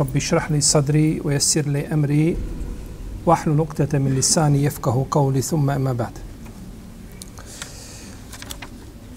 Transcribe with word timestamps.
رب 0.00 0.16
اشرح 0.16 0.50
لي 0.50 0.60
صدري 0.60 1.20
ويسر 1.24 1.68
لي 1.68 1.86
أمري 1.86 2.36
واحلل 3.26 3.56
نقطة 3.56 3.98
من 3.98 4.14
لساني 4.14 4.64
يفقه 4.64 5.06
قولي 5.10 5.42
ثم 5.42 5.70
أما 5.70 5.92
بعد 5.92 6.12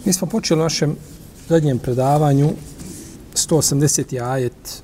Mi 0.06 0.14
smo 0.14 0.28
počeli 0.28 0.62
u 0.62 0.64
našem 0.64 0.96
zadnjem 1.50 1.80
predavanju 1.80 2.50
180. 3.36 4.22
ajet 4.22 4.84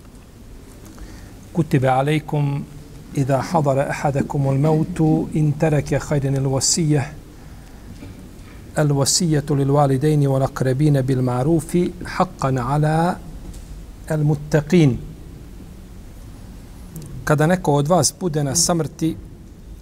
Kutibe 1.53 1.89
alejkum 1.89 2.65
idha 3.15 3.37
hadara 3.51 3.85
ahadakum 3.89 4.47
al 4.47 4.57
mautu 4.57 5.27
in 5.33 5.53
taraka 5.53 5.99
khayran 5.99 6.37
al 6.37 6.47
wasiyah 6.47 7.05
al 8.75 8.91
wasiyatu 8.91 9.55
lil 9.55 9.71
walidaini 9.71 10.27
wal 10.27 10.43
aqrabin 10.43 11.01
bil 11.03 11.21
ma'ruf 11.21 11.69
haqqan 12.17 12.57
ala 12.57 13.19
al 14.07 14.23
muttaqin 14.23 15.10
kada 17.23 17.47
neko 17.47 17.73
od 17.73 17.87
vas 17.87 18.13
bude 18.19 18.43
na 18.43 18.55
samrti 18.55 19.15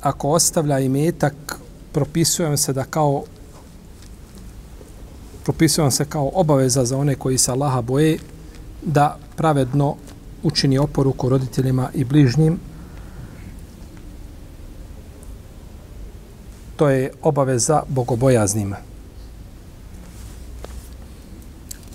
ako 0.02 0.30
ostavlja 0.30 0.80
imetak 0.80 1.60
propisujem 1.94 2.58
se 2.58 2.74
da 2.74 2.84
kao 2.84 3.24
propisujem 5.44 5.92
se 5.92 6.06
kao 6.06 6.32
obaveza 6.34 6.86
za 6.86 6.98
one 6.98 7.16
koji 7.16 7.38
se 7.38 7.52
Allaha 7.52 7.82
boje 7.82 8.20
da 8.82 9.18
pravedno 9.36 9.96
učini 10.44 10.78
oporuku 10.78 11.30
roditeljima 11.30 11.90
i 11.94 12.04
bližnjim. 12.04 12.60
To 16.76 16.90
je 16.90 17.12
obaveza 17.22 17.84
bogobojaznima. 17.88 18.78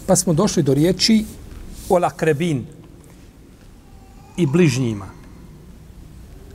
Pa 0.07 0.17
smo 0.17 0.33
došli 0.33 0.63
do 0.63 0.75
riječi 0.75 1.25
olakrebin 1.89 2.67
i 4.37 4.47
bližnjima. 4.47 5.14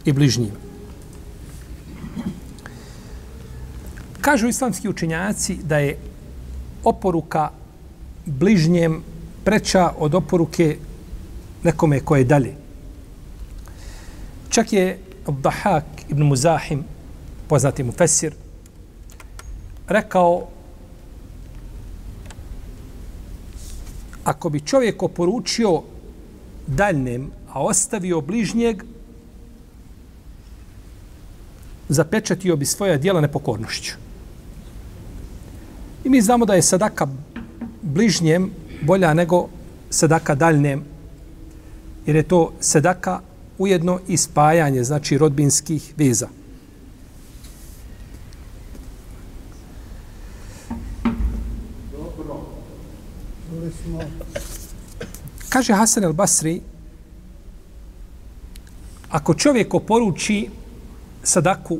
I 0.06 0.14
bližnjima. 0.14 0.56
Kažu 4.22 4.48
islamski 4.48 4.90
učenjaci 4.90 5.58
da 5.64 5.78
je 5.78 5.98
oporuka 6.84 7.50
bližnjem 8.26 9.02
preča 9.44 9.92
od 9.98 10.16
oporuke 10.16 10.78
nekome 11.64 12.00
koje 12.00 12.22
je 12.22 12.26
dalje. 12.26 12.54
Čak 14.50 14.74
je 14.74 15.00
Abdahak 15.26 15.86
ibn 16.10 16.24
Muzahim, 16.24 16.84
poznati 17.48 17.84
mu 17.84 17.92
Fesir, 17.92 18.34
rekao 19.88 20.48
ako 24.24 24.50
bi 24.50 24.60
čovjek 24.60 25.04
oporučio 25.04 25.82
daljnem, 26.68 27.32
a 27.54 27.64
ostavio 27.64 28.22
bližnjeg, 28.22 28.84
zapečatio 31.90 32.56
bi 32.56 32.66
svoja 32.66 32.98
dijela 32.98 33.22
nepokornošću. 33.22 33.94
I 36.04 36.10
mi 36.10 36.22
znamo 36.22 36.46
da 36.46 36.54
je 36.54 36.62
sadaka 36.62 37.08
bližnjem 37.82 38.52
bolja 38.82 39.14
nego 39.14 39.48
sadaka 39.90 40.36
daljnem, 40.36 40.84
jer 42.06 42.16
je 42.16 42.24
to 42.24 42.54
sadaka 42.60 43.20
ujedno 43.58 44.00
i 44.08 44.18
spajanje, 44.18 44.84
znači 44.84 45.18
rodbinskih 45.18 45.94
veza. 45.98 46.28
Kaže 55.50 55.74
Hasan 55.74 56.04
el 56.04 56.14
Basri, 56.14 56.62
ako 59.10 59.34
čovjek 59.34 59.74
oporuči 59.74 60.50
sadaku 61.24 61.80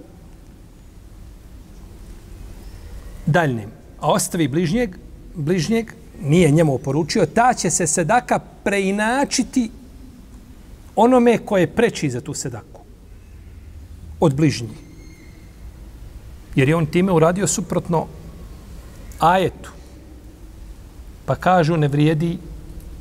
daljnim, 3.26 3.70
a 4.00 4.12
ostavi 4.12 4.48
bližnjeg, 4.48 4.96
bližnjeg 5.36 5.92
nije 6.22 6.52
njemu 6.52 6.74
oporučio, 6.76 7.26
ta 7.26 7.54
će 7.54 7.70
se 7.70 7.88
sedaka 7.88 8.40
preinačiti 8.64 9.72
onome 10.96 11.38
koje 11.38 11.68
preči 11.68 12.10
za 12.10 12.22
tu 12.22 12.34
sedaku. 12.34 12.82
Od 14.20 14.36
bližnjih. 14.36 14.78
Jer 16.56 16.70
je 16.70 16.76
on 16.76 16.86
time 16.86 17.12
uradio 17.12 17.48
suprotno 17.48 18.08
ajetu. 19.20 19.72
Pa 21.26 21.36
kažu 21.36 21.78
ne 21.78 21.88
vrijedi 21.88 22.38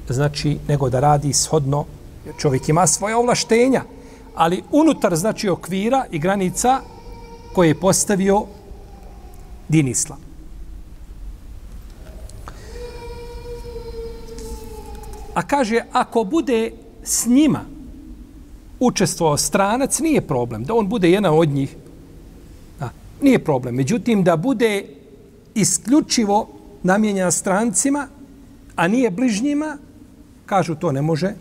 znači 0.09 0.59
nego 0.69 0.91
da 0.91 1.01
radi 1.01 1.33
shodno 1.33 1.85
jer 2.27 2.35
čovjek 2.37 2.69
ima 2.69 2.87
svoje 2.87 3.17
ovlaštenja 3.17 3.83
ali 4.39 4.63
unutar 4.71 5.17
znači 5.17 5.49
okvira 5.49 6.05
i 6.11 6.19
granica 6.19 6.81
koje 7.55 7.69
je 7.69 7.81
postavio 7.81 8.45
din 9.69 9.89
islam. 9.89 10.19
A 15.35 15.43
kaže, 15.43 15.81
ako 15.93 16.25
bude 16.25 16.71
s 17.03 17.27
njima 17.27 17.65
učestvovao 18.81 19.37
stranac, 19.37 19.99
nije 19.99 20.21
problem. 20.21 20.65
Da 20.65 20.75
on 20.75 20.89
bude 20.89 21.11
jedan 21.11 21.35
od 21.35 21.49
njih, 21.49 21.77
da, 22.81 22.91
nije 23.23 23.45
problem. 23.45 23.75
Međutim, 23.75 24.25
da 24.25 24.37
bude 24.37 24.85
isključivo 25.55 26.49
namjenja 26.83 27.31
strancima, 27.31 28.07
a 28.77 28.89
nije 28.89 29.11
bližnjima, 29.11 29.77
kažu 30.47 30.75
to 30.75 30.93
ne 30.93 31.03
može, 31.03 31.35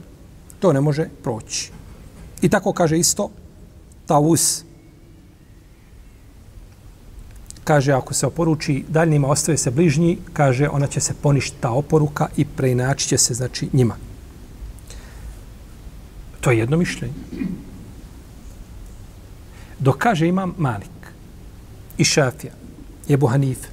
to 0.60 0.74
ne 0.74 0.82
može 0.82 1.10
proći. 1.24 1.77
I 2.42 2.50
tako 2.50 2.74
kaže 2.74 2.98
isto 2.98 3.30
Tavus. 4.06 4.64
Kaže, 7.64 7.92
ako 7.92 8.14
se 8.14 8.28
oporuči 8.28 8.86
daljnjima, 8.88 9.28
ostaje 9.28 9.58
se 9.58 9.72
bližnji, 9.72 10.18
kaže, 10.34 10.70
ona 10.70 10.88
će 10.88 11.00
se 11.00 11.14
poništi 11.22 11.58
ta 11.60 11.72
oporuka 11.72 12.28
i 12.38 12.46
preinačit 12.46 13.10
će 13.10 13.18
se, 13.18 13.34
znači, 13.34 13.70
njima. 13.74 13.96
To 16.42 16.52
je 16.52 16.58
jedno 16.58 16.78
mišljenje. 16.78 17.14
Dok 19.80 19.98
kaže 19.98 20.28
imam 20.28 20.54
Malik 20.58 21.12
i 21.98 22.04
Šafija, 22.04 22.54
Ebu 23.10 23.28
Hanife, 23.28 23.68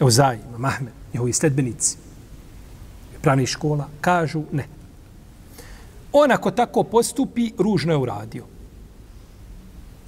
Euzaj, 0.00 0.38
imam 0.48 0.64
Ahmed, 0.64 0.92
njihovi 1.12 1.32
sledbenici, 1.32 1.96
pravnih 3.22 3.48
škola, 3.48 3.88
kažu 4.00 4.42
ne. 4.52 4.81
On 6.12 6.32
ako 6.32 6.50
tako 6.50 6.82
postupi, 6.82 7.52
ružno 7.58 7.92
je 7.92 7.96
uradio. 7.96 8.44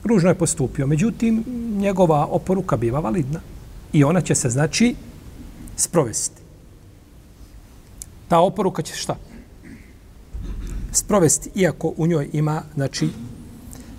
Ružno 0.05 0.29
je 0.29 0.35
postupio. 0.35 0.87
Međutim, 0.87 1.45
njegova 1.79 2.27
oporuka 2.31 2.77
biva 2.77 3.01
validna. 3.01 3.41
I 3.93 4.05
ona 4.05 4.21
će 4.21 4.35
se, 4.35 4.51
znači, 4.51 4.95
sprovesti. 5.77 6.43
Ta 8.29 8.41
oporuka 8.41 8.83
će 8.83 8.95
šta? 8.95 9.17
Sprovesti, 10.93 11.51
iako 11.55 11.93
u 11.97 12.07
njoj 12.07 12.29
ima, 12.33 12.63
znači, 12.75 13.09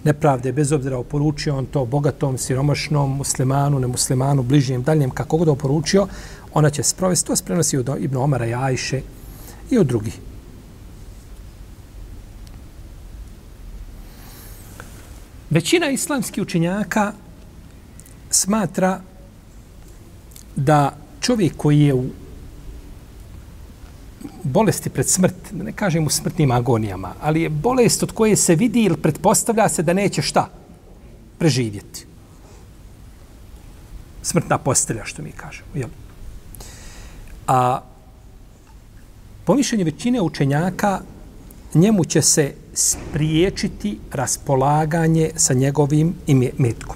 nepravde, 0.03 0.51
bez 0.51 0.71
obzira 0.71 0.97
oporučio 0.97 1.57
on 1.57 1.65
to 1.65 1.85
bogatom, 1.85 2.37
siromašnom, 2.37 3.17
muslimanu, 3.17 3.79
nemuslimanu, 3.79 4.43
bližnjem, 4.43 4.83
daljem, 4.83 5.09
kako 5.09 5.37
god 5.37 5.49
oporučio, 5.49 6.07
ona 6.53 6.69
će 6.69 6.83
sprovesti. 6.83 7.27
To 7.27 7.35
se 7.35 7.43
prenosi 7.43 7.77
od 7.77 7.89
Ibn 7.99 8.17
Omara 8.17 8.45
i 8.45 8.53
Ajše 8.53 9.01
i 9.69 9.77
od 9.77 9.87
drugih. 9.87 10.19
Većina 15.55 15.89
islamskih 15.89 16.43
učenjaka 16.43 17.13
smatra 18.29 18.99
da 20.55 20.97
čovjek 21.21 21.53
koji 21.57 21.79
je 21.79 21.93
u 21.93 22.05
bolesti 24.43 24.89
pred 24.89 25.09
smrt, 25.09 25.35
da 25.51 25.63
ne 25.63 25.71
kažem 25.71 26.05
u 26.05 26.09
smrtnim 26.09 26.51
agonijama, 26.51 27.13
ali 27.21 27.41
je 27.41 27.49
bolest 27.49 28.03
od 28.03 28.11
koje 28.11 28.35
se 28.35 28.55
vidi 28.55 28.83
ili 28.83 28.97
pretpostavlja 28.97 29.69
se 29.69 29.83
da 29.83 29.93
neće 29.93 30.21
šta 30.21 30.49
preživjeti. 31.39 32.05
Smrtna 34.21 34.57
postelja, 34.57 35.05
što 35.05 35.21
mi 35.21 35.31
kažemo. 35.31 35.67
Jel? 35.73 35.89
A 37.47 37.81
pomišljenje 39.45 39.83
većine 39.83 40.21
učenjaka 40.21 40.99
njemu 41.75 42.05
će 42.05 42.21
se 42.21 42.53
spriječiti 42.73 43.97
raspolaganje 44.11 45.31
sa 45.35 45.53
njegovim 45.53 46.15
imetkom. 46.27 46.95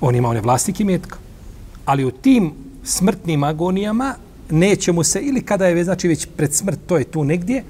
On 0.00 0.14
ima 0.14 0.28
one 0.28 0.40
vlasnike 0.40 0.82
imetka. 0.82 1.18
Ali 1.84 2.04
u 2.04 2.10
tim 2.10 2.52
smrtnim 2.84 3.44
agonijama 3.44 4.14
neće 4.50 4.92
mu 4.92 5.04
se, 5.04 5.20
ili 5.20 5.42
kada 5.42 5.66
je 5.66 5.84
znači 5.84 6.08
već 6.08 6.26
pred 6.36 6.54
smrt, 6.54 6.78
to 6.86 6.96
je 6.96 7.04
tu 7.04 7.24
negdje, 7.24 7.64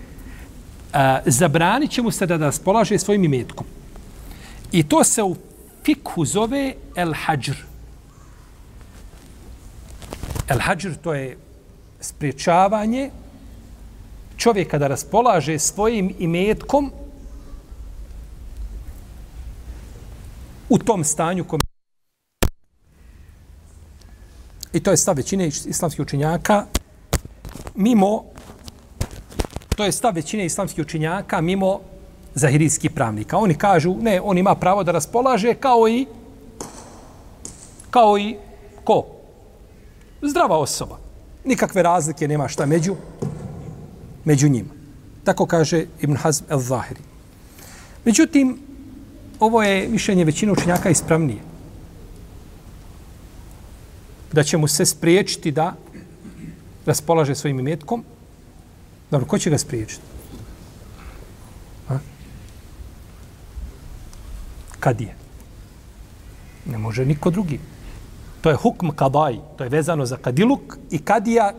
a, 0.93 1.21
zabranit 1.27 1.91
će 1.91 2.03
mu 2.03 2.11
se 2.11 2.27
da 2.27 2.37
raspolaže 2.37 2.99
svojim 2.99 3.25
imetkom. 3.25 3.67
I 4.73 4.83
to 4.83 5.05
se 5.05 5.23
u 5.23 5.37
fikhu 5.85 6.25
zove 6.25 6.75
el 6.97 7.13
hađr. 7.15 7.57
El 10.49 10.59
hađr 10.61 10.95
to 11.03 11.15
je 11.15 11.37
spriječavanje 12.01 13.11
čovjek 14.45 14.71
kada 14.71 14.89
raspolaže 14.93 15.59
svojim 15.59 16.15
imetkom 16.19 16.91
u 20.69 20.79
tom 20.79 21.05
stanju 21.05 21.45
kom 21.45 21.61
I 24.73 24.81
to 24.81 24.91
je 24.91 24.97
stav 24.97 25.17
većine 25.17 25.47
islamskih 25.47 26.03
učenjaka 26.03 26.67
mimo 27.75 28.25
to 29.77 29.85
je 29.85 29.93
stav 29.93 30.15
većine 30.15 30.45
islamskih 30.47 30.85
učenjaka 30.85 31.41
mimo 31.41 31.81
zahirijskih 32.35 32.91
pravnika. 32.91 33.39
Oni 33.39 33.55
kažu, 33.55 33.95
ne, 34.01 34.21
on 34.21 34.39
ima 34.39 34.55
pravo 34.55 34.85
da 34.85 34.93
raspolaže 34.93 35.55
kao 35.55 35.89
i 35.89 36.07
kao 37.91 38.19
i 38.19 38.37
ko? 38.85 39.07
Zdrava 40.23 40.59
osoba. 40.59 40.99
Nikakve 41.45 41.83
razlike 41.83 42.29
nema 42.29 42.49
šta 42.49 42.67
među 42.67 42.97
među 44.25 44.49
njima. 44.49 44.71
Tako 45.25 45.47
kaže 45.47 45.87
Ibn 46.01 46.17
Hazm 46.17 46.45
el-Zahiri. 46.49 47.01
Međutim, 48.05 48.59
ovo 49.41 49.63
je 49.63 49.89
mišljenje 49.89 50.25
većine 50.25 50.53
učenjaka 50.53 50.91
ispravnije. 50.91 51.41
Da 54.33 54.43
će 54.43 54.57
mu 54.57 54.69
se 54.69 54.87
spriječiti 54.87 55.51
da 55.51 55.75
raspolaže 56.87 57.35
svojim 57.35 57.61
imetkom. 57.61 58.05
Dobro, 59.11 59.27
ko 59.27 59.39
će 59.39 59.51
ga 59.51 59.59
spriječiti? 59.59 60.03
A? 61.89 61.99
Kad 64.81 65.01
je? 65.01 65.15
Ne 66.67 66.79
može 66.79 67.07
niko 67.07 67.31
drugi. 67.31 67.61
To 68.41 68.51
je 68.51 68.57
hukm 68.57 68.89
kadaj. 68.89 69.39
To 69.57 69.65
je 69.65 69.71
vezano 69.71 70.07
za 70.07 70.17
kadiluk 70.17 70.77
i 70.91 70.99
kadija 70.99 71.53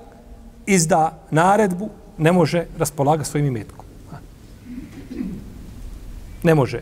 izda 0.65 1.19
naredbu 1.31 1.89
ne 2.17 2.31
može 2.31 2.65
raspolagati 2.77 3.29
svojim 3.29 3.47
imetkom. 3.47 3.85
Ne 6.44 6.56
može. 6.56 6.81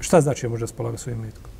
Šta 0.00 0.20
znači 0.20 0.46
ne 0.46 0.50
može 0.50 0.60
raspolagati 0.60 1.02
svojim 1.02 1.20
imetkom? 1.20 1.50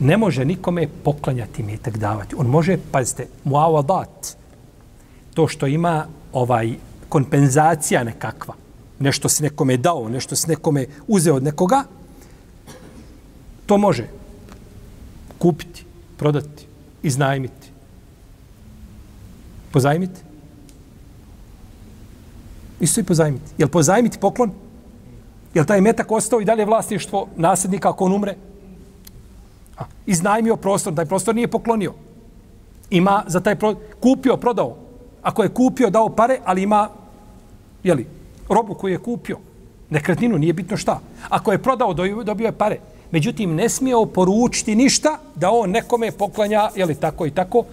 Ne 0.00 0.16
može 0.16 0.44
nikome 0.44 0.88
poklanjati 1.04 1.62
imetak 1.62 1.98
davati. 1.98 2.34
On 2.38 2.46
može, 2.46 2.78
pazite, 2.92 3.26
muavadat, 3.44 4.36
to 5.34 5.48
što 5.48 5.66
ima 5.66 6.06
ovaj 6.32 6.74
kompenzacija 7.08 8.04
nekakva, 8.04 8.54
nešto 8.98 9.28
se 9.28 9.42
nekome 9.42 9.76
dao, 9.76 10.08
nešto 10.08 10.36
se 10.36 10.48
nekome 10.48 10.86
uzeo 11.06 11.36
od 11.36 11.42
nekoga, 11.42 11.84
to 13.66 13.78
može 13.78 14.08
kupiti, 15.38 15.84
prodati, 16.16 16.66
iznajmiti 17.02 17.63
Pozajmiti? 19.74 20.20
Isto 22.80 23.00
i 23.00 23.04
pozajmiti. 23.04 23.52
Jel 23.58 23.68
pozajmiti 23.68 24.18
poklon? 24.18 24.52
Jel 25.54 25.64
taj 25.64 25.80
metak 25.80 26.12
ostao 26.12 26.40
i 26.40 26.44
dalje 26.44 26.64
vlasništvo 26.64 27.26
nasljednika 27.36 27.90
ako 27.90 28.04
on 28.04 28.12
umre? 28.12 28.36
A, 29.78 29.84
iznajmio 30.06 30.56
prostor, 30.56 30.94
taj 30.94 31.06
prostor 31.06 31.34
nije 31.34 31.50
poklonio. 31.50 31.94
Ima 32.90 33.24
za 33.26 33.40
taj 33.40 33.56
prostor, 33.56 33.82
kupio, 34.00 34.36
prodao. 34.36 34.76
Ako 35.22 35.42
je 35.42 35.48
kupio, 35.48 35.90
dao 35.90 36.08
pare, 36.08 36.38
ali 36.44 36.62
ima, 36.62 36.88
je 37.82 37.94
li, 37.94 38.06
robu 38.48 38.74
koju 38.74 38.92
je 38.92 39.02
kupio. 39.02 39.38
Nekretninu, 39.90 40.38
nije 40.38 40.52
bitno 40.52 40.76
šta. 40.76 41.00
Ako 41.28 41.52
je 41.52 41.62
prodao, 41.62 41.94
dobio 42.24 42.46
je 42.46 42.52
pare. 42.52 42.78
Međutim, 43.10 43.54
ne 43.54 43.68
smije 43.68 43.96
oporučiti 43.96 44.74
ništa 44.74 45.18
da 45.34 45.50
on 45.50 45.70
nekome 45.70 46.12
poklanja, 46.12 46.70
je 46.74 46.86
li 46.86 46.94
tako 46.94 47.26
i 47.26 47.30
tako, 47.30 47.64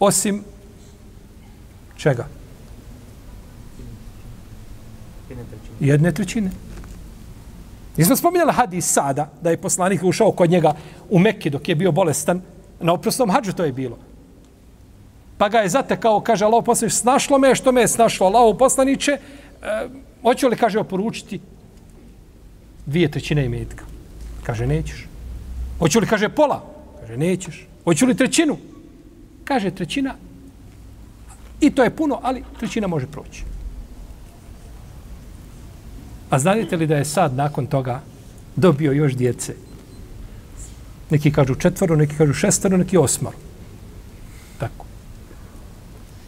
osim 0.00 0.49
Čega? 2.00 2.26
Jedne 5.80 6.12
trećine. 6.12 6.50
Nismo 7.96 8.16
spominjali 8.16 8.52
hadis 8.52 8.92
sada, 8.92 9.30
da 9.42 9.50
je 9.50 9.56
poslanik 9.56 10.04
ušao 10.04 10.32
kod 10.32 10.50
njega 10.50 10.72
u 11.10 11.18
Mekki 11.18 11.50
dok 11.50 11.68
je 11.68 11.74
bio 11.74 11.92
bolestan. 11.92 12.40
Na 12.80 12.92
oprostom 12.92 13.30
hađu 13.30 13.52
to 13.52 13.64
je 13.64 13.72
bilo. 13.72 13.98
Pa 15.38 15.48
ga 15.48 15.58
je 15.58 15.68
zatekao, 15.68 16.20
kaže, 16.20 16.44
Allah 16.44 16.64
poslanič, 16.64 16.94
snašlo 16.94 17.38
me 17.38 17.54
što 17.54 17.72
me 17.72 17.80
je 17.80 17.88
snašlo. 17.88 18.26
Allah 18.26 18.56
poslaniče, 18.58 19.12
e, 19.12 19.20
hoću 20.22 20.48
li, 20.48 20.56
kaže, 20.56 20.78
oporučiti 20.78 21.40
dvije 22.86 23.10
trećine 23.10 23.44
imetka? 23.44 23.84
Kaže, 24.42 24.66
nećeš. 24.66 25.06
Hoću 25.78 26.00
li, 26.00 26.06
kaže, 26.06 26.28
pola? 26.28 26.64
Kaže, 27.00 27.16
nećeš. 27.16 27.66
Hoću 27.84 28.06
li 28.06 28.16
trećinu? 28.16 28.56
Kaže, 29.44 29.70
trećina 29.70 30.14
I 31.60 31.70
to 31.70 31.84
je 31.84 31.96
puno, 31.96 32.20
ali 32.22 32.44
trećina 32.58 32.86
može 32.86 33.06
proći. 33.06 33.44
A 36.30 36.38
znate 36.38 36.76
li 36.76 36.86
da 36.86 36.96
je 36.96 37.04
sad 37.04 37.34
nakon 37.34 37.66
toga 37.66 38.00
dobio 38.56 38.92
još 38.92 39.14
djece? 39.14 39.54
Neki 41.10 41.32
kažu 41.32 41.54
četvoro, 41.54 41.96
neki 41.96 42.16
kažu 42.16 42.32
šestoro, 42.32 42.76
neki 42.76 42.96
osmoro. 42.96 43.36
Tako. 44.58 44.86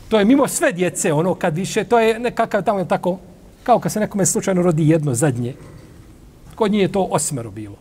To 0.08 0.18
je 0.18 0.24
mimo 0.24 0.48
sve 0.48 0.72
djece, 0.72 1.12
ono 1.12 1.34
kad 1.34 1.56
više, 1.56 1.84
to 1.84 1.98
je 1.98 2.18
nekakav 2.18 2.62
tamo 2.62 2.78
je 2.78 2.88
tako, 2.88 3.18
kao 3.62 3.78
kad 3.78 3.92
se 3.92 4.00
nekome 4.00 4.26
slučajno 4.26 4.62
rodi 4.62 4.88
jedno 4.88 5.14
zadnje. 5.14 5.54
Kod 6.54 6.72
nje 6.72 6.78
je 6.78 6.92
to 6.92 7.02
osmero 7.10 7.50
bilo. 7.50 7.76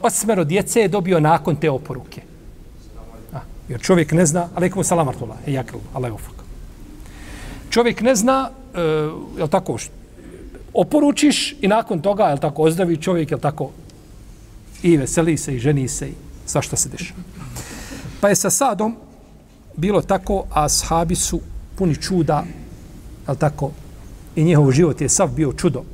Osmero 0.00 0.44
djece 0.44 0.80
je 0.80 0.88
dobio 0.88 1.20
nakon 1.20 1.56
te 1.56 1.70
oporuke. 1.70 2.33
Jer 3.68 3.80
čovjek 3.80 4.12
ne 4.12 4.26
zna, 4.26 4.48
alaikum 4.54 4.84
salam 4.84 5.08
artullah, 5.08 5.38
e 5.46 5.52
jakil, 5.52 5.80
Allah 5.94 6.08
je 6.10 6.14
ufak. 6.14 6.44
Čovjek 7.70 8.00
ne 8.00 8.14
zna, 8.14 8.50
e, 8.74 8.80
jel 9.38 9.48
tako, 9.48 9.78
oporučiš 10.74 11.56
i 11.60 11.68
nakon 11.68 12.00
toga, 12.00 12.24
je 12.24 12.40
tako, 12.40 12.62
ozdravi 12.62 12.96
čovjek, 12.96 13.30
je 13.30 13.38
tako, 13.40 13.70
i 14.82 14.96
veseli 14.96 15.36
se 15.36 15.54
i 15.54 15.58
ženi 15.58 15.88
se 15.88 16.08
i 16.08 16.14
sva 16.46 16.62
što 16.62 16.76
se 16.76 16.88
dešava. 16.88 17.20
Pa 18.20 18.28
je 18.28 18.36
sa 18.36 18.50
Sadom 18.50 18.96
bilo 19.76 20.02
tako, 20.02 20.44
a 20.50 20.68
sahabi 20.68 21.14
su 21.14 21.40
puni 21.76 21.96
čuda, 21.96 22.44
jel 23.26 23.36
tako, 23.36 23.70
i 24.36 24.44
njihov 24.44 24.70
život 24.70 25.00
je 25.00 25.08
sav 25.08 25.28
bio 25.28 25.52
čudo. 25.52 25.84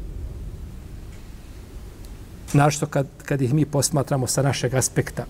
Našto 2.52 2.87
kad, 2.87 3.06
kad 3.25 3.42
ih 3.42 3.54
mi 3.54 3.64
posmatramo 3.64 4.26
sa 4.26 4.42
našeg 4.42 4.75
aspekta, 4.75 5.25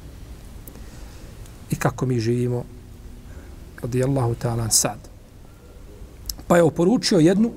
i 1.71 1.77
kako 1.77 2.07
mi 2.07 2.21
živimo 2.21 2.65
radi 3.83 4.05
Allahu 4.05 4.35
ta'ala 4.35 4.71
sad. 4.71 4.99
Pa 6.47 6.57
je 6.57 6.63
oporučio 6.63 7.19
jednu 7.19 7.51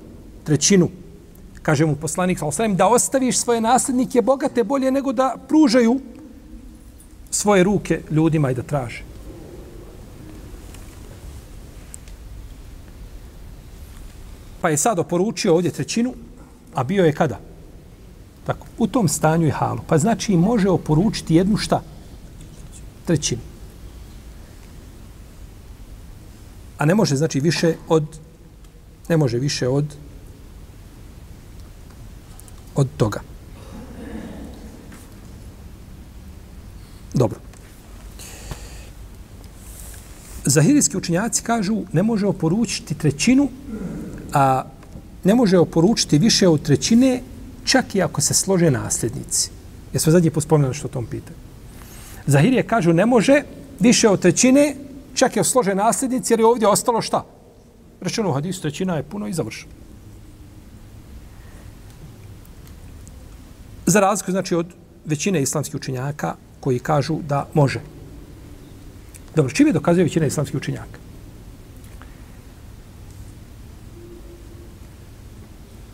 trećinu, 0.44 0.88
kaže 1.62 1.86
mu 1.86 1.96
poslanik 1.96 2.38
sallam, 2.38 2.76
da 2.76 2.88
ostaviš 2.88 3.38
svoje 3.38 3.60
nasljednike 3.60 4.22
bogate 4.22 4.64
bolje 4.64 4.90
nego 4.90 5.12
da 5.12 5.36
pružaju 5.48 6.00
svoje 7.30 7.64
ruke 7.64 8.00
ljudima 8.10 8.50
i 8.50 8.54
da 8.54 8.62
traže. 8.62 9.02
Pa 14.60 14.70
je 14.70 14.76
sad 14.76 14.98
oporučio 14.98 15.54
ovdje 15.54 15.70
trećinu, 15.70 16.14
a 16.74 16.84
bio 16.84 17.04
je 17.04 17.12
kada? 17.12 17.40
Tako, 18.46 18.66
u 18.78 18.86
tom 18.86 19.08
stanju 19.08 19.46
i 19.46 19.50
halu. 19.50 19.80
Pa 19.86 19.98
znači 19.98 20.36
može 20.36 20.68
oporučiti 20.68 21.34
jednu 21.34 21.56
šta? 21.56 21.82
Trećinu. 23.04 23.53
A 26.78 26.84
ne 26.84 26.94
može 26.94 27.16
znači 27.16 27.40
više 27.40 27.74
od 27.88 28.04
ne 29.08 29.16
može 29.16 29.38
više 29.38 29.68
od 29.68 29.84
od 32.74 32.88
toga. 32.96 33.20
Dobro. 37.14 37.38
Zahirijski 40.44 40.96
učinjaci 40.96 41.42
kažu 41.42 41.82
ne 41.92 42.02
može 42.02 42.26
oporučiti 42.26 42.94
trećinu, 42.94 43.48
a 44.32 44.64
ne 45.24 45.34
može 45.34 45.58
oporučiti 45.58 46.18
više 46.18 46.48
od 46.48 46.62
trećine 46.62 47.22
čak 47.64 47.94
i 47.94 48.02
ako 48.02 48.20
se 48.20 48.34
slože 48.34 48.70
nasljednici. 48.70 49.50
Jesmo 49.92 50.12
zadnje 50.12 50.30
pospomnili 50.30 50.74
što 50.74 50.88
o 50.88 50.90
tom 50.90 51.06
pitaju. 51.06 51.36
Zahirije 52.26 52.62
kažu 52.62 52.92
ne 52.92 53.06
može 53.06 53.42
više 53.80 54.08
od 54.08 54.20
trećine 54.20 54.74
čak 55.14 55.36
je 55.36 55.44
složen 55.44 55.76
nasljednici, 55.76 56.32
jer 56.32 56.40
je 56.40 56.46
ovdje 56.46 56.68
ostalo 56.68 57.02
šta? 57.02 57.24
Rečeno 58.00 58.30
u 58.30 58.32
hadisu, 58.32 58.62
trećina 58.62 58.96
je 58.96 59.02
puno 59.02 59.26
i 59.26 59.32
završeno. 59.32 59.72
Za 63.86 64.00
razliku, 64.00 64.30
znači, 64.30 64.54
od 64.54 64.66
većine 65.04 65.42
islamskih 65.42 65.74
učenjaka 65.74 66.34
koji 66.60 66.78
kažu 66.78 67.18
da 67.28 67.46
može. 67.54 67.80
Dobro, 69.36 69.52
čime 69.52 69.72
dokazuje 69.72 70.04
većina 70.04 70.26
islamskih 70.26 70.56
učenjaka? 70.56 70.98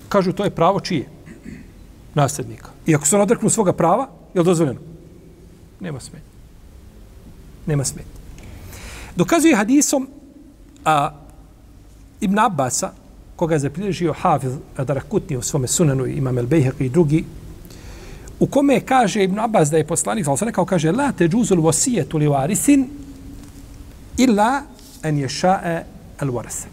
Kažu, 0.08 0.32
to 0.32 0.44
je 0.44 0.50
pravo 0.50 0.80
čije? 0.80 1.08
Nasljednika. 2.14 2.70
I 2.86 2.94
ako 2.94 3.06
se 3.06 3.16
on 3.16 3.22
odreknu 3.22 3.50
svoga 3.50 3.72
prava, 3.72 4.08
je 4.34 4.40
li 4.40 4.44
dozvoljeno? 4.44 4.80
Nema 5.80 6.00
smetnje. 6.00 6.30
Nema 7.66 7.84
smetnje. 7.84 8.19
Dokazuje 9.16 9.56
hadisom 9.56 10.08
a, 10.84 11.10
Ibn 12.20 12.38
Abbasa, 12.38 12.92
koga 13.36 13.54
je 13.54 13.58
zapriležio 13.58 14.12
Hafiz 14.12 14.52
Darakutni 14.76 15.36
u 15.36 15.42
svome 15.42 15.68
sunanu, 15.68 16.06
Imam 16.06 16.38
El 16.38 16.46
Bejheq 16.46 16.84
i 16.84 16.88
drugi, 16.88 17.24
u 18.40 18.46
kome 18.46 18.80
kaže 18.80 19.24
Ibn 19.24 19.38
Abbas 19.38 19.70
da 19.70 19.76
je 19.76 19.86
poslanik, 19.86 20.28
ali 20.28 20.38
se 20.38 20.44
rekao, 20.44 20.64
kaže, 20.64 20.92
la 20.92 21.12
te 21.12 21.28
džuzul 21.28 21.60
vosijetu 21.60 22.18
li 22.18 22.28
varisin 22.28 22.88
illa 24.16 24.62
en 25.02 25.18
ješae 25.18 25.84
el 26.20 26.30
varase. 26.30 26.68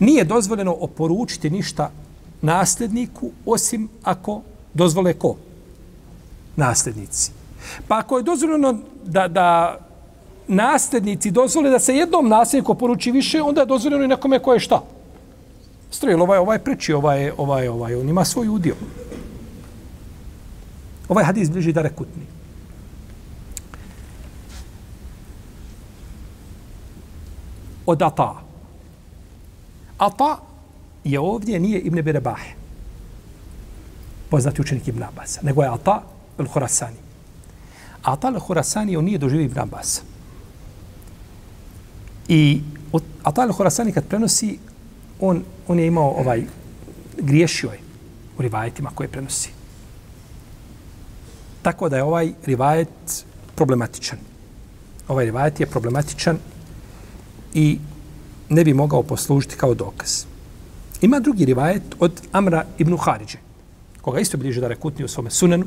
Nije 0.00 0.24
dozvoljeno 0.24 0.76
oporučiti 0.80 1.50
ništa 1.50 1.90
nasljedniku, 2.42 3.30
osim 3.46 3.88
ako 4.02 4.42
dozvole 4.74 5.14
ko? 5.14 5.36
Nasljednici. 6.56 7.30
Pa 7.88 7.98
ako 7.98 8.16
je 8.16 8.22
dozvoljeno 8.22 8.78
da, 9.04 9.28
da 9.28 9.78
nasljednici 10.48 11.30
dozvole 11.30 11.70
da 11.70 11.78
se 11.78 11.96
jednom 11.96 12.28
nasljedniku 12.28 12.74
poruči 12.74 13.10
više, 13.10 13.42
onda 13.42 13.60
je 13.60 13.66
dozvoljeno 13.66 14.04
i 14.04 14.08
nekome 14.08 14.38
ko 14.38 14.54
je 14.54 14.60
šta? 14.60 14.82
Strojil, 15.90 16.22
ovaj, 16.22 16.38
ovaj 16.38 16.58
preči, 16.58 16.92
ovaj, 16.92 17.30
ovaj, 17.36 17.68
ovaj, 17.68 17.94
on 17.94 18.08
ima 18.08 18.24
svoj 18.24 18.48
udio. 18.48 18.74
Ovaj 21.08 21.24
hadis 21.24 21.50
bliži 21.50 21.72
da 21.72 21.82
rekutni. 21.82 22.22
Od 27.86 28.02
Ata. 28.02 28.34
Ata 29.98 30.38
je 31.04 31.20
ovdje 31.20 31.60
nije 31.60 31.80
Ibn 31.80 32.02
Berebahe. 32.02 32.50
Poznati 34.30 34.60
učenik 34.60 34.88
Ibn 34.88 35.02
Abbas. 35.02 35.42
Nego 35.42 35.62
je 35.62 35.68
Ata 35.68 36.02
al-Khurasani. 36.38 37.00
Ata 38.02 38.28
al-Khurasani 38.28 38.96
on 38.96 39.04
nije 39.04 39.18
doživio 39.18 39.44
Ibn 39.44 39.58
Abbas. 39.58 40.02
I 42.28 42.60
Atal 43.22 43.48
al-Hurasani 43.48 43.92
kad 43.92 44.04
prenosi, 44.06 44.58
on, 45.20 45.42
on 45.68 45.78
je 45.78 45.86
imao 45.86 46.10
ovaj, 46.10 46.44
griješio 47.18 47.70
je 47.70 47.78
u 48.38 48.42
rivajetima 48.42 48.90
koje 48.94 49.08
prenosi. 49.08 49.50
Tako 51.62 51.88
da 51.88 51.96
je 51.96 52.02
ovaj 52.02 52.32
rivajet 52.46 53.24
problematičan. 53.54 54.18
Ovaj 55.08 55.24
rivajet 55.24 55.60
je 55.60 55.66
problematičan 55.66 56.38
i 57.54 57.78
ne 58.48 58.64
bi 58.64 58.74
mogao 58.74 59.02
poslužiti 59.02 59.56
kao 59.56 59.74
dokaz. 59.74 60.24
Ima 61.00 61.20
drugi 61.20 61.44
rivajet 61.44 61.82
od 61.98 62.12
Amra 62.32 62.64
ibn 62.78 62.96
Haridže, 62.98 63.38
koga 64.00 64.20
isto 64.20 64.38
bliže 64.38 64.60
da 64.60 64.68
rekutni 64.68 65.04
u 65.04 65.08
svome 65.08 65.30
sunenu, 65.30 65.66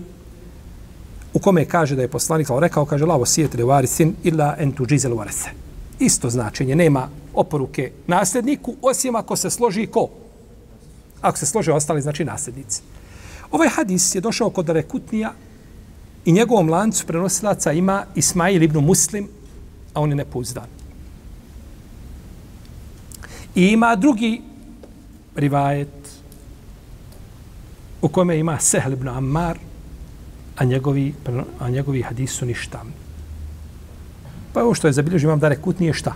u 1.33 1.39
kome 1.39 1.65
kaže 1.65 1.95
da 1.95 2.01
je 2.01 2.07
poslanik 2.07 2.47
rekao, 2.59 2.85
kaže, 2.85 3.05
lavo 3.05 3.25
sijet 3.25 3.55
revari 3.55 3.87
sin 3.87 4.15
illa 4.23 4.55
entuđizel 4.59 5.15
varese. 5.15 5.49
Isto 5.99 6.29
značenje, 6.29 6.75
nema 6.75 7.09
oporuke 7.33 7.91
nasljedniku, 8.07 8.75
osim 8.81 9.15
ako 9.15 9.35
se 9.35 9.49
složi 9.49 9.87
ko? 9.87 10.09
Ako 11.21 11.37
se 11.37 11.45
slože 11.45 11.73
ostali, 11.73 12.01
znači 12.01 12.25
nasljednici. 12.25 12.81
Ovaj 13.51 13.69
hadis 13.69 14.15
je 14.15 14.21
došao 14.21 14.49
kod 14.49 14.69
Rekutnija 14.69 15.33
i 16.25 16.31
njegovom 16.31 16.69
lancu 16.69 17.05
prenosilaca 17.05 17.71
ima 17.71 18.05
Ismail 18.15 18.63
ibn 18.63 18.79
Muslim, 18.79 19.27
a 19.93 20.01
on 20.01 20.09
je 20.09 20.15
nepouzdan. 20.15 20.67
I 23.55 23.67
ima 23.67 23.95
drugi 23.95 24.41
rivajet 25.35 26.09
u 28.01 28.07
kome 28.07 28.39
ima 28.39 28.59
Sehl 28.59 28.93
ibn 28.93 29.07
Ammar, 29.07 29.57
a 30.57 30.63
njegovi, 30.63 31.13
a 31.59 31.69
njegovi 31.69 32.01
hadis 32.01 32.31
su. 32.31 32.91
Pa 34.53 34.63
ovo 34.63 34.73
što 34.73 34.87
je 34.87 34.93
zabilježio 34.93 35.27
imam 35.27 35.39
Dare 35.39 35.55
Kutni 35.55 35.87
je 35.87 35.93
šta? 35.93 36.13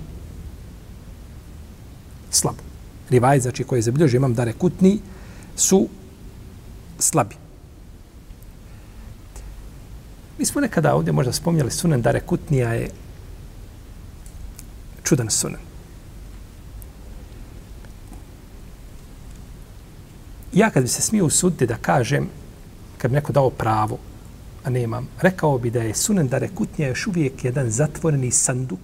Slabo. 2.32 2.64
Rivajet, 3.10 3.44
znači 3.44 3.64
koji 3.64 3.78
je 3.78 3.82
zabilježio 3.82 4.18
imam 4.18 4.34
Dare 4.34 4.54
Kutni, 4.54 5.00
su 5.56 5.88
slabi. 7.00 7.36
Mi 10.40 10.46
smo 10.46 10.62
nekada 10.62 10.96
ovdje 10.96 11.14
možda 11.14 11.34
spomnjali 11.34 11.72
sunen 11.72 12.02
Dare 12.02 12.20
Kutnija 12.20 12.74
je 12.74 12.90
čudan 15.04 15.30
sunen. 15.30 15.60
Ja 20.54 20.70
kad 20.70 20.84
bi 20.84 20.90
se 20.90 21.02
smio 21.02 21.26
usuditi 21.26 21.68
da 21.68 21.76
kažem, 21.76 22.30
kad 22.98 23.12
bi 23.12 23.16
neko 23.16 23.34
dao 23.34 23.50
pravo, 23.50 23.98
a 24.64 24.70
nemam, 24.70 25.08
rekao 25.22 25.58
bi 25.58 25.70
da 25.70 25.82
je 25.82 25.96
sunen 25.96 26.28
Dare 26.28 26.50
Kutnija 26.56 26.90
još 26.90 27.08
uvijek 27.08 27.46
jedan 27.46 27.70
zatvoreni 27.70 28.32
sanduk 28.32 28.80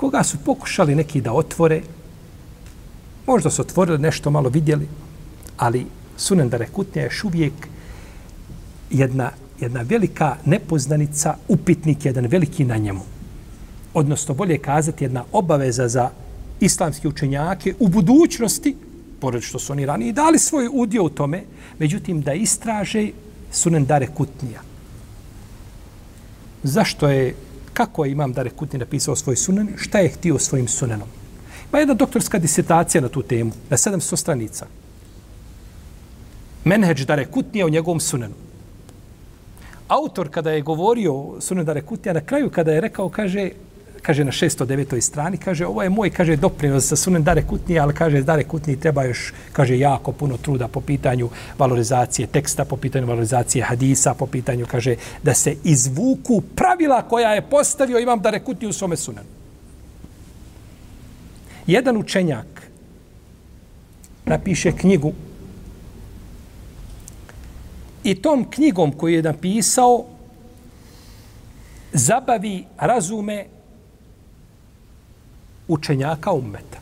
koga 0.00 0.22
su 0.22 0.38
pokušali 0.44 0.94
neki 0.94 1.20
da 1.20 1.32
otvore, 1.32 1.82
možda 3.26 3.50
su 3.50 3.62
otvorili 3.62 3.98
nešto 3.98 4.30
malo 4.30 4.48
vidjeli, 4.48 4.88
ali 5.56 5.86
sunen 6.16 6.48
Dare 6.48 6.66
Kutnija 6.66 7.04
još 7.04 7.24
uvijek 7.24 7.52
jedna, 8.90 9.30
jedna 9.60 9.82
velika 9.82 10.36
nepoznanica, 10.44 11.36
upitnik, 11.48 12.04
jedan 12.04 12.26
veliki 12.26 12.64
na 12.64 12.76
njemu. 12.76 13.00
Odnosno, 13.94 14.34
bolje 14.34 14.58
kazati, 14.58 15.04
jedna 15.04 15.24
obaveza 15.32 15.88
za 15.88 16.10
islamske 16.60 17.08
učenjake 17.08 17.74
u 17.78 17.88
budućnosti, 17.88 18.76
pored 19.20 19.42
što 19.42 19.58
su 19.58 19.72
oni 19.72 19.86
ranije 19.86 20.12
dali 20.12 20.38
svoj 20.38 20.68
udio 20.72 21.04
u 21.04 21.08
tome, 21.08 21.42
međutim, 21.78 22.22
da 22.22 22.32
istraže 22.34 23.10
sunen 23.50 23.86
Dare 23.86 24.06
Kutnija. 24.06 24.60
Zašto 26.62 27.08
je, 27.08 27.34
kako 27.72 28.04
je 28.04 28.12
imam 28.12 28.32
Dare 28.32 28.50
Kutnija 28.50 28.80
napisao 28.80 29.16
svoj 29.16 29.36
sunen, 29.36 29.68
šta 29.76 29.98
je 29.98 30.08
htio 30.08 30.38
svojim 30.38 30.68
sunenom? 30.68 31.08
Pa 31.70 31.78
jedna 31.78 31.94
doktorska 31.94 32.38
disertacija 32.38 33.00
na 33.00 33.08
tu 33.08 33.22
temu, 33.22 33.52
na 33.70 33.76
700 33.76 34.16
stranica. 34.16 34.66
Menheđ 36.64 37.04
Dare 37.04 37.26
Kutnija 37.26 37.66
u 37.66 37.70
njegovom 37.70 38.00
sunenu 38.00 38.34
autor 39.90 40.28
kada 40.30 40.50
je 40.50 40.62
govorio 40.62 41.40
Sunen 41.40 41.64
Dare 41.64 41.82
Kutnija, 41.82 42.12
na 42.12 42.20
kraju 42.20 42.50
kada 42.50 42.72
je 42.72 42.80
rekao, 42.80 43.08
kaže, 43.08 43.50
kaže 44.02 44.24
na 44.24 44.32
609. 44.32 45.00
strani, 45.00 45.36
kaže, 45.36 45.66
ovo 45.66 45.82
je 45.82 45.90
moj, 45.90 46.10
kaže, 46.10 46.36
doprinos 46.36 46.88
sa 46.88 46.96
sunen 46.96 47.22
Dare 47.24 47.42
Kutni, 47.42 47.78
ali 47.78 47.94
kaže, 47.94 48.22
Dare 48.22 48.44
Kutni 48.44 48.80
treba 48.80 49.04
još, 49.04 49.32
kaže, 49.52 49.78
jako 49.78 50.12
puno 50.12 50.36
truda 50.36 50.68
po 50.68 50.80
pitanju 50.80 51.28
valorizacije 51.58 52.26
teksta, 52.26 52.64
po 52.64 52.76
pitanju 52.76 53.06
valorizacije 53.06 53.64
hadisa, 53.64 54.14
po 54.14 54.26
pitanju, 54.26 54.66
kaže, 54.70 54.96
da 55.22 55.34
se 55.34 55.56
izvuku 55.64 56.40
pravila 56.56 57.02
koja 57.02 57.34
je 57.34 57.42
postavio 57.42 57.98
imam 57.98 58.20
Dare 58.20 58.40
Kutni 58.40 58.68
u 58.68 58.72
svome 58.72 58.96
Sunanu. 58.96 59.28
Jedan 61.66 61.96
učenjak 61.96 62.46
napiše 64.24 64.72
knjigu 64.72 65.12
i 68.04 68.14
tom 68.14 68.50
knjigom 68.50 68.92
koju 68.92 69.14
je 69.14 69.22
napisao 69.22 70.04
zabavi 71.92 72.64
razume 72.78 73.46
učenjaka 75.70 76.32
ummeta. 76.32 76.78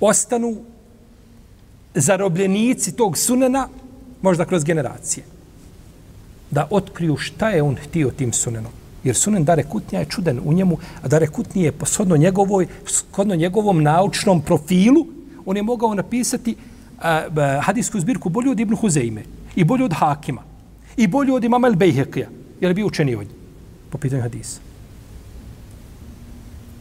Ostanu 0.00 0.56
zarobljenici 1.94 2.92
tog 2.92 3.18
sunena 3.18 3.68
možda 4.22 4.44
kroz 4.44 4.64
generacije. 4.64 5.24
Da 6.50 6.68
otkriju 6.70 7.16
šta 7.16 7.50
je 7.50 7.62
on 7.62 7.76
htio 7.76 8.10
tim 8.10 8.32
sunenom. 8.32 8.72
Jer 9.04 9.16
sunen 9.16 9.44
Dare 9.44 9.62
Kutnija 9.62 10.00
je 10.00 10.10
čuden 10.10 10.40
u 10.44 10.52
njemu, 10.52 10.78
a 11.02 11.08
Dare 11.08 11.26
Kutnija 11.26 11.64
je 11.64 11.72
posodno 11.72 12.16
njegovoj, 12.16 12.66
shodno 12.86 13.36
njegovom 13.36 13.82
naučnom 13.82 14.42
profilu, 14.42 15.06
on 15.46 15.56
je 15.56 15.62
mogao 15.62 15.94
napisati 15.94 16.56
a, 16.98 17.26
a, 17.36 17.60
hadijsku 17.62 18.00
zbirku 18.00 18.28
bolju 18.28 18.50
od 18.50 18.60
Ibn 18.60 18.76
Huzeime 18.76 19.22
i 19.56 19.64
bolju 19.64 19.84
od 19.84 19.92
Hakima 19.92 20.42
i 20.96 21.06
bolju 21.06 21.34
od 21.34 21.44
imama 21.44 21.68
El-Bejhekija, 21.68 22.26
je 22.60 22.74
bio 22.74 22.86
učeni 22.86 23.14
od 23.14 23.26
njih 23.26 23.36
po 23.90 23.98
pitanju 23.98 24.22
hadisa. 24.22 24.60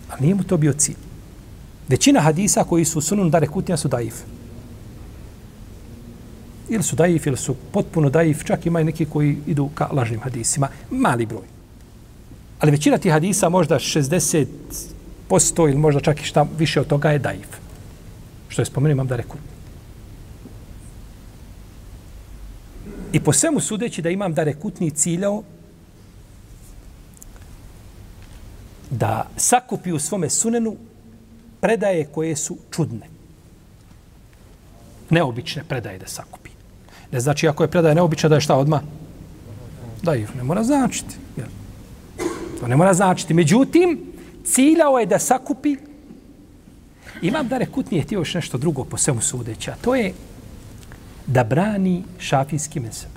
Ali 0.10 0.22
nije 0.22 0.36
mu 0.36 0.44
to 0.44 0.58
bio 0.58 0.74
cilj. 0.74 0.96
Većina 1.88 2.22
hadisa 2.22 2.64
koji 2.64 2.86
su 2.86 3.02
sunun 3.02 3.32
dare 3.32 3.48
kutnja 3.48 3.78
su 3.78 3.88
daif. 3.88 4.16
Ili 6.70 6.84
su 6.84 6.96
daif, 6.96 7.28
ili 7.28 7.38
su 7.38 7.56
potpuno 7.72 8.10
daif, 8.10 8.44
čak 8.44 8.66
ima 8.66 8.82
i 8.82 8.84
neki 8.84 9.06
koji 9.06 9.38
idu 9.48 9.70
ka 9.76 9.88
lažnim 9.92 10.20
hadisima. 10.20 10.68
Mali 10.92 11.26
broj. 11.26 11.46
Ali 12.60 12.72
većina 12.72 12.98
tih 12.98 13.12
hadisa, 13.12 13.50
možda 13.50 13.80
60% 13.80 14.46
ili 15.58 15.78
možda 15.78 16.02
čak 16.02 16.22
i 16.22 16.26
šta 16.26 16.46
više 16.58 16.82
od 16.82 16.88
toga 16.88 17.12
je 17.12 17.20
daif. 17.20 17.48
Što 18.48 18.62
je 18.62 18.66
spomenuo 18.66 18.92
imam 18.92 19.08
da 19.08 19.16
reku. 19.16 19.38
I 23.14 23.20
po 23.20 23.34
svemu 23.34 23.60
sudeći 23.60 24.02
da 24.02 24.10
imam 24.10 24.34
da 24.34 24.44
rekutni 24.44 24.92
ciljao 24.92 25.44
da 28.98 29.28
sakupi 29.38 29.92
u 29.92 30.00
svome 30.00 30.30
sunenu 30.30 30.76
predaje 31.62 32.06
koje 32.06 32.36
su 32.36 32.58
čudne. 32.72 33.08
Neobične 35.10 35.64
predaje 35.64 36.00
da 36.00 36.08
sakupi. 36.08 36.50
Ne 37.12 37.20
znači 37.20 37.48
ako 37.48 37.64
je 37.64 37.72
predaja 37.72 37.94
neobična 37.94 38.30
da 38.30 38.36
je 38.36 38.42
šta 38.42 38.56
odma 38.56 38.82
Da 40.04 40.16
ih 40.16 40.36
ne 40.36 40.44
mora 40.44 40.64
značiti. 40.64 41.16
Jel? 41.38 41.48
To 42.60 42.68
ne 42.68 42.76
mora 42.76 42.94
značiti. 42.94 43.34
Međutim, 43.34 44.14
ciljao 44.46 45.00
je 45.00 45.06
da 45.06 45.20
sakupi 45.20 45.76
Imam 47.22 47.48
da 47.48 47.58
rekut 47.58 47.92
je 47.92 48.02
htio 48.02 48.20
još 48.20 48.34
nešto 48.34 48.58
drugo 48.58 48.84
po 48.84 48.98
svemu 48.98 49.22
sudeća. 49.22 49.76
to 49.82 49.96
je 49.96 50.14
da 51.28 51.44
brani 51.44 52.04
šafijski 52.20 52.80
mezeb. 52.80 53.15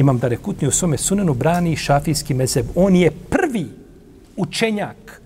Imam 0.00 0.18
da 0.18 0.28
rekutni 0.28 0.68
u 0.68 0.70
svome 0.70 0.98
sunenu 0.98 1.34
brani 1.34 1.76
šafijski 1.76 2.34
mezeb. 2.34 2.66
On 2.74 2.96
je 2.96 3.10
prvi 3.10 3.66
učenjak 4.36 5.20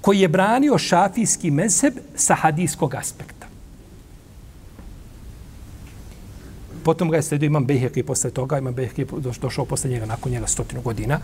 koji 0.00 0.20
je 0.20 0.28
branio 0.28 0.78
šafijski 0.78 1.50
mezeb 1.50 1.94
sa 2.16 2.34
hadijskog 2.34 2.94
aspekta. 2.94 3.46
Potom 6.84 7.10
ga 7.10 7.16
je 7.16 7.22
sledio 7.22 7.46
imam 7.46 7.64
Behek 7.64 7.96
i 7.96 8.02
posle 8.02 8.30
toga, 8.30 8.58
imam 8.58 8.74
Behek 8.74 8.98
je 8.98 9.06
došao 9.40 9.64
posle 9.64 9.90
njega 9.90 10.06
nakon 10.06 10.32
njega 10.32 10.46
stotinu 10.46 10.82
godina, 10.82 11.20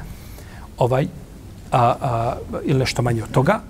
ovaj, 0.78 1.06
a, 1.72 1.96
a, 2.00 2.36
ili 2.64 2.78
nešto 2.78 3.02
manje 3.02 3.22
od 3.22 3.30
toga. 3.30 3.60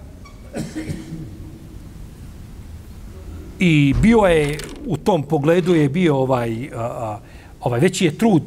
I 3.60 3.94
bio 4.02 4.18
je, 4.18 4.58
u 4.86 4.96
tom 4.96 5.22
pogledu 5.22 5.74
je 5.74 5.88
bio 5.88 6.16
ovaj, 6.16 6.70
a, 6.74 6.80
a, 6.80 7.20
ovaj 7.60 7.80
veći 7.80 8.04
je 8.04 8.18
trud 8.18 8.42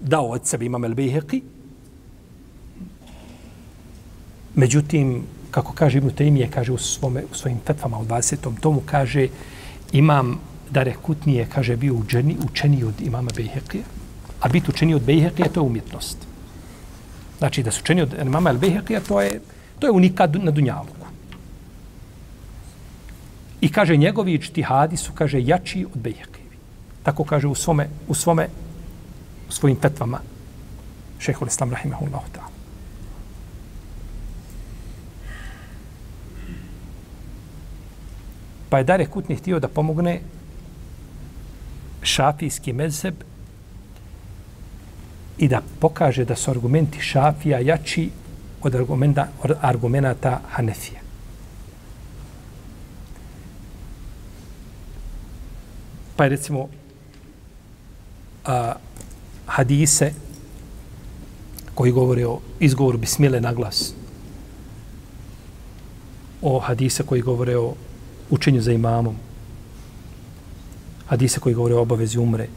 dao 0.00 0.26
od 0.26 0.46
sebe 0.46 0.64
imam 0.64 0.84
El 0.84 0.94
Beheki. 0.94 1.42
Međutim, 4.54 5.22
kako 5.50 5.72
kaže 5.72 5.98
Ibn 5.98 6.10
Taymije, 6.10 6.50
kaže 6.50 6.72
u, 6.72 6.78
svome, 6.78 7.24
u 7.32 7.34
svojim 7.34 7.58
fetvama 7.66 7.98
u 7.98 8.04
20. 8.04 8.36
tomu, 8.60 8.82
kaže 8.86 9.28
imam 9.92 10.40
Dare 10.70 10.94
Kutnije, 11.02 11.46
kaže, 11.54 11.76
bio 11.76 11.94
učeni, 11.94 12.36
učeni 12.50 12.84
od 12.84 13.00
imama 13.00 13.30
Bejhekija. 13.36 13.82
A 14.40 14.48
biti 14.48 14.70
učeni 14.70 14.94
od 14.94 15.02
Bejhekija, 15.02 15.48
to 15.48 15.60
je 15.60 15.66
umjetnost. 15.66 16.18
Znači, 17.38 17.62
da 17.62 17.70
su 17.70 17.80
učeni 17.82 18.02
od 18.02 18.14
imama 18.22 18.50
El 18.50 18.58
Bejhekija, 18.58 19.00
to 19.00 19.20
je, 19.20 19.40
to 19.78 19.86
je 19.86 19.90
unikat 19.90 20.34
na 20.34 20.50
Dunjavu. 20.50 20.97
I 23.60 23.68
kaže, 23.72 23.96
njegovi 23.96 24.38
čtihadi 24.38 24.96
su, 24.96 25.12
kaže, 25.14 25.42
jači 25.42 25.86
od 25.94 26.00
Bejhekijevi. 26.00 26.56
Tako 27.02 27.24
kaže 27.24 27.48
u 27.48 27.54
svome, 27.54 27.88
u 28.08 28.14
svome, 28.14 28.48
u 29.48 29.52
svojim 29.52 29.76
fetvama 29.80 30.20
šehhul 31.18 31.48
Islam 31.48 31.70
Rahimahullahu 31.70 32.26
ta'ala. 32.34 32.48
Pa 38.68 38.78
je 38.78 38.84
Dare 38.84 39.06
Kutni 39.06 39.36
htio 39.36 39.58
da 39.60 39.68
pomogne 39.68 40.20
šafijski 42.02 42.72
mezeb 42.72 43.14
i 45.38 45.48
da 45.48 45.62
pokaže 45.80 46.24
da 46.24 46.36
su 46.36 46.50
argumenti 46.50 47.00
šafija 47.00 47.58
jači 47.58 48.10
od 48.62 48.74
argumenta, 48.74 49.28
od 49.42 49.56
argumenta 49.60 50.40
Hanefija. 50.50 51.07
Pa 56.18 56.24
je 56.24 56.30
recimo 56.30 56.68
a, 58.44 58.74
hadise 59.46 60.12
koji 61.74 61.92
govore 61.92 62.26
o 62.26 62.40
izgovoru 62.60 62.98
bismile 62.98 63.40
na 63.40 63.52
glas, 63.52 63.94
o 66.42 66.58
hadise 66.58 67.02
koji 67.02 67.22
govore 67.22 67.56
o 67.56 67.74
učenju 68.30 68.60
za 68.60 68.72
imamom. 68.72 69.14
Hadise 71.06 71.40
koji 71.40 71.54
govore 71.54 71.74
o 71.74 71.82
obavezi 71.82 72.18
umre. 72.18 72.48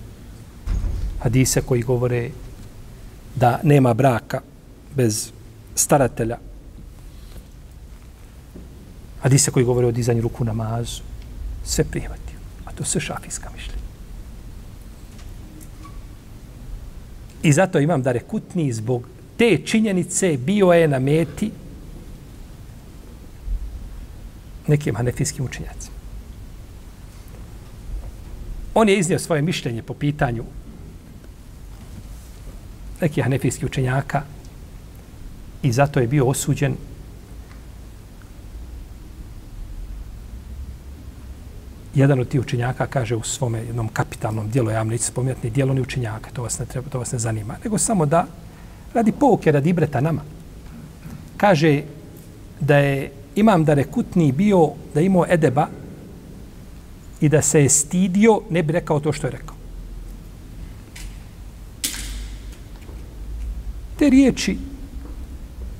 Hadise 1.19 1.62
koji 1.62 1.82
govore 1.82 2.32
da 3.36 3.60
nema 3.63 3.93
braka 3.93 4.41
bez 4.95 5.32
staratelja. 5.76 6.38
Hadise 9.21 9.52
koji 9.52 9.65
govore 9.65 9.88
o 9.88 9.91
dizanju 9.91 10.21
ruku 10.21 10.43
namazu. 10.43 11.02
Sve 11.63 11.84
prihvati. 11.84 12.31
To 12.82 12.86
su 12.86 13.00
šafijska 13.00 13.50
mišljenja. 13.56 13.82
I 17.44 17.54
zato 17.54 17.80
imam 17.80 18.02
da 18.02 18.12
rekutni 18.12 18.74
zbog 18.74 19.08
te 19.38 19.58
činjenice 19.65 20.38
bio 20.38 20.72
je 20.72 20.88
na 20.88 21.00
meti 21.00 21.52
nekim 24.67 24.96
hanefijskim 24.96 25.46
učinjacima. 25.46 25.96
On 28.74 28.89
je 28.89 29.00
iznio 29.00 29.20
svoje 29.20 29.41
mišljenje 29.41 29.84
po 29.84 29.94
pitanju 29.94 30.44
nekih 33.02 33.24
hanefijskih 33.24 33.65
učenjaka 33.65 34.24
i 35.63 35.72
zato 35.72 36.00
je 36.00 36.08
bio 36.08 36.26
osuđen 36.26 36.76
jedan 41.95 42.19
od 42.19 42.27
tih 42.27 42.41
učenjaka 42.41 42.88
kaže 42.88 43.15
u 43.15 43.23
svome 43.23 43.60
jednom 43.60 43.88
kapitalnom 43.88 44.49
dijelu, 44.49 44.69
ja 44.71 44.77
vam 44.77 44.88
neću 44.88 45.04
spominjati 45.04 45.47
ni 45.47 45.49
dijelo 45.49 45.73
ni 45.73 45.82
učenjaka, 45.82 46.30
to 46.34 46.43
vas 46.43 46.60
ne 46.60 46.65
treba, 46.65 46.89
to 46.89 46.99
vas 46.99 47.12
ne 47.12 47.19
zanima, 47.19 47.56
nego 47.63 47.77
samo 47.77 48.06
da 48.06 48.25
radi 48.93 49.12
pouke, 49.12 49.51
radi 49.51 49.69
ibreta 49.69 50.01
nama. 50.01 50.21
Kaže 51.38 51.82
da 52.60 52.77
je 52.77 53.12
imam 53.36 53.65
da 53.65 53.73
rekutni 53.73 54.32
bio 54.32 54.69
da 54.93 55.01
imao 55.01 55.25
edeba 55.30 55.67
i 57.21 57.30
da 57.30 57.41
se 57.41 57.62
je 57.62 57.69
stidio, 57.69 58.41
ne 58.49 58.63
bi 58.63 58.73
rekao 58.73 58.99
to 58.99 59.13
što 59.13 59.27
je 59.27 59.32
rekao. 59.32 59.56
Te 63.99 64.10
riječi, 64.10 64.58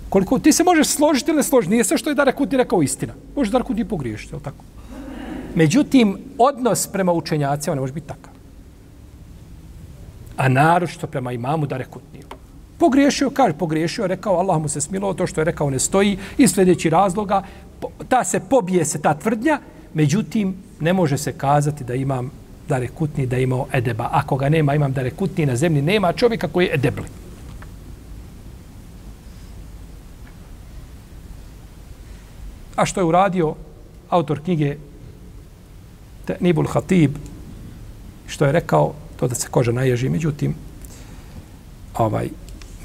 koliko 0.10 0.40
ti 0.40 0.54
se 0.54 0.64
možeš 0.64 0.88
složiti 0.88 1.32
ili 1.32 1.38
ne 1.38 1.44
složiti, 1.44 1.72
nije 1.72 1.84
sve 1.84 1.98
što 1.98 2.10
je 2.10 2.16
da 2.16 2.24
rekutni 2.24 2.58
rekao 2.58 2.82
istina. 2.82 3.14
Može 3.36 3.52
da 3.52 3.58
rekutni 3.58 3.86
pogriješiti, 3.86 4.36
je 4.36 4.40
tako? 4.40 4.64
Međutim, 5.56 6.18
odnos 6.38 6.88
prema 6.88 7.12
učenjacima 7.12 7.76
ne 7.76 7.82
može 7.82 7.94
biti 7.94 8.08
takav. 8.08 8.34
A 10.38 10.48
naročito 10.50 11.08
prema 11.08 11.32
imamu 11.32 11.66
da 11.66 11.78
rekutniju. 11.78 12.26
Pogriješio, 12.78 13.30
kaže, 13.30 13.54
pogriješio, 13.54 14.08
rekao, 14.08 14.38
Allah 14.38 14.62
mu 14.62 14.68
se 14.68 14.82
smilo, 14.82 15.14
to 15.14 15.28
što 15.28 15.42
je 15.42 15.46
rekao 15.46 15.70
ne 15.70 15.80
stoji, 15.80 16.18
i 16.38 16.48
sljedeći 16.48 16.90
razloga, 16.90 17.44
ta 18.10 18.24
se 18.24 18.40
pobije 18.50 18.86
se 18.86 19.02
ta 19.02 19.14
tvrdnja, 19.14 19.60
međutim, 19.94 20.56
ne 20.80 20.94
može 20.94 21.18
se 21.18 21.34
kazati 21.34 21.84
da 21.84 21.96
imam 21.96 22.32
dare 22.68 22.88
kutni, 22.88 23.26
da 23.26 23.38
imao 23.38 23.68
edeba. 23.74 24.10
Ako 24.12 24.36
ga 24.36 24.50
nema, 24.50 24.76
imam 24.76 24.94
dare 24.94 25.12
kutni 25.12 25.46
na 25.46 25.56
zemlji, 25.56 25.82
nema 25.82 26.14
čovjeka 26.14 26.48
koji 26.48 26.66
je 26.66 26.74
edebli. 26.74 27.06
A 32.76 32.86
što 32.86 33.00
je 33.00 33.06
uradio 33.06 33.56
autor 34.10 34.40
knjige 34.44 34.78
Nibul 36.40 36.68
Hatib, 36.68 37.16
što 38.28 38.46
je 38.46 38.52
rekao, 38.52 38.94
to 39.20 39.28
da 39.28 39.36
se 39.36 39.48
koža 39.52 39.72
naježi, 39.72 40.10
međutim, 40.10 40.56
ovaj, 41.98 42.30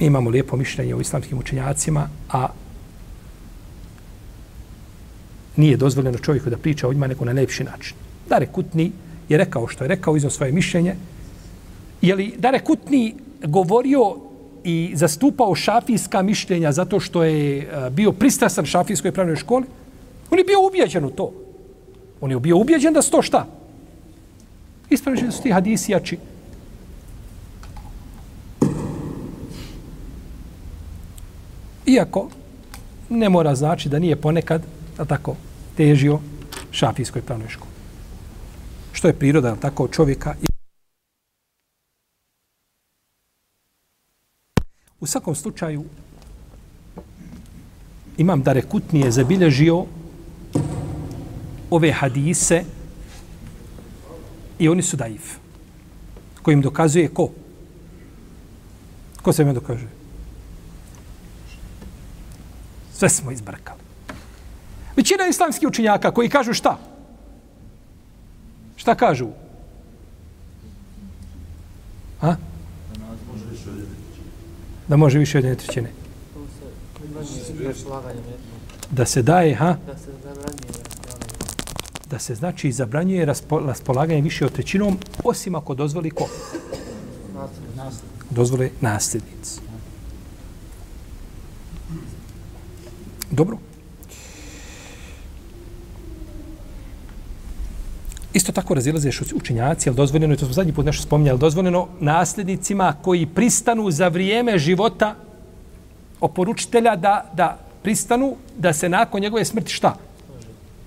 mi 0.01 0.07
imamo 0.07 0.31
lijepo 0.31 0.57
mišljenje 0.57 0.95
o 0.95 1.01
islamskim 1.01 1.39
učenjacima, 1.39 2.09
a 2.31 2.49
nije 5.57 5.77
dozvoljeno 5.77 6.19
čovjeku 6.19 6.51
da 6.51 6.57
priča 6.57 6.89
o 6.89 6.93
njima 6.93 7.07
neko 7.07 7.25
na 7.25 7.33
lepši 7.33 7.65
način. 7.65 7.97
Dare 8.29 8.47
Kutni 8.47 8.93
je 9.29 9.39
rekao 9.39 9.69
što 9.69 9.85
je 9.85 9.89
rekao, 9.89 10.17
iznao 10.17 10.31
svoje 10.31 10.53
mišljenje. 10.53 10.95
Je 12.03 12.15
li 12.15 12.35
Dare 12.39 12.59
Kutni 12.59 13.15
govorio 13.45 14.17
i 14.65 14.93
zastupao 14.95 15.55
šafijska 15.55 16.23
mišljenja 16.23 16.73
zato 16.73 17.01
što 17.01 17.25
je 17.25 17.59
eh, 17.59 17.91
bio 17.91 18.13
pristrasan 18.13 18.67
šafijskoj 18.67 19.13
pravnoj 19.13 19.37
školi? 19.37 19.65
On 20.31 20.39
je 20.39 20.45
bio 20.45 20.67
ubijeđen 20.67 21.05
u 21.05 21.11
to. 21.11 21.33
On 22.21 22.31
je 22.31 22.41
bio 22.41 22.59
ubijeđen 22.59 22.93
da 22.93 23.03
sto 23.03 23.23
šta? 23.23 23.47
Ispravljeni 24.91 25.33
su 25.33 25.43
ti 25.43 25.53
hadisi 25.53 25.93
jači. 25.93 26.19
Iako 31.87 32.29
ne 33.09 33.29
mora 33.29 33.55
znači 33.55 33.89
da 33.89 33.99
nije 33.99 34.17
ponekad 34.17 34.63
da 34.97 35.05
tako 35.05 35.37
težio 35.77 36.19
šafijskoj 36.71 37.23
pravnoj 37.23 37.49
školi. 37.49 37.71
Što 38.93 39.09
je 39.09 39.19
priroda 39.19 39.57
tako 39.57 39.89
čovjeka 39.89 40.35
i 40.43 40.47
U 45.01 45.07
svakom 45.07 45.35
slučaju 45.35 45.85
imam 48.17 48.43
da 48.43 48.53
rekutnije 48.53 49.11
zabilježio 49.11 49.85
ove 51.71 51.93
hadise 51.93 52.65
i 54.59 54.69
oni 54.69 54.83
su 54.83 54.97
daif. 54.97 55.37
Kojim 56.43 56.63
dokazuje 56.63 57.09
ko? 57.09 57.31
Ko 59.23 59.33
se 59.33 59.45
me 59.45 59.53
dokazuje? 59.53 59.91
Sve 62.93 63.09
smo 63.09 63.31
izbrkali. 63.31 63.81
Većina 64.97 65.27
islamskih 65.27 65.69
učinjaka 65.69 66.11
koji 66.11 66.29
kažu 66.29 66.53
šta? 66.53 66.79
Šta 68.77 68.95
kažu? 68.95 69.29
A? 72.21 72.35
Da 74.89 74.97
može 74.97 75.19
više 75.19 75.39
od 75.39 75.45
jedne 75.45 75.59
trećine. 75.59 75.91
Da 78.91 79.07
se 79.07 79.23
daje, 79.23 79.55
ha? 79.55 79.77
Da 79.87 79.99
se 79.99 80.11
zabranjuje. 80.25 80.66
Da 82.11 82.19
se 82.19 82.35
znači 82.35 82.73
zabranjuje 82.73 83.27
raspolaganje 83.51 84.21
više 84.21 84.47
od 84.47 84.53
trećinom, 84.53 84.99
osim 85.25 85.55
ako 85.55 85.75
dozvoli 85.75 86.11
ko? 86.11 86.29
Dozvole 88.31 88.71
nasljednici. 88.81 89.61
Dobro. 93.31 93.59
Isto 98.35 98.53
tako 98.53 98.75
razilaze 98.75 99.11
učenjaci, 99.35 99.89
ali 99.89 99.97
dozvoljeno, 99.97 100.35
i 100.35 100.37
to 100.37 100.45
smo 100.45 100.55
zadnji 100.55 100.73
put 100.73 100.87
nešto 100.87 101.03
spominjali, 101.03 101.39
dozvoljeno 101.39 101.89
nasljednicima 102.01 102.95
koji 103.03 103.27
pristanu 103.27 103.91
za 103.91 104.09
vrijeme 104.09 104.59
života 104.59 105.15
oporučitelja 106.21 106.97
da, 106.97 107.31
da 107.35 107.59
pristanu 107.83 108.37
da 108.59 108.73
se 108.73 108.89
nakon 108.89 109.21
njegove 109.21 109.45
smrti 109.45 109.73
šta? 109.73 109.97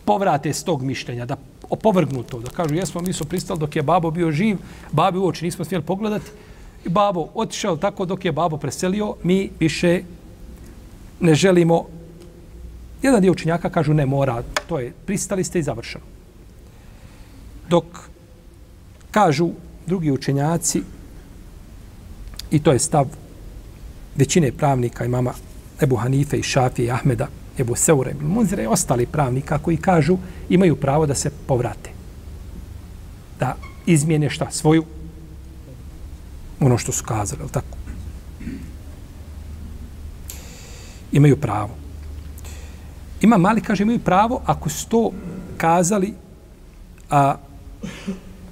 Povrate 0.10 0.54
s 0.54 0.63
tog 0.63 0.82
mišljenja, 0.82 1.26
da 1.26 1.38
opovrgnu 1.69 2.24
to, 2.24 2.39
da 2.39 2.50
kažu 2.50 2.76
jesmo, 2.76 3.02
mi 3.02 3.13
smo 3.13 3.26
pristali 3.30 3.60
dok 3.60 3.76
je 3.76 3.84
babo 3.84 4.12
bio 4.12 4.32
živ, 4.32 4.58
babi 4.91 5.17
u 5.17 5.28
oči 5.28 5.45
nismo 5.45 5.65
smjeli 5.65 5.86
pogledati, 5.86 6.32
i 6.86 6.89
babo 6.89 7.28
otišao 7.36 7.78
tako 7.78 8.06
dok 8.06 8.26
je 8.26 8.32
babo 8.32 8.58
preselio, 8.58 9.15
mi 9.24 9.52
više 9.60 10.02
ne 11.19 11.36
želimo. 11.36 11.86
Jedan 13.02 13.22
dio 13.22 13.32
učenjaka 13.32 13.69
kažu 13.69 13.93
ne 13.93 14.06
mora, 14.06 14.43
to 14.67 14.80
je, 14.80 14.93
pristali 15.06 15.43
ste 15.43 15.60
i 15.60 15.63
završeno. 15.63 16.06
Dok 17.69 17.86
kažu 19.12 19.50
drugi 19.86 20.12
učenjaci, 20.12 20.82
i 22.52 22.63
to 22.63 22.72
je 22.72 22.80
stav 22.80 23.06
većine 24.15 24.52
pravnika 24.52 25.06
imama 25.06 25.34
Ebu 25.82 25.95
Hanife 25.95 26.38
i 26.38 26.43
Šafije 26.43 26.88
i 26.88 26.91
Ahmeda, 26.91 27.28
Ebu 27.60 27.76
Seure 27.76 28.12
ibn 28.12 28.26
Munzire 28.26 28.63
i 28.63 28.67
ostali 28.67 29.06
pravnika 29.06 29.58
koji 29.58 29.78
kažu 29.78 30.17
imaju 30.50 30.76
pravo 30.76 31.06
da 31.06 31.15
se 31.15 31.30
povrate. 31.48 31.89
Da 33.39 33.56
izmijene 33.86 34.30
šta? 34.30 34.52
Svoju 34.52 34.86
ono 36.60 36.78
što 36.78 36.91
su 36.91 37.04
kazali, 37.04 37.41
ali 37.41 37.52
tako? 37.52 37.78
Imaju 41.12 41.38
pravo. 41.38 41.69
Ima 43.22 43.38
mali, 43.38 43.62
kaže, 43.62 43.84
imaju 43.84 44.00
pravo 44.00 44.41
ako 44.45 44.69
su 44.69 44.88
to 44.88 45.12
kazali 45.58 46.13
a, 47.10 47.36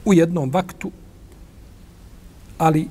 u 0.06 0.14
jednom 0.14 0.50
vaktu, 0.50 0.92
ali 2.58 2.88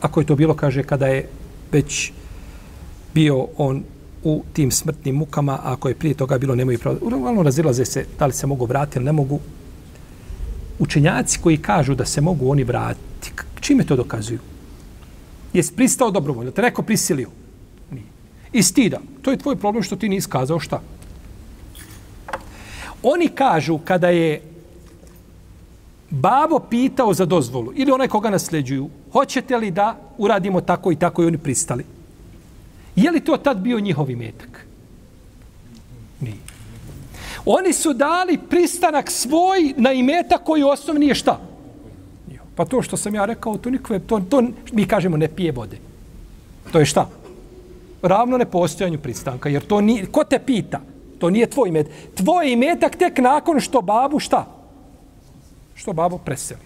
ako 0.00 0.20
je 0.20 0.26
to 0.26 0.36
bilo, 0.36 0.54
kaže, 0.54 0.82
kada 0.82 1.06
je 1.06 1.28
već 1.72 2.12
bio 3.14 3.46
on 3.56 3.82
u 4.24 4.42
tim 4.52 4.70
smrtnim 4.70 5.14
mukama, 5.14 5.52
a 5.52 5.72
ako 5.72 5.88
je 5.88 5.94
prije 5.94 6.14
toga 6.14 6.38
bilo, 6.38 6.54
nemaju 6.54 6.78
pravo. 6.78 6.98
Uglavnom 7.00 7.44
razilaze 7.44 7.84
se 7.84 8.06
da 8.18 8.26
li 8.26 8.32
se 8.32 8.46
mogu 8.46 8.66
vratiti 8.66 8.98
ili 8.98 9.04
ne 9.04 9.12
mogu. 9.12 9.40
Učenjaci 10.78 11.38
koji 11.42 11.56
kažu 11.56 11.94
da 11.94 12.04
se 12.04 12.20
mogu 12.20 12.50
oni 12.50 12.64
vratiti, 12.64 13.32
čime 13.60 13.84
to 13.84 13.96
dokazuju? 13.96 14.38
Jesi 15.52 15.74
pristao 15.74 16.10
dobrovoljno? 16.10 16.50
Te 16.50 16.62
neko 16.62 16.82
prisilio? 16.82 17.30
Nije. 17.90 18.06
I 18.52 18.62
stida. 18.62 19.00
To 19.22 19.30
je 19.30 19.38
tvoj 19.38 19.56
problem 19.56 19.82
što 19.82 19.96
ti 19.96 20.08
nisi 20.08 20.28
kazao 20.30 20.60
šta? 20.60 20.80
Oni 23.02 23.28
kažu 23.28 23.78
kada 23.78 24.08
je 24.08 24.40
babo 26.10 26.58
pitao 26.58 27.14
za 27.14 27.24
dozvolu 27.24 27.72
ili 27.76 27.92
onaj 27.92 28.08
koga 28.08 28.30
nasljeđuju, 28.30 28.88
hoćete 29.12 29.56
li 29.56 29.70
da 29.70 29.96
uradimo 30.18 30.60
tako 30.60 30.92
i 30.92 30.96
tako 30.96 31.22
i 31.22 31.26
oni 31.26 31.38
pristali? 31.38 31.84
Je 32.96 33.10
li 33.10 33.20
to 33.20 33.36
tad 33.36 33.58
bio 33.58 33.80
njihovi 33.80 34.16
metak? 34.16 34.66
Nije. 36.20 36.36
Oni 37.44 37.72
su 37.72 37.92
dali 37.92 38.38
pristanak 38.48 39.10
svoj 39.10 39.74
na 39.76 39.92
imeta 39.92 40.38
koji 40.38 40.62
osnovni 40.62 41.06
je 41.06 41.14
šta? 41.14 41.40
Pa 42.58 42.64
to 42.64 42.82
što 42.82 42.96
sam 42.96 43.14
ja 43.14 43.24
rekao, 43.24 43.56
to 43.56 43.70
nikve, 43.70 43.98
to, 43.98 44.20
to 44.20 44.42
mi 44.72 44.84
kažemo 44.84 45.16
ne 45.16 45.28
pije 45.28 45.52
vode. 45.52 45.78
To 46.72 46.78
je 46.78 46.86
šta? 46.86 47.08
Ravno 48.02 48.38
nepostojanju 48.38 48.98
pristanka, 48.98 49.48
jer 49.48 49.62
to 49.66 49.80
ni, 49.80 50.06
ko 50.06 50.24
te 50.24 50.38
pita? 50.38 50.80
To 51.18 51.30
nije 51.30 51.46
tvoj 51.46 51.68
imet. 51.68 51.86
Tvoj 52.14 52.52
imetak 52.52 52.96
tek 52.96 53.18
nakon 53.18 53.60
što 53.60 53.80
babu 53.82 54.18
šta? 54.18 54.57
Što 55.78 55.92
babo 55.92 56.18
preseli. 56.18 56.60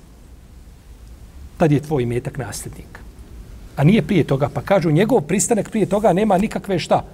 Tad 1.57 1.73
je 1.73 1.83
tvoj 1.83 2.03
imetak 2.03 2.39
nasljednik. 2.39 2.99
A 3.77 3.85
nije 3.85 4.03
prije 4.03 4.25
toga. 4.25 4.49
Pa 4.49 4.63
kažu, 4.63 4.91
njegov 4.91 5.21
pristanak 5.21 5.71
prije 5.71 5.87
toga 5.87 6.13
nema 6.13 6.39
nikakve 6.39 6.79
šta? 6.79 7.05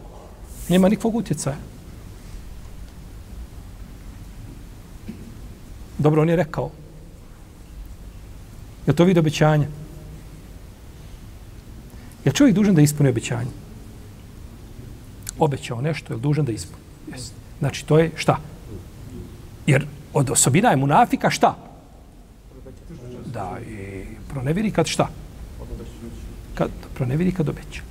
Nema 0.68 0.88
nikakvog 0.88 1.14
utjecaja. 1.14 1.56
Dobro, 5.98 6.22
on 6.22 6.28
je 6.28 6.36
rekao. 6.36 6.70
Je 8.86 8.94
to 8.94 9.04
vid 9.04 9.18
obećanja? 9.18 9.66
Je 12.24 12.32
čovjek 12.32 12.54
dužan 12.54 12.74
da 12.74 12.82
ispuni 12.82 13.10
obećanje? 13.10 13.50
Obećao 15.38 15.80
nešto, 15.80 16.14
je 16.14 16.18
dužan 16.18 16.44
da 16.44 16.52
ispuni? 16.52 16.82
Yes. 17.10 17.30
Znači, 17.58 17.86
to 17.86 17.98
je 17.98 18.10
šta? 18.16 18.38
Jer 19.66 19.86
od 20.12 20.30
osobina 20.30 20.70
je 20.70 20.76
munafika 20.76 21.30
šta? 21.30 21.67
Da, 23.32 23.58
i 23.60 24.04
proneviri 24.28 24.70
kad 24.70 24.86
šta? 24.86 25.08
Kad 26.54 26.70
proneviri 26.94 27.32
kad 27.32 27.48
obeća. 27.48 27.82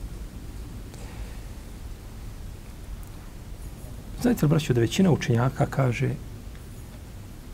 Znate 4.21 4.45
li, 4.45 4.49
braćo, 4.49 4.73
da 4.73 4.81
većina 4.81 5.11
učenjaka 5.11 5.65
kaže 5.65 6.09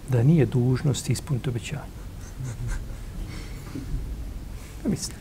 da 0.10 0.24
nije 0.24 0.46
dužnost 0.46 1.10
ispuniti 1.10 1.50
obećanje? 1.50 1.82
Ja 4.84 4.90
mislim. 4.90 5.18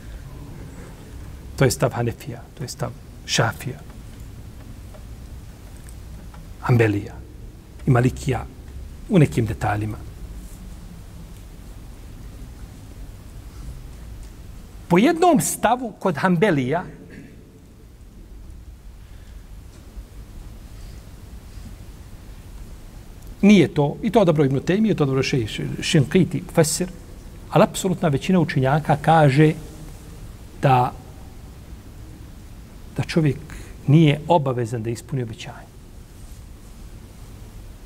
To 1.57 1.65
je 1.65 1.71
stav 1.71 1.91
Hanefija, 1.91 2.43
to 2.59 2.65
je 2.65 2.69
stav 2.69 2.91
Šafija, 3.27 3.79
Ambelija 6.63 7.15
i 7.87 7.91
Malikija 7.91 8.47
u 9.09 9.19
nekim 9.19 9.47
detaljima. 9.47 10.12
Po 14.93 14.99
jednom 14.99 15.41
stavu 15.41 15.93
kod 15.99 16.17
Hambelija 16.17 16.85
nije 23.43 23.69
to, 23.75 23.97
i 24.03 24.11
to 24.11 24.25
dobro 24.25 24.45
Ibn 24.45 24.61
Taymi, 24.61 24.93
to 24.95 25.07
dobro 25.09 25.23
še 25.23 25.47
Šinkiti, 25.81 26.43
Fesir, 26.55 26.93
ali 27.51 27.65
apsolutna 27.65 28.09
većina 28.09 28.41
učinjaka 28.41 28.97
kaže 29.03 29.55
da 30.63 30.93
da 32.97 33.03
čovjek 33.03 33.41
nije 33.87 34.21
obavezan 34.29 34.83
da 34.83 34.91
ispuni 34.91 35.23
obećanje. 35.23 35.73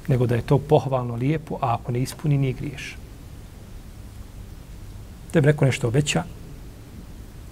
Nego 0.09 0.27
da 0.27 0.35
je 0.35 0.43
to 0.43 0.59
pohvalno 0.59 1.15
lijepo, 1.15 1.59
a 1.63 1.75
ako 1.75 1.93
ne 1.93 2.03
ispuni, 2.03 2.39
nije 2.39 2.53
griješ. 2.53 2.97
Da 5.33 5.41
bi 5.41 5.47
rekao 5.47 5.67
nešto 5.67 5.89
obeća, 5.89 6.25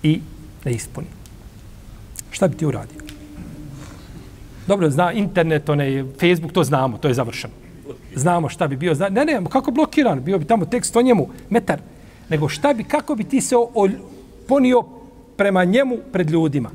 i 0.04 0.20
ne 0.64 0.72
ispuni. 0.72 1.06
Šta 2.30 2.48
bi 2.48 2.56
ti 2.56 2.66
uradio? 2.66 3.00
Dobro, 4.66 4.90
zna 4.90 5.12
internet, 5.12 5.68
onaj, 5.68 6.04
Facebook, 6.20 6.52
to 6.52 6.64
znamo, 6.64 6.98
to 6.98 7.08
je 7.08 7.14
završeno. 7.14 7.54
Znamo 8.14 8.48
šta 8.48 8.68
bi 8.68 8.76
bio. 8.76 8.94
Zna, 8.94 9.08
ne, 9.08 9.24
ne, 9.24 9.40
kako 9.50 9.70
blokiran, 9.70 10.24
bio 10.24 10.38
bi 10.38 10.44
tamo 10.44 10.64
tekst 10.64 10.96
o 10.96 11.02
njemu, 11.02 11.28
metar. 11.50 11.80
Nego 12.28 12.48
šta 12.48 12.74
bi, 12.74 12.84
kako 12.84 13.14
bi 13.14 13.24
ti 13.24 13.40
se 13.40 13.56
o, 13.56 13.88
ponio 14.48 14.82
prema 15.36 15.64
njemu 15.64 15.98
pred 16.12 16.30
ljudima? 16.30 16.70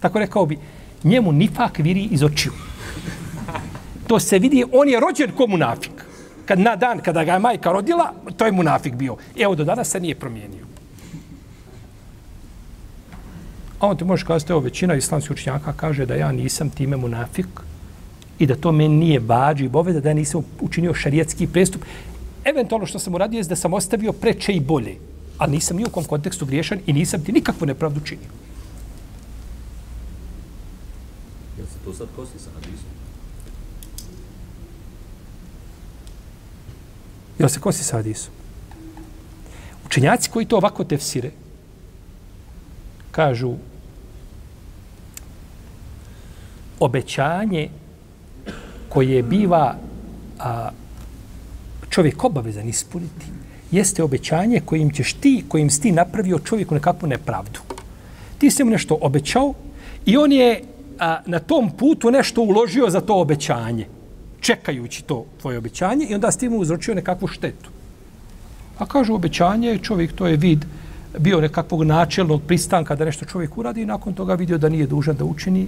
Tako 0.00 0.18
rekao 0.18 0.46
bi, 0.46 0.58
njemu 1.04 1.32
nifak 1.32 1.78
viri 1.78 2.08
iz 2.10 2.22
očiju. 2.22 2.52
To 4.06 4.20
se 4.20 4.38
vidi, 4.38 4.64
on 4.72 4.88
je 4.88 5.00
rođen 5.00 5.30
ko 5.36 5.46
munafik. 5.46 6.04
Kad 6.46 6.58
na 6.58 6.76
dan, 6.76 7.00
kada 7.00 7.24
ga 7.24 7.32
je 7.32 7.38
majka 7.38 7.72
rodila, 7.72 8.12
to 8.36 8.46
je 8.46 8.52
munafik 8.52 8.94
bio. 8.94 9.16
Evo, 9.36 9.54
do 9.54 9.64
danas 9.64 9.88
se 9.88 10.00
nije 10.00 10.14
promijenio. 10.14 10.67
A 13.80 13.86
on 13.86 13.96
ti 13.96 14.04
može 14.04 14.26
kazati, 14.26 14.52
evo, 14.52 14.60
većina 14.60 14.94
islamskih 14.94 15.30
učenjaka 15.30 15.72
kaže 15.72 16.06
da 16.06 16.14
ja 16.14 16.32
nisam 16.32 16.70
time 16.70 16.96
munafik 16.96 17.46
i 18.38 18.46
da 18.46 18.56
to 18.56 18.72
meni 18.72 18.96
nije 18.96 19.20
vađi 19.20 19.64
i 19.64 19.68
boveda, 19.68 20.00
da 20.00 20.08
ja 20.08 20.14
nisam 20.14 20.42
učinio 20.60 20.94
šarijetski 20.94 21.46
prestup. 21.46 21.82
Eventualno 22.44 22.86
što 22.86 22.98
sam 22.98 23.14
uradio 23.14 23.38
je 23.38 23.44
da 23.44 23.56
sam 23.56 23.74
ostavio 23.74 24.12
preče 24.12 24.52
i 24.52 24.60
bolje, 24.60 24.96
ali 25.38 25.52
nisam 25.52 25.76
ni 25.76 25.84
u 25.84 25.90
kom 25.90 26.04
kontekstu 26.04 26.46
griješan 26.46 26.78
i 26.86 26.92
nisam 26.92 27.24
ti 27.24 27.32
nikakvu 27.32 27.66
nepravdu 27.66 28.00
činio. 28.00 28.30
Jel 31.58 31.66
se 31.66 31.78
to 31.84 31.94
sad 31.94 32.06
kosi 32.16 32.38
sa 32.38 32.50
hadisom? 32.54 32.88
Jel 37.38 37.48
se 37.48 37.60
kosi 37.60 37.84
sa 37.84 37.96
hadisom? 37.96 38.32
Učenjaci 39.86 40.30
koji 40.30 40.46
to 40.46 40.56
ovako 40.56 40.84
tefsire, 40.84 41.30
kažu 43.10 43.54
obećanje 46.80 47.68
koje 48.88 49.22
biva 49.22 49.74
a, 50.38 50.70
čovjek 51.90 52.24
obavezan 52.24 52.68
ispuniti, 52.68 53.26
jeste 53.70 54.02
obećanje 54.02 54.60
kojim 54.64 54.90
ćeš 54.90 55.12
ti, 55.12 55.44
kojim 55.48 55.70
si 55.70 55.80
ti 55.82 55.92
napravio 55.92 56.38
čovjeku 56.38 56.74
nekakvu 56.74 57.08
nepravdu. 57.08 57.60
Ti 58.38 58.50
si 58.50 58.64
mu 58.64 58.70
nešto 58.70 58.98
obećao 59.00 59.54
i 60.06 60.16
on 60.16 60.32
je 60.32 60.62
a, 60.98 61.20
na 61.26 61.38
tom 61.38 61.70
putu 61.70 62.10
nešto 62.10 62.42
uložio 62.42 62.90
za 62.90 63.00
to 63.00 63.20
obećanje, 63.20 63.86
čekajući 64.40 65.04
to 65.04 65.24
tvoje 65.40 65.58
obećanje 65.58 66.06
i 66.06 66.14
onda 66.14 66.30
si 66.30 66.38
ti 66.38 66.48
mu 66.48 66.58
uzročio 66.58 66.94
nekakvu 66.94 67.28
štetu. 67.28 67.70
A 68.78 68.86
kažu 68.86 69.14
obećanje, 69.14 69.78
čovjek 69.78 70.12
to 70.12 70.26
je 70.26 70.36
vid 70.36 70.64
bio 71.18 71.40
nekakvog 71.40 71.82
načelnog 71.82 72.42
pristanka 72.46 72.94
da 72.94 73.04
nešto 73.04 73.24
čovjek 73.24 73.58
uradi 73.58 73.82
i 73.82 73.86
nakon 73.86 74.14
toga 74.14 74.34
vidio 74.34 74.58
da 74.58 74.68
nije 74.68 74.86
dužan 74.86 75.16
da 75.16 75.24
učini, 75.24 75.66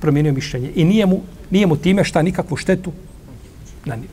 promijenio 0.00 0.32
mišljenje. 0.32 0.72
I 0.74 0.84
nije 0.84 1.06
mu, 1.06 1.20
nije 1.50 1.66
mu 1.66 1.76
time 1.76 2.04
šta 2.04 2.22
nikakvu 2.22 2.56
štetu 2.56 2.92
nanio. 3.84 4.08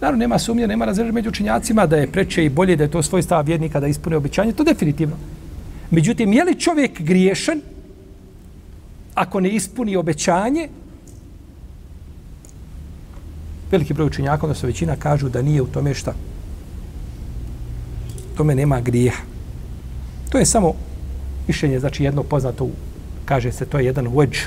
Naravno, 0.00 0.18
nema 0.18 0.38
sumnje, 0.38 0.66
nema 0.66 0.84
razređa 0.84 1.12
među 1.12 1.28
učinjacima 1.28 1.86
da 1.86 1.96
je 1.96 2.06
preče 2.12 2.44
i 2.44 2.48
bolje 2.48 2.76
da 2.76 2.84
je 2.84 2.90
to 2.90 3.02
svoj 3.02 3.22
stav 3.22 3.46
vjernika 3.46 3.80
da 3.80 3.86
ispune 3.86 4.16
obećanje, 4.16 4.52
to 4.52 4.64
definitivno. 4.64 5.16
Međutim, 5.90 6.32
je 6.32 6.44
li 6.44 6.60
čovjek 6.60 7.00
griješan 7.00 7.60
ako 9.14 9.40
ne 9.40 9.50
ispuni 9.50 9.96
obećanje? 9.96 10.68
Veliki 13.70 13.94
broj 13.94 14.06
učinjaka, 14.06 14.46
odnosno 14.46 14.60
se 14.60 14.66
većina 14.66 14.96
kažu 14.96 15.28
da 15.28 15.42
nije 15.42 15.62
u 15.62 15.66
tome 15.66 15.94
šta. 15.94 16.14
Tome 18.36 18.54
nema 18.54 18.80
grijeha. 18.80 19.22
To 20.30 20.38
je 20.38 20.46
samo 20.46 20.74
mišljenje, 21.48 21.80
znači 21.80 22.04
jedno 22.04 22.22
poznato, 22.22 22.68
kaže 23.24 23.52
se, 23.52 23.66
to 23.66 23.78
je 23.78 23.84
jedan 23.84 24.06
vođ. 24.08 24.38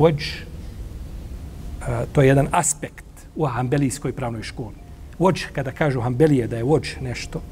Vođ, 0.00 0.24
to 2.12 2.22
je 2.22 2.28
jedan 2.28 2.48
aspekt 2.50 3.04
u 3.36 3.46
hambelijskoj 3.46 4.12
pravnoj 4.12 4.42
školi. 4.42 4.80
Vođ, 5.18 5.42
kada 5.52 5.72
kažu 5.72 6.00
hambelije 6.00 6.46
da 6.46 6.56
je 6.56 6.64
vođ 6.64 6.88
nešto, 7.00 7.42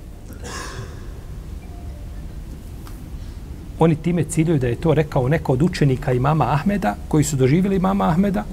oni 3.78 3.96
time 3.96 4.24
ciljuju 4.24 4.58
da 4.58 4.66
je 4.66 4.80
to 4.80 4.94
rekao 4.94 5.28
neko 5.28 5.52
od 5.52 5.62
učenika 5.62 6.12
imama 6.12 6.52
Ahmeda, 6.52 6.96
koji 7.08 7.24
su 7.24 7.36
doživjeli 7.36 7.76
imama 7.76 8.08
Ahmeda, 8.08 8.44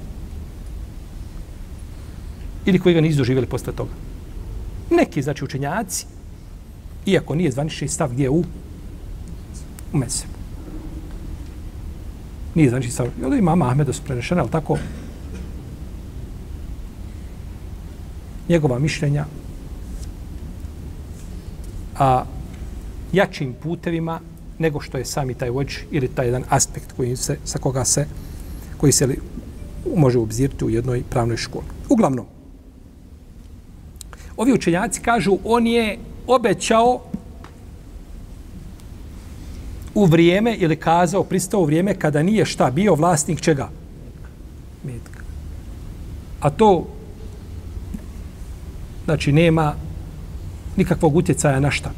ili 2.66 2.78
koji 2.78 2.94
ga 2.94 3.00
nisu 3.00 3.18
doživjeli 3.18 3.46
posle 3.46 3.72
toga. 3.72 3.90
Neki, 4.90 5.22
znači, 5.22 5.44
učenjaci, 5.44 6.06
iako 7.06 7.34
nije 7.34 7.50
zvanični 7.50 7.88
stav 7.88 8.12
gdje 8.12 8.30
u 8.30 8.44
u 9.92 9.98
mesebu. 9.98 10.35
Nije 12.56 12.68
znači 12.70 12.90
stav. 12.90 13.06
I 13.20 13.24
onda 13.24 13.36
imama 13.36 13.68
Ahmeda 13.68 13.92
su 13.92 14.02
prenešene, 14.02 14.40
ali 14.40 14.50
tako 14.50 14.78
njegova 18.48 18.78
mišljenja 18.78 19.24
a 21.98 22.24
jačim 23.12 23.54
putevima 23.62 24.20
nego 24.58 24.80
što 24.80 24.98
je 24.98 25.04
sami 25.04 25.34
taj 25.34 25.50
vođ 25.50 25.74
ili 25.90 26.08
taj 26.08 26.26
jedan 26.26 26.44
aspekt 26.48 26.92
koji 26.96 27.16
se, 27.16 27.38
sa 27.44 27.58
koga 27.58 27.84
se 27.84 28.06
koji 28.76 28.92
se 28.92 29.06
li, 29.06 29.18
može 29.96 30.18
obzirti 30.18 30.64
u 30.64 30.70
jednoj 30.70 31.02
pravnoj 31.10 31.36
školi. 31.36 31.64
Uglavnom, 31.88 32.26
ovi 34.36 34.52
učenjaci 34.52 35.00
kažu 35.00 35.38
on 35.44 35.66
je 35.66 35.98
obećao 36.26 37.00
u 39.96 40.04
vrijeme 40.04 40.54
ili 40.54 40.76
kazao, 40.76 41.24
pristao 41.24 41.60
u 41.60 41.64
vrijeme 41.64 41.94
kada 41.94 42.22
nije 42.22 42.44
šta 42.44 42.70
bio 42.70 42.94
vlasnik 42.94 43.40
čega? 43.40 43.68
Metka. 44.84 45.20
A 46.40 46.50
to 46.50 46.86
znači 49.04 49.32
nema 49.32 49.74
nikakvog 50.76 51.16
utjecaja 51.16 51.60
na 51.60 51.70
šta? 51.70 51.90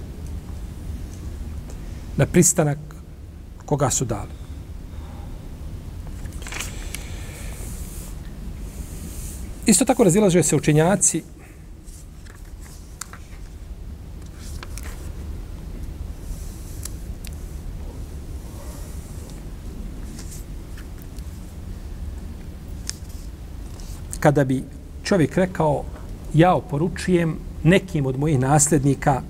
Na 2.17 2.27
pristanak 2.27 2.79
koga 3.67 3.91
su 3.91 4.05
dali. 4.05 4.39
Isto 9.67 9.85
tako 9.85 10.05
razilaže 10.05 10.43
se 10.43 10.57
učenjaci 10.57 11.23
kada 24.21 24.45
bi 24.45 24.63
čovjek 25.03 25.37
rekao 25.37 25.85
ja 26.35 26.55
oporučujem 26.55 27.37
nekim 27.63 28.07
od 28.07 28.19
mojih 28.19 28.39
nasljednika 28.39 29.23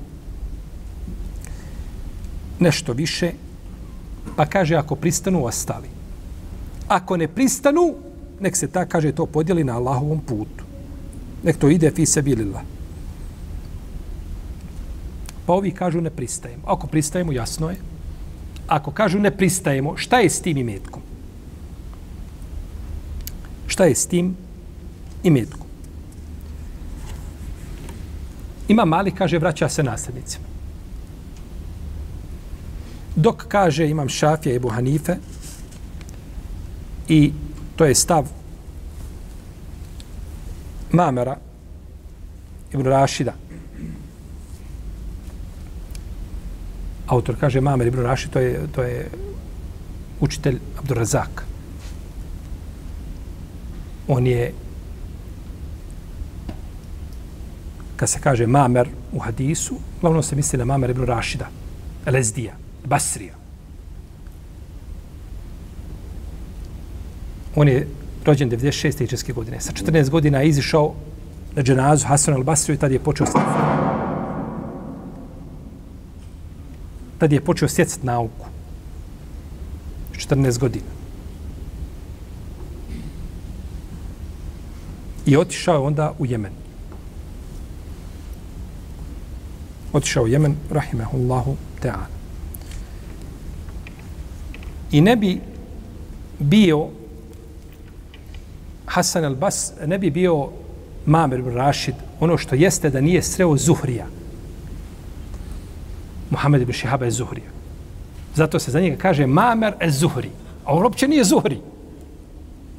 nešto 2.59 2.93
više, 2.93 3.33
pa 4.37 4.47
kaže 4.47 4.77
ako 4.77 4.97
pristanu, 4.97 5.45
ostali. 5.45 5.89
Ako 6.89 7.17
ne 7.17 7.29
pristanu, 7.29 7.95
nek 8.41 8.57
se 8.57 8.67
ta, 8.67 8.87
kaže, 8.87 9.13
to 9.13 9.27
podijeli 9.27 9.65
na 9.65 9.77
Allahovom 9.77 10.21
putu. 10.21 10.65
Nek 11.43 11.57
to 11.57 11.69
ide 11.69 11.91
fi 11.91 12.07
se 12.07 12.23
bilila. 12.23 12.63
Pa 15.47 15.53
ovi 15.53 15.71
kažu 15.71 16.01
ne 16.01 16.11
pristajemo. 16.11 16.63
Ako 16.67 16.87
pristajemo, 16.87 17.33
jasno 17.33 17.71
je. 17.71 17.77
Ako 18.67 18.91
kažu 18.91 19.19
ne 19.19 19.31
pristajemo, 19.31 19.97
šta 19.97 20.19
je 20.19 20.31
s 20.31 20.41
tim 20.41 20.57
imetkom? 20.57 21.03
Šta 23.67 23.85
je 23.85 23.95
s 23.95 24.07
tim 24.07 24.37
imetkom? 25.29 25.67
Ima 28.69 28.85
mali, 28.85 29.11
kaže, 29.11 29.39
vraća 29.39 29.69
se 29.69 29.83
nasljednicima. 29.83 30.45
Dok 33.17 33.45
kaže, 33.49 33.89
imam 33.89 34.09
šafija 34.09 34.55
i 34.55 34.59
buhanife, 34.59 35.17
i 37.09 37.33
to 37.77 37.85
je 37.85 37.95
stav 37.95 38.29
Mamera 40.93 41.37
Ibn 42.73 42.85
Rašida. 42.85 43.35
Autor 47.07 47.37
kaže 47.41 47.61
Mamer 47.61 47.87
Ibn 47.87 48.01
Rašid, 48.01 48.31
to 48.31 48.41
je, 48.41 48.67
to 48.73 48.83
je 48.83 49.11
učitelj 50.21 50.59
Abdurazak. 50.79 51.45
On 54.09 54.27
je 54.27 54.53
kad 57.99 58.09
se 58.09 58.21
kaže 58.21 58.47
Mamer 58.47 58.89
u 59.13 59.19
hadisu, 59.19 59.75
glavno 60.01 60.23
se 60.23 60.37
misli 60.37 60.59
na 60.59 60.65
Mamer 60.65 60.91
ibn 60.91 61.05
Rašida, 61.05 61.49
Lezdija, 62.07 62.53
Basrija. 62.85 63.35
On 67.55 67.69
je 67.69 67.89
rođen 68.25 68.51
96. 68.51 69.05
ičeske 69.05 69.33
godine. 69.33 69.61
Sa 69.61 69.73
14 69.73 70.11
godina 70.11 70.41
je 70.41 70.49
izišao 70.49 70.95
na 71.57 71.63
dženazu 71.63 72.07
Hasan 72.07 72.35
al-Basriju 72.35 72.75
i 72.75 72.79
tad 72.79 72.93
je 72.93 72.99
počeo 72.99 73.27
stjecati. 73.27 73.59
Tad 77.19 77.33
je 77.33 77.41
počeo 77.41 77.69
stjecati 77.69 78.07
nauku. 78.07 78.47
14 80.13 80.59
godina. 80.59 80.87
I 85.27 85.37
otišao 85.37 85.85
onda 85.85 86.13
u 86.19 86.27
Jemen. 86.27 86.68
Otišao 89.93 90.25
u 90.25 90.29
Jemen, 90.29 90.57
rahimehullahu 90.71 91.57
ta'ala. 91.83 92.07
I 94.93 95.01
ne 95.01 95.17
bi 95.17 95.41
bio 96.39 96.89
Hasan 98.87 99.25
al-Bas, 99.25 99.73
ne 99.87 99.99
bi 99.99 100.11
bio 100.11 100.49
Mamer 101.07 101.39
ibn 101.39 101.55
Rashid, 101.55 101.95
ono 102.21 102.39
što 102.39 102.55
jeste 102.55 102.91
da 102.91 103.01
nije 103.01 103.23
sreo 103.23 103.57
Zuhrija. 103.57 104.07
Muhammed 106.31 106.63
ibn 106.63 106.73
Šihaba 106.73 107.05
je 107.05 107.11
Zuhrija. 107.11 107.51
Zato 108.35 108.59
se 108.59 108.71
za 108.71 108.81
njega 108.81 108.97
kaže 108.97 109.27
Mamer 109.27 109.75
e 109.81 109.91
Zuhri. 109.91 110.31
A 110.65 110.75
on 110.75 110.83
uopće 110.83 111.09
nije 111.09 111.25
Zuhri. 111.25 111.61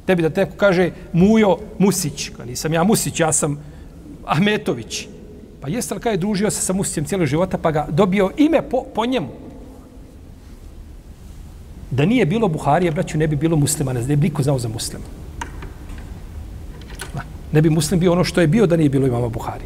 Tebi 0.06 0.22
da 0.22 0.30
teko 0.30 0.56
kaže 0.56 0.90
Mujo 1.12 1.58
Musić. 1.78 2.28
Ka 2.36 2.44
nisam 2.44 2.72
ja 2.72 2.84
Musić, 2.84 3.20
ja 3.20 3.32
sam 3.32 3.58
Ahmetović. 4.26 5.08
Pa 5.60 5.68
jeste 5.68 5.94
li 5.94 6.00
kada 6.00 6.10
je 6.10 6.16
družio 6.16 6.50
se 6.50 6.60
sa 6.60 6.72
Musicem 6.72 7.04
cijelo 7.04 7.26
života 7.26 7.58
pa 7.58 7.70
ga 7.70 7.86
dobio 7.90 8.30
ime 8.36 8.62
po, 8.62 8.84
po 8.94 9.06
njemu. 9.06 9.28
Da 11.90 12.04
nije 12.04 12.26
bilo 12.26 12.48
Buharije, 12.48 12.90
braću, 12.90 13.18
ne 13.18 13.26
bi 13.26 13.36
bilo 13.36 13.56
muslimana, 13.56 14.00
ne 14.00 14.16
bi 14.16 14.28
niko 14.28 14.42
znao 14.42 14.58
za 14.58 14.68
muslima. 14.68 15.04
Ne 17.52 17.62
bi 17.62 17.70
muslim 17.70 18.00
bio 18.00 18.12
ono 18.12 18.24
što 18.24 18.40
je 18.40 18.46
bio 18.46 18.66
da 18.66 18.76
nije 18.76 18.88
bilo 18.88 19.06
imama 19.06 19.28
Buhari. 19.28 19.64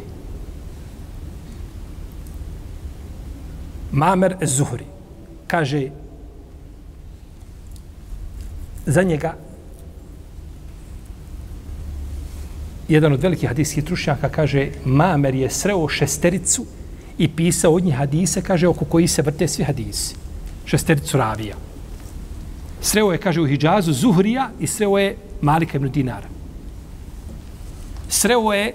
Mamer 3.91 4.35
Zuhri 4.41 4.85
kaže 5.47 5.89
za 8.85 9.03
njega 9.03 9.33
jedan 12.87 13.13
od 13.13 13.23
velikih 13.23 13.49
hadijskih 13.49 13.83
trušnjaka 13.83 14.29
kaže 14.29 14.69
Mamer 14.85 15.35
je 15.35 15.49
sreo 15.49 15.87
šestericu 15.87 16.65
i 17.17 17.27
pisao 17.27 17.73
od 17.73 17.83
njih 17.83 17.95
hadise, 17.95 18.41
kaže, 18.41 18.67
oko 18.67 18.85
koji 18.85 19.07
se 19.07 19.21
vrte 19.21 19.47
svi 19.47 19.63
hadisi. 19.63 20.15
Šestericu 20.65 21.17
ravija. 21.17 21.55
Sreo 22.81 23.11
je, 23.11 23.17
kaže, 23.17 23.41
u 23.41 23.47
Hidžazu 23.47 23.93
Zuhrija 23.93 24.49
i 24.59 24.67
sreo 24.67 24.97
je 24.97 25.15
Malika 25.41 25.77
ibn 25.77 25.91
Dinara. 25.91 26.27
Sreo 28.09 28.53
je 28.53 28.73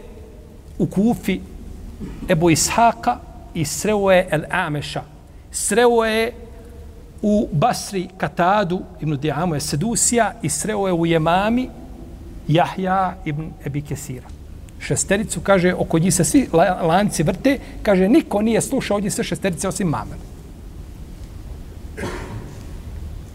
u 0.79 0.87
Kufi 0.87 1.41
Ebu 2.29 2.51
Ishaka 2.51 3.19
i 3.55 3.65
sreo 3.65 4.11
je 4.11 4.27
El 4.31 4.43
Ameša. 4.51 5.03
Sreo 5.53 6.05
je 6.05 6.33
u 7.23 7.49
Basri 7.53 8.09
Katadu 8.17 8.81
ibn 9.01 9.17
Dijamu 9.17 9.55
je 9.55 9.61
Sedusija 9.61 10.33
i 10.43 10.49
sreo 10.49 10.87
je 10.87 10.93
u 10.93 11.07
Jemami 11.07 11.69
Jahja 12.51 13.17
ibn 13.25 13.53
Ebi 13.65 13.83
Kesira. 13.83 14.27
Šestericu, 14.81 15.41
kaže, 15.41 15.75
oko 15.75 15.99
njih 15.99 16.15
se 16.15 16.25
svi 16.25 16.49
lanci 16.83 17.23
vrte, 17.23 17.59
kaže, 17.83 18.09
niko 18.09 18.43
nije 18.43 18.61
slušao 18.61 18.95
ovdje 18.95 19.11
sve 19.11 19.25
šesterice 19.25 19.69
osim 19.69 19.89
Mamer. 19.89 20.19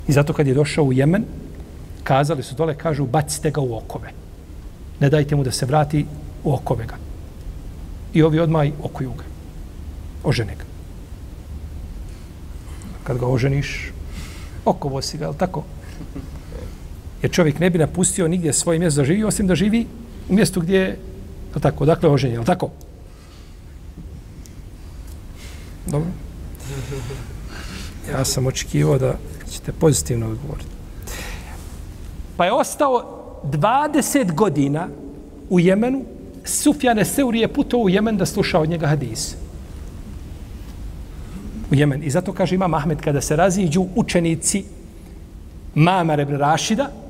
I 0.07 0.11
zato 0.11 0.33
kad 0.33 0.47
je 0.47 0.53
došao 0.53 0.85
u 0.85 0.93
Jemen, 0.93 1.25
kazali 2.03 2.43
su 2.43 2.55
dole, 2.55 2.75
kažu, 2.75 3.05
bacite 3.05 3.51
ga 3.51 3.61
u 3.61 3.77
okove. 3.77 4.11
Ne 4.99 5.09
dajte 5.09 5.35
mu 5.35 5.43
da 5.43 5.51
se 5.51 5.65
vrati 5.65 6.05
u 6.43 6.53
okove 6.53 6.85
ga. 6.85 6.97
I 8.13 8.23
ovi 8.23 8.39
odmaj 8.39 8.71
okuju 8.83 9.11
ga. 9.17 9.23
Ožene 10.23 10.55
ga. 10.55 10.65
Kad 13.03 13.17
ga 13.17 13.27
oženiš, 13.27 13.91
okovo 14.65 15.01
si 15.01 15.17
ga, 15.17 15.33
tako? 15.33 15.63
Jer 17.25 17.31
čovjek 17.31 17.59
ne 17.59 17.69
bi 17.69 17.77
napustio 17.77 18.27
nigdje 18.27 18.53
svoje 18.53 18.79
mjesto 18.79 19.01
da 19.01 19.05
živi, 19.05 19.23
osim 19.23 19.47
da 19.47 19.55
živi 19.55 19.85
u 20.29 20.33
mjestu 20.33 20.61
gdje 20.61 20.79
je, 20.79 20.97
tako, 21.61 21.85
dakle, 21.85 22.09
oženjen, 22.09 22.39
je 22.39 22.45
tako? 22.45 22.69
Dobro. 25.85 26.09
Ja 28.11 28.25
sam 28.25 28.47
očekivao 28.47 28.97
da 28.97 29.15
ćete 29.51 29.71
pozitivno 29.71 30.27
odgovoriti. 30.27 30.69
Pa 32.37 32.45
je 32.45 32.53
ostao 32.53 33.23
20 33.43 34.33
godina 34.33 34.87
u 35.49 35.59
Jemenu, 35.59 36.03
Sufjane 36.43 37.05
Seuri 37.05 37.39
je 37.39 37.53
putao 37.53 37.79
u 37.79 37.89
Jemen 37.89 38.17
da 38.17 38.25
sluša 38.25 38.59
od 38.59 38.69
njega 38.69 38.87
hadis. 38.87 39.35
U 41.71 41.75
Jemen. 41.75 42.03
I 42.03 42.09
zato 42.09 42.33
kaže 42.33 42.55
Imam 42.55 42.73
Ahmed, 42.73 43.01
kada 43.01 43.21
se 43.21 43.35
raziđu 43.35 43.85
učenici 43.95 44.63
Mama 45.75 46.21
ibn 46.21 46.37
Rašida, 46.37 47.04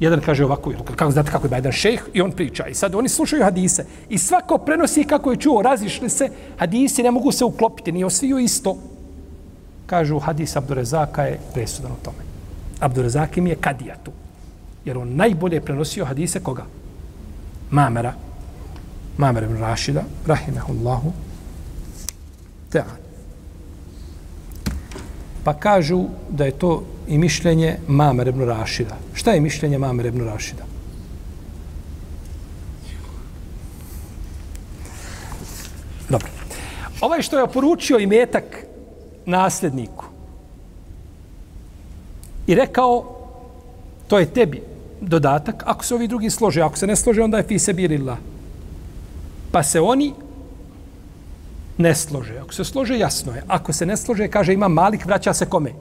jedan 0.00 0.20
kaže 0.20 0.44
ovako, 0.44 0.72
kako 0.96 1.10
znate 1.10 1.30
kako 1.30 1.46
je 1.46 1.50
Bajdan 1.50 1.72
šejh, 1.72 2.02
i 2.12 2.20
on 2.20 2.32
priča. 2.32 2.66
I 2.66 2.74
sad 2.74 2.94
oni 2.94 3.08
slušaju 3.08 3.44
hadise. 3.44 3.84
I 4.08 4.18
svako 4.18 4.58
prenosi 4.58 5.04
kako 5.04 5.30
je 5.30 5.36
čuo, 5.36 5.62
razišli 5.62 6.10
se, 6.10 6.28
hadisi 6.56 7.02
ne 7.02 7.10
mogu 7.10 7.32
se 7.32 7.44
uklopiti, 7.44 7.92
nije 7.92 8.06
osviju 8.06 8.38
isto 8.38 8.76
kažu 9.86 10.18
hadis 10.18 10.56
Abdurezaka 10.56 11.22
je 11.22 11.40
presudan 11.54 11.92
u 11.92 12.04
tome. 12.04 12.22
Abdurezak 12.80 13.36
im 13.36 13.46
je 13.46 13.56
kadija 13.56 13.96
tu. 14.04 14.12
Jer 14.84 14.98
on 14.98 15.16
najbolje 15.16 15.60
prenosio 15.60 16.04
hadise 16.04 16.40
koga? 16.40 16.64
Mamera. 17.70 18.12
Mamera 19.18 19.46
ibn 19.46 19.60
Rašida, 19.60 20.02
rahimahullahu. 20.26 21.12
Te'an. 22.72 23.03
Pa 25.44 25.52
kažu 25.52 26.04
da 26.30 26.44
je 26.44 26.50
to 26.50 26.82
i 27.08 27.18
mišljenje 27.18 27.76
Mamer 27.88 28.28
ibn 28.28 28.44
Rašida. 28.44 28.96
Šta 29.14 29.30
je 29.32 29.40
mišljenje 29.40 29.78
Mamer 29.78 30.06
ibn 30.06 30.24
Rašida? 30.24 30.64
Dobro. 36.08 36.28
Ovaj 37.00 37.22
što 37.22 37.36
je 37.36 37.42
oporučio 37.42 37.98
i 37.98 38.06
metak 38.06 38.44
nasljedniku. 39.26 40.04
I 42.46 42.54
rekao, 42.54 43.04
to 44.08 44.18
je 44.18 44.26
tebi 44.26 44.62
dodatak, 45.00 45.62
ako 45.66 45.84
se 45.84 45.94
ovi 45.94 46.08
drugi 46.08 46.30
slože, 46.30 46.62
ako 46.62 46.76
se 46.76 46.86
ne 46.86 46.96
slože, 46.96 47.22
onda 47.22 47.36
je 47.36 47.48
fi 47.48 47.58
sebirila. 47.58 48.16
Pa 49.52 49.62
se 49.62 49.80
oni 49.80 50.14
ne 51.78 51.94
slože. 51.94 52.38
Ako 52.38 52.52
se 52.52 52.64
slože, 52.64 52.98
jasno 52.98 53.34
je. 53.34 53.42
Ako 53.48 53.72
se 53.72 53.86
ne 53.86 53.96
slože, 53.96 54.28
kaže 54.28 54.52
imam 54.52 54.72
malik, 54.72 55.06
vraća 55.06 55.34
se 55.34 55.46
kome? 55.46 55.72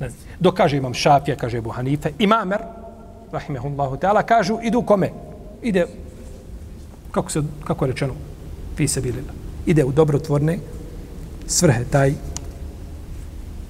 Ne. 0.00 0.10
Dok 0.40 0.54
kaže 0.54 0.76
imam 0.76 0.94
šafija, 0.94 1.36
kaže 1.36 1.58
Ebu 1.58 1.70
Hanife, 1.70 2.12
imamer, 2.18 2.60
rahimehullahu 3.32 3.96
ta'ala, 3.96 4.22
kažu, 4.22 4.58
idu 4.62 4.82
kome? 4.82 5.10
Ide, 5.62 5.86
kako 7.10 7.30
se, 7.30 7.42
kako 7.64 7.84
je 7.84 7.92
rečeno, 7.92 8.14
fi 8.76 8.88
sebirila. 8.88 9.32
Ide 9.66 9.84
u 9.84 9.92
dobrotvorne 9.92 10.58
svrhe 11.46 11.84
taj 11.84 12.14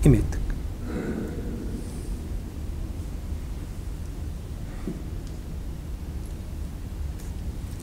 imetak. 0.04 0.40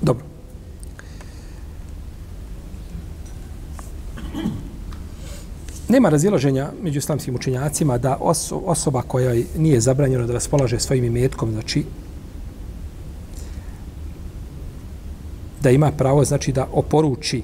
Dobro. 0.02 0.26
Nema 5.90 6.10
razilaženja 6.10 6.72
među 6.82 7.00
islamskim 7.00 7.36
učenjacima 7.36 7.98
da 7.98 8.18
oso, 8.22 8.58
osoba 8.66 9.02
koja 9.02 9.44
nije 9.58 9.82
zabranjena 9.82 10.28
da 10.28 10.34
raspolaže 10.34 10.80
svojim 10.80 11.06
imetkom, 11.06 11.52
znači 11.52 11.84
da 15.62 15.70
ima 15.72 15.92
pravo 15.92 16.26
znači 16.26 16.52
da 16.52 16.68
oporuči 16.72 17.44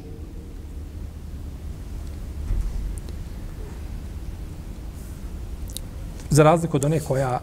za 6.30 6.44
razliku 6.44 6.78
od 6.78 6.86
one 6.86 7.00
koja 7.00 7.40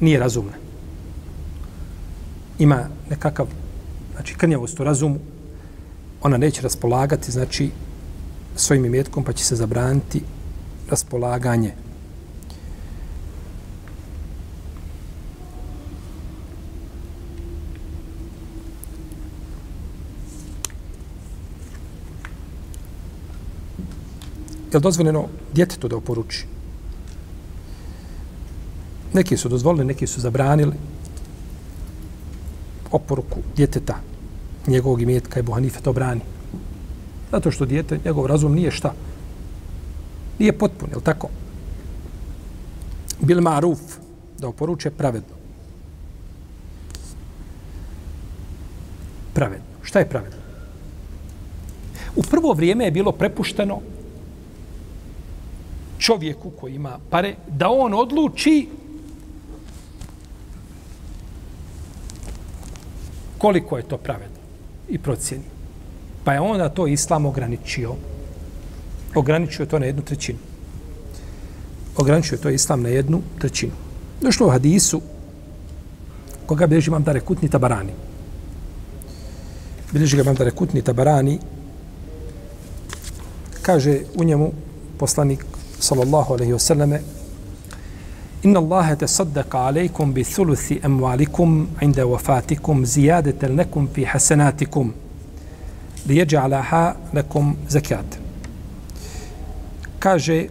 nije 0.00 0.18
razumna. 0.18 0.52
Ima 2.58 2.88
nekakav 3.10 3.46
znači, 4.14 4.34
krnjavost 4.34 4.80
u 4.80 4.84
razumu, 4.84 5.18
ona 6.22 6.36
neće 6.36 6.62
raspolagati, 6.62 7.32
znači, 7.32 7.70
svojim 8.56 8.84
imetkom, 8.84 9.24
pa 9.24 9.32
će 9.32 9.44
se 9.44 9.56
zabraniti 9.56 10.22
raspolaganje. 10.90 11.74
Je 24.72 24.78
li 24.78 24.82
dozvoljeno 24.82 25.28
djetetu 25.54 25.88
da 25.88 25.96
oporuči? 25.96 26.46
Neki 29.12 29.36
su 29.36 29.48
dozvolili, 29.48 29.84
neki 29.84 30.06
su 30.06 30.20
zabranili 30.20 30.72
oporuku 32.90 33.40
djeteta 33.56 33.96
njegovog 34.66 35.02
imetka 35.02 35.40
i 35.40 35.42
Buhanife 35.42 35.80
to 35.80 35.92
brani. 35.92 36.35
Zato 37.30 37.50
što 37.50 37.66
dijete, 37.66 37.98
njegov 38.04 38.26
razum 38.26 38.54
nije 38.54 38.70
šta? 38.70 38.94
Nije 40.38 40.58
potpun, 40.58 40.88
je 40.94 41.00
tako? 41.04 41.28
Bil 43.20 43.40
maruf, 43.40 43.80
da 44.38 44.48
oporuče 44.48 44.90
pravedno. 44.90 45.36
Pravedno. 49.34 49.66
Šta 49.82 49.98
je 49.98 50.08
pravedno? 50.08 50.38
U 52.16 52.22
prvo 52.22 52.52
vrijeme 52.52 52.84
je 52.84 52.90
bilo 52.90 53.12
prepušteno 53.12 53.80
čovjeku 55.98 56.50
koji 56.50 56.74
ima 56.74 56.98
pare, 57.10 57.34
da 57.48 57.68
on 57.70 57.94
odluči 57.94 58.68
koliko 63.38 63.76
je 63.76 63.88
to 63.88 63.96
pravedno 63.96 64.36
i 64.88 64.98
procjeni. 64.98 65.55
Pa 66.26 66.32
je 66.32 66.40
onda 66.40 66.68
to 66.68 66.86
islam 66.86 67.26
ograničio. 67.26 67.94
Ograničio 69.14 69.66
to 69.66 69.78
na 69.78 69.86
jednu 69.86 70.02
trećinu. 70.02 70.38
Ograničio 71.96 72.38
to 72.38 72.50
islam 72.50 72.82
na 72.82 72.88
jednu 72.88 73.22
trećinu. 73.38 73.72
Došlo 74.22 74.46
u 74.46 74.50
hadisu 74.50 75.00
koga 76.46 76.66
bilježi 76.66 76.90
imam 76.90 77.02
dare 77.02 77.20
kutni 77.20 77.48
tabarani. 77.48 77.92
Bilježi 79.92 80.16
ga 80.16 80.22
imam 80.22 80.34
dare 80.34 80.50
kutni 80.50 80.82
tabarani 80.82 81.38
kaže 83.62 84.00
u 84.14 84.24
njemu 84.24 84.52
poslanik 84.98 85.44
sallallahu 85.78 86.34
alaihi 86.34 86.52
wa 86.52 86.58
sallame 86.58 87.00
Inna 88.42 88.60
Allahe 88.60 88.96
te 88.96 89.06
saddaka 89.06 89.58
alaikum 89.58 90.12
bi 90.12 90.24
thuluthi 90.24 90.80
emualikum 90.82 91.68
inda 91.80 92.04
wafatikum 92.04 92.86
zijadete 92.86 93.48
nekum 93.48 93.88
fi 93.94 94.04
hasenatikum 94.04 94.92
li 96.08 96.16
jeđa'alaha 96.16 96.94
nekum 97.12 97.56
zakijat. 97.68 98.18
Kaže 99.98 100.46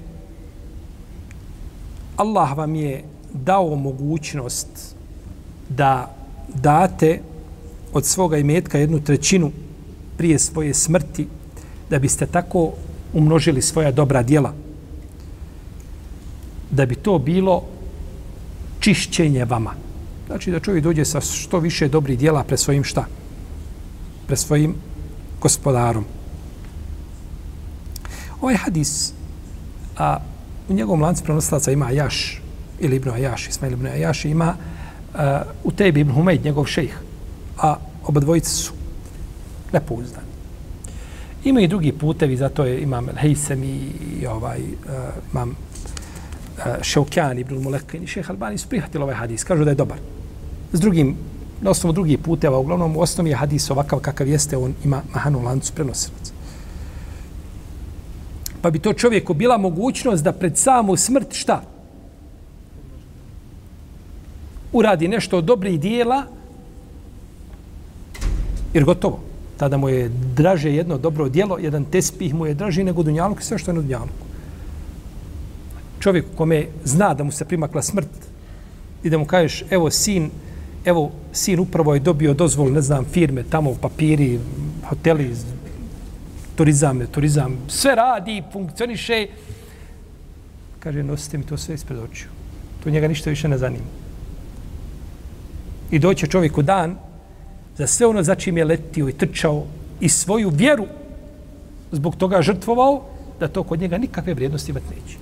Allah 2.17 2.57
vam 2.57 2.75
je 2.75 3.03
dao 3.33 3.75
mogućnost 3.75 4.95
da 5.69 6.15
date 6.53 7.19
od 7.93 8.05
svoga 8.05 8.37
imetka 8.37 8.77
jednu 8.77 8.99
trećinu 8.99 9.51
prije 10.17 10.39
svoje 10.39 10.73
smrti 10.73 11.27
da 11.89 11.99
biste 11.99 12.25
tako 12.25 12.71
umnožili 13.13 13.61
svoja 13.61 13.91
dobra 13.91 14.23
djela. 14.23 14.53
Da 16.71 16.85
bi 16.85 16.95
to 16.95 17.19
bilo 17.19 17.63
čišćenje 18.79 19.45
vama. 19.45 19.73
Znači 20.27 20.51
da 20.51 20.59
čovjek 20.59 20.83
dođe 20.83 21.05
sa 21.05 21.21
što 21.21 21.59
više 21.59 21.87
dobrih 21.87 22.19
djela 22.19 22.43
pre 22.43 22.57
svojim 22.57 22.83
šta? 22.83 23.05
Pre 24.27 24.35
svojim 24.35 24.75
gospodarom. 25.45 26.05
Ovaj 28.41 28.55
hadis, 28.55 29.13
a 29.97 30.17
u 30.69 30.73
njegovom 30.73 31.01
lancu 31.01 31.23
prenoslaca 31.23 31.71
ima 31.71 31.85
Ajaš, 31.85 32.41
ili 32.79 32.95
Ibn 32.95 33.09
Ajaš, 33.09 33.47
Ismail 33.49 33.73
Ibn 33.73 33.87
Ajaš, 33.87 34.25
ima 34.25 34.55
a, 35.13 35.43
u 35.63 35.71
tebi 35.71 36.01
Ibn 36.01 36.13
Humeid, 36.13 36.45
njegov 36.45 36.65
šejh, 36.65 36.97
a 37.61 37.75
oba 38.05 38.19
dvojice 38.19 38.49
su 38.49 38.73
nepouzdani. 39.73 40.33
Ima 41.43 41.61
i 41.61 41.67
drugi 41.67 41.91
putevi, 41.91 42.37
zato 42.37 42.65
je 42.65 42.81
imam 42.81 43.07
Hejsem 43.17 43.63
i, 43.63 43.77
i 44.21 44.25
ovaj, 44.27 44.59
uh, 44.59 44.95
imam 45.31 45.49
uh, 45.49 46.81
Šeukjan, 46.81 47.39
Ibn 47.39 47.61
Mulekin 47.61 48.03
i 48.03 48.07
šeha 48.07 48.33
Albani 48.33 48.57
su 48.57 48.69
prihvatili 48.69 49.03
ovaj 49.03 49.15
hadis. 49.15 49.43
Kažu 49.43 49.63
da 49.63 49.71
je 49.71 49.75
dobar. 49.75 49.97
S 50.73 50.79
drugim, 50.79 51.15
na 51.61 51.69
osnovu 51.69 51.93
drugih 51.93 52.19
puteva, 52.19 52.57
uglavnom 52.57 52.97
u 52.97 53.01
osnovi 53.01 53.29
je 53.29 53.35
hadis 53.35 53.69
ovakav 53.71 53.99
kakav 53.99 54.27
jeste, 54.27 54.57
on 54.57 54.73
ima 54.83 55.01
mahanu 55.13 55.43
lancu 55.43 55.73
prenosilaca. 55.73 56.33
Pa 58.61 58.71
bi 58.71 58.79
to 58.79 58.93
čovjeku 58.93 59.33
bila 59.33 59.57
mogućnost 59.57 60.23
da 60.23 60.31
pred 60.31 60.57
samu 60.57 60.95
smrt 60.95 61.33
šta? 61.33 61.61
Uradi 64.73 65.07
nešto 65.07 65.37
od 65.37 65.43
dobrih 65.43 65.79
dijela, 65.79 66.23
jer 68.73 68.83
gotovo 68.83 69.19
tada 69.57 69.77
mu 69.77 69.89
je 69.89 70.09
draže 70.35 70.73
jedno 70.73 70.97
dobro 70.97 71.29
djelo, 71.29 71.57
jedan 71.57 71.85
tespih 71.85 72.33
mu 72.33 72.45
je 72.45 72.53
draži 72.53 72.83
nego 72.83 73.03
dunjaluk, 73.03 73.41
sve 73.41 73.57
što 73.57 73.71
je 73.71 73.75
na 73.75 73.81
dunjaluku. 73.81 74.25
Čovjek 75.99 76.25
kome 76.37 76.67
zna 76.83 77.13
da 77.13 77.23
mu 77.23 77.31
se 77.31 77.45
primakla 77.45 77.81
smrt 77.81 78.09
i 79.03 79.09
da 79.09 79.17
mu 79.17 79.25
kažeš, 79.25 79.63
evo 79.69 79.89
sin, 79.89 80.29
evo 80.85 81.11
sin 81.31 81.59
upravo 81.59 81.93
je 81.93 81.99
dobio 81.99 82.33
dozvol, 82.33 82.71
ne 82.71 82.81
znam, 82.81 83.05
firme, 83.05 83.43
tamo 83.49 83.73
papiri, 83.81 84.39
hoteli, 84.89 85.35
turizam, 86.55 86.99
turizam, 87.11 87.57
sve 87.67 87.95
radi, 87.95 88.43
funkcioniše. 88.53 89.27
Kaže, 90.79 91.03
nosite 91.03 91.37
mi 91.37 91.43
to 91.43 91.57
sve 91.57 91.75
ispred 91.75 91.99
očiju. 91.99 92.27
To 92.83 92.89
njega 92.89 93.07
ništa 93.07 93.29
više 93.29 93.47
ne 93.47 93.57
zanima. 93.57 93.85
I 95.91 95.99
doće 95.99 96.27
čovjeku 96.27 96.61
dan, 96.61 96.97
za 97.77 97.87
sve 97.87 98.07
ono 98.07 98.23
za 98.23 98.35
čim 98.35 98.57
je 98.57 98.65
letio 98.65 99.09
i 99.09 99.13
trčao 99.13 99.63
i 99.99 100.09
svoju 100.09 100.49
vjeru 100.49 100.85
zbog 101.91 102.15
toga 102.15 102.41
žrtvovao, 102.41 103.03
da 103.39 103.47
to 103.47 103.63
kod 103.63 103.79
njega 103.79 103.97
nikakve 103.97 104.33
vrijednosti 104.33 104.71
imati 104.71 104.85
neće. 104.89 105.17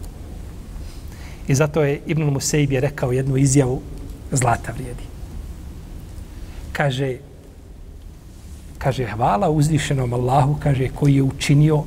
I 1.47 1.55
zato 1.55 1.83
je 1.83 2.01
Ibn 2.05 2.23
Museib 2.23 2.71
je 2.71 2.79
rekao 2.79 3.11
jednu 3.11 3.37
izjavu 3.37 3.81
zlata 4.31 4.71
vrijedi. 4.71 5.12
Kaže, 6.73 7.17
kaže, 8.77 9.05
hvala 9.05 9.49
uzvišenom 9.49 10.13
Allahu, 10.13 10.57
kaže, 10.59 10.89
koji 10.95 11.15
je 11.15 11.23
učinio 11.23 11.83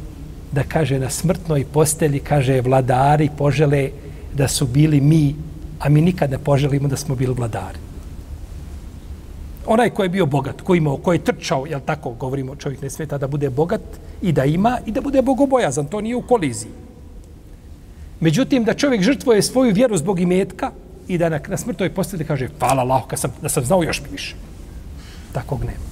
da, 0.53 0.63
kaže, 0.63 0.99
na 0.99 1.11
smrtnoj 1.11 1.65
posteli, 1.73 2.21
kaže, 2.21 2.61
vladari 2.61 3.29
požele 3.39 3.91
da 4.35 4.49
su 4.49 4.67
bili 4.67 5.01
mi, 5.01 5.35
a 5.81 5.89
mi 5.89 6.01
nikad 6.01 6.31
ne 6.31 6.39
poželimo 6.39 6.89
da 6.89 6.97
smo 6.97 7.15
bili 7.15 7.35
vladari 7.35 7.87
onaj 9.67 9.91
ko 9.91 10.03
je 10.03 10.09
bio 10.09 10.27
bogat, 10.27 10.61
ko 10.61 10.75
imao, 10.75 10.97
ko 10.97 11.13
je 11.13 11.25
trčao, 11.25 11.67
jel 11.67 11.81
tako 11.87 12.11
govorimo, 12.11 12.57
čovjek 12.57 12.83
ne 12.83 12.91
smeta 12.91 13.19
da 13.19 13.27
bude 13.27 13.51
bogat 13.51 13.83
i 14.23 14.33
da 14.33 14.45
ima 14.45 14.79
i 14.87 14.93
da 14.93 15.01
bude 15.01 15.23
bogobojazan, 15.23 15.87
to 15.87 16.01
nije 16.01 16.17
u 16.17 16.23
koliziji. 16.23 16.73
Međutim, 18.21 18.65
da 18.65 18.75
čovjek 18.75 19.03
žrtvuje 19.03 19.43
svoju 19.43 19.75
vjeru 19.75 19.97
zbog 19.97 20.21
imetka 20.21 20.71
i 21.09 21.19
da 21.19 21.29
na, 21.29 21.41
na 21.49 21.57
smrtoj 21.57 21.95
postavi 21.95 22.25
kaže, 22.25 22.49
hvala 22.59 22.83
Allah, 22.83 23.03
kad 23.07 23.19
sam, 23.19 23.33
da 23.43 23.49
sam 23.49 23.65
znao 23.65 23.83
još 23.83 24.03
više. 24.13 24.35
Takvog 25.37 25.61
nema. 25.61 25.87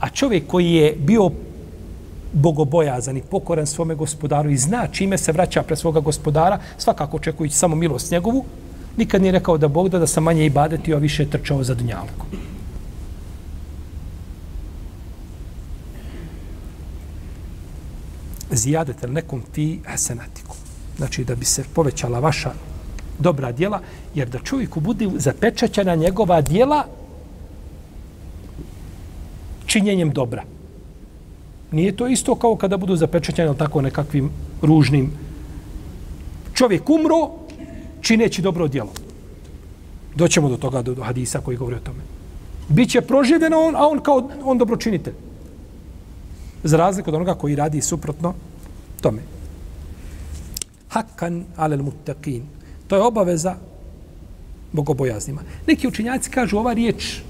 A 0.00 0.08
čovjek 0.08 0.46
koji 0.46 0.72
je 0.72 0.94
bio 0.98 1.30
bogobojazan 2.32 3.16
i 3.16 3.22
pokoran 3.22 3.66
svome 3.66 3.94
gospodaru 3.94 4.50
i 4.50 4.56
zna 4.56 4.86
čime 4.92 5.18
se 5.18 5.32
vraća 5.32 5.62
pre 5.62 5.76
svoga 5.76 6.00
gospodara, 6.00 6.58
svakako 6.78 7.16
očekujući 7.16 7.54
samo 7.54 7.76
milost 7.76 8.10
njegovu, 8.10 8.44
nikad 8.96 9.22
nije 9.22 9.32
rekao 9.32 9.58
da 9.58 9.68
Bog 9.68 9.88
da, 9.88 9.98
da 9.98 10.06
sam 10.06 10.24
manje 10.24 10.46
ibadetio, 10.46 10.96
a 10.96 11.00
više 11.00 11.28
trčao 11.30 11.64
za 11.64 11.74
dunjalku. 11.74 12.26
zijadete 18.50 19.08
nekom 19.08 19.42
fi 19.54 19.78
hasenatikum. 19.86 20.56
Znači 20.96 21.24
da 21.24 21.34
bi 21.34 21.44
se 21.44 21.64
povećala 21.74 22.18
vaša 22.20 22.52
dobra 23.18 23.52
djela, 23.52 23.80
jer 24.14 24.28
da 24.28 24.38
čovjeku 24.38 24.80
bude 24.80 25.08
zapečaćena 25.16 25.94
njegova 25.94 26.40
djela 26.40 26.84
činjenjem 29.70 30.10
dobra. 30.10 30.42
Nije 31.72 31.96
to 31.96 32.08
isto 32.08 32.34
kao 32.34 32.56
kada 32.56 32.76
budu 32.76 32.96
zapečaćeni 32.96 33.54
tako 33.58 33.82
nekakvim 33.82 34.30
ružnim. 34.62 35.12
Čovjek 36.54 36.90
umro 36.90 37.30
čineći 38.00 38.42
dobro 38.42 38.68
djelo. 38.68 38.92
Doćemo 40.14 40.48
do 40.48 40.56
toga, 40.56 40.82
do, 40.82 40.94
do 40.94 41.02
hadisa 41.02 41.40
koji 41.40 41.56
govori 41.56 41.76
o 41.76 41.86
tome. 41.86 42.02
Biće 42.68 43.00
proživljeno 43.00 43.60
on, 43.60 43.76
a 43.76 43.86
on 43.86 44.02
kao 44.02 44.30
on 44.44 44.58
dobročinitelj. 44.58 45.14
Za 46.64 46.76
razliku 46.76 47.10
od 47.10 47.14
onoga 47.14 47.34
koji 47.34 47.56
radi 47.56 47.80
suprotno 47.80 48.34
tome. 49.00 49.22
Hakan 50.88 51.44
alel 51.56 51.80
muttaqin. 51.86 52.42
To 52.88 52.96
je 52.96 53.02
obaveza 53.02 53.54
bogobojaznima. 54.72 55.42
Neki 55.66 55.88
učinjaci 55.88 56.30
kažu 56.30 56.58
ova 56.58 56.72
riječ 56.72 57.22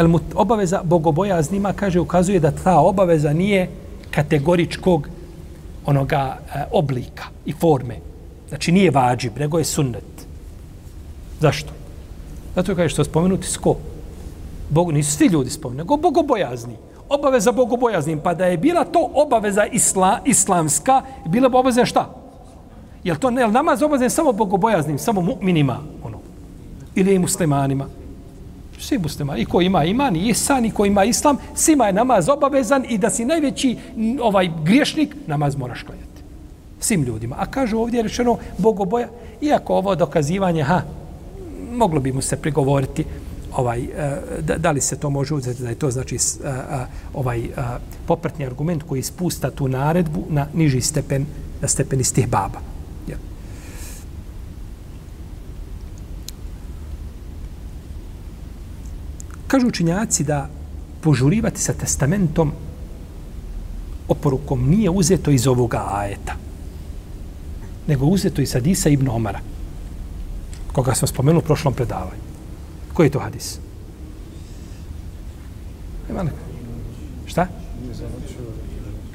el 0.00 0.08
mut, 0.08 0.22
obaveza 0.34 0.82
bogobojaznima 0.84 1.72
kaže 1.72 2.00
ukazuje 2.00 2.40
da 2.40 2.50
ta 2.50 2.78
obaveza 2.78 3.32
nije 3.32 3.68
kategoričkog 4.10 5.08
onoga 5.86 6.38
e, 6.54 6.64
oblika 6.72 7.24
i 7.46 7.52
forme. 7.52 7.96
Znači 8.48 8.72
nije 8.72 8.90
vađib, 8.90 9.38
nego 9.38 9.58
je 9.58 9.64
sunnet. 9.64 10.26
Zašto? 11.40 11.72
Zato 12.54 12.74
kaže 12.74 12.88
što 12.88 13.04
spomenuti 13.04 13.46
sko. 13.46 13.76
Bog, 14.70 14.92
nisu 14.92 15.12
svi 15.12 15.26
ljudi 15.26 15.50
spomenuti, 15.50 15.78
nego 15.78 15.96
bogobojazni 15.96 16.76
obaveza 17.10 17.52
bogobojaznim, 17.52 18.20
pa 18.22 18.34
da 18.34 18.46
je 18.46 18.56
bila 18.56 18.84
to 18.84 19.10
obaveza 19.14 19.66
isla, 19.66 20.18
islamska, 20.24 21.02
bila 21.26 21.48
bi 21.48 21.56
obaveza 21.56 21.84
šta? 21.84 22.06
Jel 23.04 23.16
to 23.16 23.30
ne, 23.30 23.48
namaz 23.48 23.82
obavezan 23.82 24.10
samo 24.10 24.32
bogobojaznim, 24.32 24.98
samo 24.98 25.20
mu'minima, 25.20 25.76
ono, 26.04 26.18
ili 26.94 27.14
i 27.14 27.18
muslimanima? 27.18 27.86
Svi 28.80 28.98
muslimani, 28.98 29.40
i 29.40 29.44
ko 29.44 29.60
ima 29.60 29.84
iman, 29.84 30.16
i 30.16 30.28
isan, 30.28 30.64
i 30.64 30.70
ko 30.70 30.86
ima 30.86 31.04
islam, 31.04 31.36
svima 31.54 31.86
je 31.86 31.92
namaz 31.92 32.28
obavezan 32.28 32.84
i 32.88 32.98
da 32.98 33.10
si 33.10 33.24
najveći 33.24 33.76
ovaj 34.22 34.50
griješnik, 34.64 35.16
namaz 35.26 35.56
moraš 35.56 35.82
klanjati. 35.82 36.22
Svim 36.80 37.02
ljudima. 37.02 37.36
A 37.38 37.46
kaže 37.46 37.76
ovdje 37.76 37.98
je 37.98 38.02
rečeno 38.02 38.38
bogoboja, 38.58 39.08
iako 39.40 39.74
ovo 39.74 39.94
dokazivanje, 39.94 40.62
ha, 40.62 40.82
moglo 41.72 42.00
bi 42.00 42.12
mu 42.12 42.22
se 42.22 42.36
prigovoriti, 42.36 43.04
ovaj 43.56 43.80
e, 43.80 43.88
da, 44.40 44.56
da 44.56 44.70
li 44.70 44.80
se 44.80 44.96
to 44.96 45.10
može 45.10 45.34
uzeti 45.34 45.62
da 45.62 45.68
je 45.68 45.74
to 45.74 45.90
znači 45.90 46.16
e, 46.16 46.48
e, 46.48 46.50
ovaj 47.14 47.40
popratni 47.40 48.06
poprtni 48.06 48.46
argument 48.46 48.82
koji 48.82 49.00
ispusta 49.00 49.50
tu 49.50 49.68
naredbu 49.68 50.24
na 50.28 50.46
niži 50.54 50.80
stepen 50.80 51.26
na 51.60 51.68
stepen 51.68 52.00
istih 52.00 52.28
baba. 52.28 52.60
Ja. 53.08 53.16
Kažu 59.50 59.66
učinjaci 59.66 60.24
da 60.24 60.48
požurivati 61.00 61.60
sa 61.60 61.72
testamentom 61.72 62.52
oporukom 64.08 64.68
nije 64.70 64.90
uzeto 64.90 65.30
iz 65.30 65.46
ovoga 65.46 65.86
ajeta, 65.92 66.34
nego 67.86 68.06
uzeto 68.06 68.42
iz 68.42 68.52
hadisa 68.52 68.88
Ibn 68.88 69.08
Omara, 69.08 69.40
koga 70.72 70.94
smo 70.94 71.08
spomenuo 71.08 71.40
u 71.40 71.44
prošlom 71.44 71.74
predavanju. 71.74 72.22
Koji 72.94 73.06
je 73.06 73.10
to 73.10 73.18
hadis? 73.18 73.58
E, 76.08 76.12
Ima 76.12 76.22
neko? 76.22 76.36
Šta? 77.26 77.46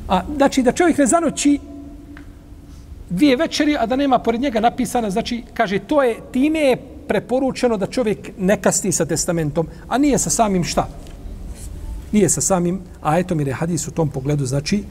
A, 0.08 0.22
znači 0.36 0.64
da 0.64 0.72
čovjek 0.72 0.98
ne 0.98 1.06
zanoći 1.06 1.60
dvije 3.10 3.36
večeri, 3.36 3.78
a 3.80 3.86
da 3.86 3.96
nema 3.96 4.20
pored 4.20 4.42
njega 4.42 4.60
napisana, 4.60 5.10
znači, 5.10 5.44
kaže, 5.54 5.80
to 5.80 6.04
je, 6.04 6.20
time 6.32 6.60
je 6.60 6.95
preporučeno 7.08 7.78
da 7.78 7.88
čovjek 7.88 8.32
ne 8.38 8.62
kasni 8.62 8.92
sa 8.92 9.06
testamentom, 9.06 9.68
a 9.88 9.98
nije 9.98 10.18
sa 10.18 10.30
samim 10.30 10.64
šta? 10.64 10.88
Nije 12.12 12.30
sa 12.30 12.42
samim 12.42 12.80
ajetom, 13.02 13.40
jer 13.40 13.48
je 13.48 13.54
hadis 13.54 13.88
u 13.88 13.92
tom 13.92 14.10
pogledu, 14.10 14.46
znači, 14.46 14.84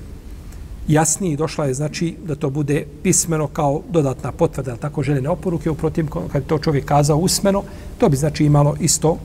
jasniji 0.88 1.36
došla 1.36 1.66
je, 1.66 1.74
znači, 1.74 2.16
da 2.26 2.34
to 2.34 2.50
bude 2.50 2.84
pismeno 3.02 3.46
kao 3.46 3.82
dodatna 3.90 4.32
potvrda, 4.32 4.76
tako 4.76 5.02
željene 5.02 5.28
oporuke, 5.28 5.70
uprotim, 5.70 6.08
kad 6.32 6.46
to 6.46 6.58
čovjek 6.58 6.84
kazao 6.84 7.18
usmeno, 7.18 7.62
to 7.98 8.08
bi, 8.08 8.16
znači, 8.16 8.44
imalo 8.44 8.76
isto, 8.80 9.18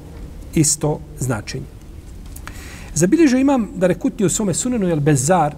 isto 0.55 0.99
značenje. 1.19 1.65
Zabilježio 2.93 3.39
imam 3.39 3.69
da 3.75 3.87
rekutni 3.87 4.25
u 4.25 4.29
svome 4.29 4.53
sunenu, 4.53 4.87
jel 4.87 4.99
bezar, 4.99 5.55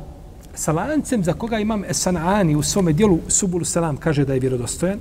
sa 0.55 0.71
lancem 0.71 1.23
za 1.23 1.34
koga 1.34 1.59
imam 1.59 1.84
Esanani 1.84 2.55
u 2.55 2.63
svome 2.63 2.93
dijelu 2.93 3.19
Subul 3.27 3.63
Selam 3.63 3.97
kaže 3.97 4.25
da 4.25 4.34
je 4.34 4.39
vjerodostojan, 4.39 4.99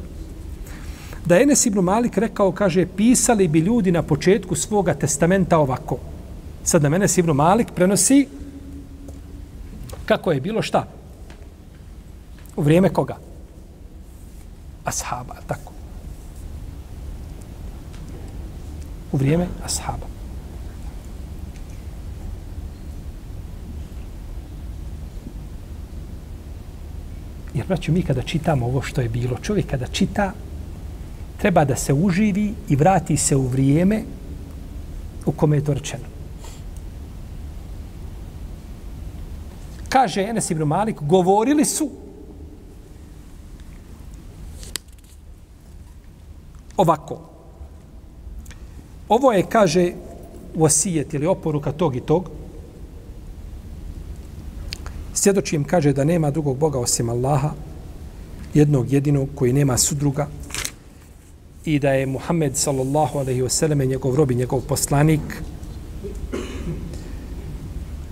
da 1.25 1.37
je 1.37 1.43
Enes 1.43 1.67
ibn 1.67 1.79
Malik 1.81 2.19
rekao, 2.19 2.53
kaže, 2.53 2.87
pisali 2.97 3.49
bi 3.49 3.59
ljudi 3.59 3.93
na 3.93 4.03
početku 4.03 4.55
svoga 4.57 4.95
testamenta 4.95 5.59
ovako. 5.59 5.99
Sad 6.65 6.83
nam 6.83 6.95
Enes 6.95 7.19
ibn 7.19 7.31
Malik 7.31 7.69
prenosi 7.75 8.29
kako 10.11 10.33
je 10.33 10.41
bilo 10.41 10.63
šta? 10.63 10.87
U 12.57 12.63
vrijeme 12.63 12.89
koga? 12.89 13.17
Ashaba, 14.85 15.35
tako. 15.47 15.73
U 19.13 19.17
vrijeme 19.17 19.47
ashaba. 19.65 20.07
Jer, 27.55 27.67
braću, 27.67 27.93
mi 27.93 28.03
kada 28.03 28.23
čitamo 28.23 28.67
ovo 28.67 28.83
što 28.83 29.01
je 29.01 29.09
bilo, 29.09 29.39
čovjek 29.43 29.71
kada 29.71 29.87
čita, 29.87 30.33
treba 31.41 31.65
da 31.65 31.77
se 31.77 31.93
uživi 31.93 32.55
i 32.69 32.77
vrati 32.77 33.17
se 33.17 33.37
u 33.37 33.47
vrijeme 33.47 34.03
u 35.27 35.33
kome 35.33 35.57
je 35.57 35.65
to 35.65 35.75
rečeno. 35.75 36.05
Kaže 39.89 40.23
Enes 40.23 40.51
ibn 40.51 40.63
Malik, 40.63 41.01
govorili 41.01 41.65
su 41.65 41.91
ovako. 46.77 47.21
Ovo 49.09 49.33
je, 49.33 49.43
kaže, 49.43 49.93
osijet 50.59 51.15
ili 51.15 51.27
oporuka 51.27 51.73
tog 51.73 51.97
i 51.97 52.01
tog, 52.01 52.31
Svjedoči 55.15 55.57
im 55.57 55.65
kaže 55.65 55.93
da 55.93 56.05
nema 56.05 56.31
drugog 56.31 56.57
Boga 56.57 56.79
osim 56.79 57.09
Allaha, 57.09 57.51
jednog 58.55 58.93
jedinog 58.93 59.29
koji 59.35 59.53
nema 59.53 59.77
sudruga 59.77 60.29
i 61.65 61.79
da 61.79 61.91
je 61.93 62.07
Muhammed 62.07 62.57
sallallahu 62.57 63.19
alaihi 63.19 63.43
wasallam 63.43 63.89
njegov 63.89 64.15
rob 64.15 64.31
i 64.31 64.35
njegov 64.35 64.61
poslanik 64.61 65.21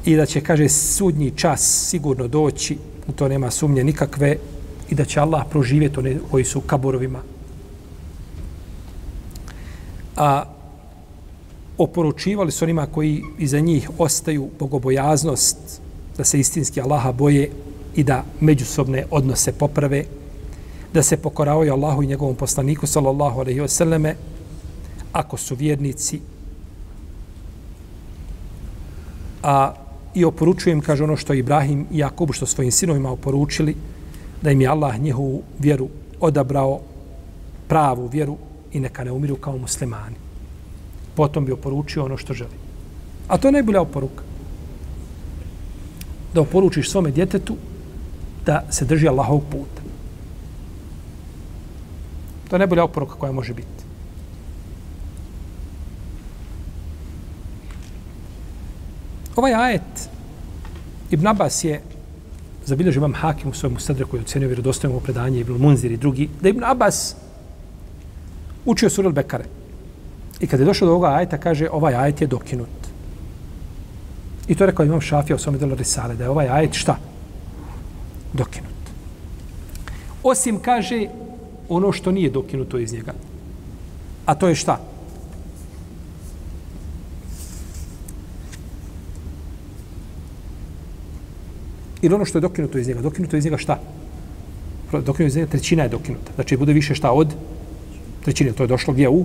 i 0.05 0.17
da 0.17 0.27
će, 0.27 0.41
kaže, 0.41 0.69
sudnji 0.69 1.31
čas 1.37 1.89
sigurno 1.91 2.29
doći, 2.29 2.79
u 3.09 3.13
to 3.13 3.29
nema 3.29 3.51
sumnje 3.51 3.85
nikakve, 3.85 4.37
i 4.91 4.95
da 4.95 5.05
će 5.05 5.21
Allah 5.21 5.45
proživjeti 5.51 5.99
one 5.99 6.17
koji 6.31 6.45
su 6.45 6.59
u 6.59 6.63
kaborovima. 6.63 7.21
A 10.17 10.45
oporučivali 11.79 12.53
su 12.53 12.65
onima 12.65 12.87
koji 12.87 13.23
iza 13.39 13.61
njih 13.61 13.91
ostaju 13.99 14.49
bogobojaznost, 14.59 15.59
da 16.17 16.25
se 16.25 16.41
istinski 16.41 16.81
Allaha 16.81 17.13
boje 17.13 17.51
i 17.97 18.05
da 18.05 18.25
međusobne 18.41 19.05
odnose 19.11 19.53
poprave, 19.53 20.05
da 20.95 21.03
se 21.03 21.17
pokoravaju 21.17 21.73
Allahu 21.73 22.03
i 22.03 22.07
njegovom 22.07 22.37
poslaniku, 22.37 22.87
sallallahu 22.87 23.41
alejhi 23.41 23.61
ve 23.61 23.69
selleme 23.69 24.15
ako 25.13 25.37
su 25.37 25.55
vjernici. 25.55 26.21
A 29.43 29.75
i 30.15 30.25
oporučujem, 30.25 30.81
kaže 30.81 31.05
ono 31.05 31.17
što 31.17 31.35
Ibrahim 31.35 31.87
i 31.91 31.99
Jakub, 31.99 32.33
što 32.33 32.47
svojim 32.47 32.73
sinovima 32.73 33.11
oporučili, 33.11 33.77
da 34.43 34.51
im 34.51 34.61
je 34.61 34.69
Allah 34.69 34.99
njihovu 35.01 35.43
vjeru 35.59 35.89
odabrao, 36.21 36.81
pravu 37.69 38.07
vjeru 38.07 38.37
i 38.73 38.81
neka 38.81 39.05
ne 39.05 39.13
umiru 39.13 39.37
kao 39.37 39.59
muslimani. 39.59 40.17
Potom 41.15 41.45
bi 41.45 41.53
oporučio 41.53 42.05
ono 42.05 42.17
što 42.17 42.35
želi. 42.35 42.57
A 43.29 43.39
to 43.39 43.49
je 43.49 43.53
najbolja 43.53 43.81
oporuka 43.81 44.23
da 46.35 46.41
oporučiš 46.41 46.91
svome 46.91 47.11
djetetu 47.11 47.57
da 48.47 48.65
se 48.71 48.85
drži 48.85 49.09
Allahov 49.09 49.41
put. 49.51 49.78
To 52.49 52.57
je 52.57 52.59
najbolja 52.59 52.85
oporuka 52.85 53.15
koja 53.15 53.33
može 53.33 53.55
biti. 53.55 53.85
Ovaj 59.37 59.55
ajet 59.55 60.09
Ibn 61.11 61.27
Abbas 61.27 61.65
je 61.65 61.81
zabilježio 62.67 62.99
imam 62.99 63.15
Hakim 63.15 63.51
u 63.51 63.55
svojom 63.55 63.79
sadre 63.79 64.05
koji 64.05 64.23
ocenio 64.23 64.49
vjerodostojno 64.49 65.01
predanje 65.01 65.41
Ibn 65.41 65.53
Munzir 65.53 65.93
i 65.93 65.97
drugi, 65.97 66.29
da 66.41 66.49
Ibn 66.49 66.65
Abbas 66.65 67.17
učio 68.65 68.91
surel 68.91 69.13
Bekare. 69.13 69.45
I 70.41 70.47
kada 70.47 70.63
je 70.63 70.67
došao 70.67 70.87
do 70.87 70.93
ovoga 70.93 71.09
ajeta, 71.09 71.39
kaže, 71.39 71.69
ovaj 71.73 71.95
ajet 71.95 72.21
je 72.21 72.27
dokinut. 72.27 72.69
I 74.49 74.55
to 74.55 74.65
je 74.65 74.71
rekao 74.71 74.85
imam 74.85 75.01
Šafija 75.01 75.37
u 75.37 75.39
svome 75.39 75.59
delu 75.59 75.75
Risale, 75.75 76.15
da 76.15 76.25
je 76.25 76.31
ovaj 76.31 76.49
ajet 76.49 76.75
šta? 76.75 76.99
Dokinut. 78.33 78.69
Osim 80.23 80.61
kaže 80.61 81.07
ono 81.69 81.93
što 81.93 82.13
nije 82.13 82.31
dokinuto 82.31 82.79
iz 82.79 82.93
njega. 82.93 83.15
A 84.27 84.35
to 84.35 84.49
je 84.49 84.55
šta? 84.55 84.81
Ili 92.03 92.15
ono 92.15 92.25
što 92.25 92.39
je 92.39 92.43
dokinuto 92.43 92.79
iz 92.79 92.89
njega. 92.89 93.03
Dokinuto 93.03 93.37
iz 93.37 93.45
njega 93.45 93.57
šta? 93.57 93.81
Dokinuto 94.93 95.23
iz 95.23 95.37
njega 95.37 95.51
trećina 95.51 95.83
je 95.83 95.89
dokinuta. 95.89 96.33
Znači 96.35 96.57
bude 96.57 96.73
više 96.73 96.95
šta 96.95 97.13
od 97.13 97.35
trećine. 98.25 98.53
To 98.53 98.63
je 98.63 98.67
došlo 98.67 98.93
gdje 98.93 99.09
u 99.09 99.25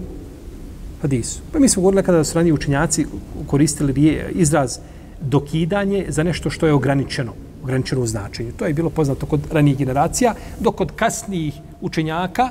hadisu. 1.01 1.41
Pa 1.51 1.59
mi 1.59 1.69
smo 1.69 1.81
govorili 1.81 2.03
kada 2.03 2.23
su 2.23 2.35
ranije 2.35 2.53
učenjaci 2.53 3.05
koristili 3.47 3.93
izraz 4.31 4.77
dokidanje 5.21 6.05
za 6.09 6.23
nešto 6.23 6.49
što 6.49 6.67
je 6.67 6.73
ograničeno, 6.73 7.33
ograničeno 7.63 8.01
u 8.01 8.07
značenju. 8.07 8.51
To 8.57 8.65
je 8.65 8.73
bilo 8.73 8.89
poznato 8.89 9.25
kod 9.25 9.41
ranijih 9.51 9.77
generacija, 9.77 10.33
dok 10.59 10.75
kod 10.75 10.91
kasnijih 10.95 11.53
učenjaka 11.83 12.49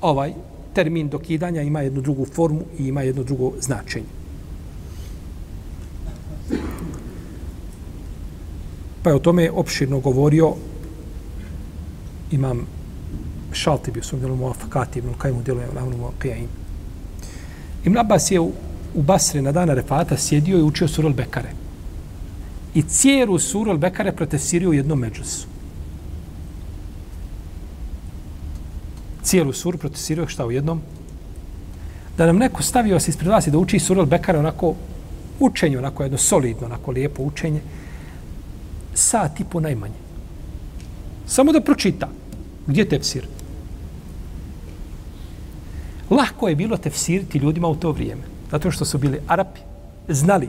ovaj 0.00 0.32
termin 0.74 1.08
dokidanja 1.08 1.62
ima 1.62 1.80
jednu 1.80 2.00
drugu 2.00 2.24
formu 2.24 2.62
i 2.78 2.86
ima 2.86 3.02
jedno 3.02 3.22
drugo 3.22 3.52
značenje. 3.60 4.12
Pa 9.02 9.10
je 9.10 9.16
o 9.16 9.18
tome 9.18 9.50
opširno 9.50 10.00
govorio 10.00 10.54
imam 12.30 12.66
šalti 13.52 13.90
bi 13.90 14.00
u 14.00 14.02
svom 14.02 14.20
delu 14.20 14.36
muafakati, 14.36 14.98
ibn 14.98 15.14
Kajmu 15.18 15.42
delu 15.42 15.60
je 15.60 15.68
lavnu. 15.74 16.10
Ibn 17.84 17.98
Abbas 17.98 18.30
je 18.30 18.40
u, 18.40 18.52
u 18.94 19.02
Basri 19.02 19.42
na 19.42 19.52
dana 19.52 19.74
refata 19.74 20.16
sjedio 20.16 20.58
i 20.58 20.62
učio 20.62 20.88
sural 20.88 21.12
Bekare 21.12 21.50
i 22.74 22.82
cijeru 22.82 23.38
suru 23.38 23.72
Al-Bekare 23.72 24.12
protesirio 24.12 24.70
u 24.70 24.74
jednom 24.74 24.98
međusu. 24.98 25.47
Cijelu 29.28 29.52
suru 29.52 29.78
protesirao 29.78 30.26
šta 30.26 30.46
u 30.46 30.52
jednom? 30.52 30.80
Da 32.16 32.26
nam 32.26 32.38
neko 32.38 32.62
stavio 32.62 33.00
se 33.00 33.10
ispred 33.10 33.28
vas 33.28 33.46
i 33.46 33.50
da 33.50 33.58
uči 33.58 33.78
suru 33.78 34.02
Al-Bekare 34.02 34.38
onako 34.38 34.74
učenje, 35.40 35.78
onako 35.78 36.02
jedno 36.02 36.18
solidno, 36.18 36.66
onako 36.66 36.90
lijepo 36.90 37.22
učenje, 37.22 37.60
sat 38.94 39.40
i 39.40 39.44
po 39.44 39.60
najmanje. 39.60 40.00
Samo 41.26 41.52
da 41.52 41.60
pročita. 41.60 42.08
Gdje 42.66 42.80
je 42.80 42.88
tefsir? 42.88 43.26
Lahko 46.10 46.48
je 46.48 46.56
bilo 46.56 46.76
tefsiriti 46.76 47.38
ljudima 47.38 47.68
u 47.68 47.76
to 47.76 47.92
vrijeme. 47.92 48.22
Zato 48.50 48.70
što 48.70 48.84
su 48.84 48.98
bili 48.98 49.20
Arapi, 49.26 49.60
znali 50.08 50.48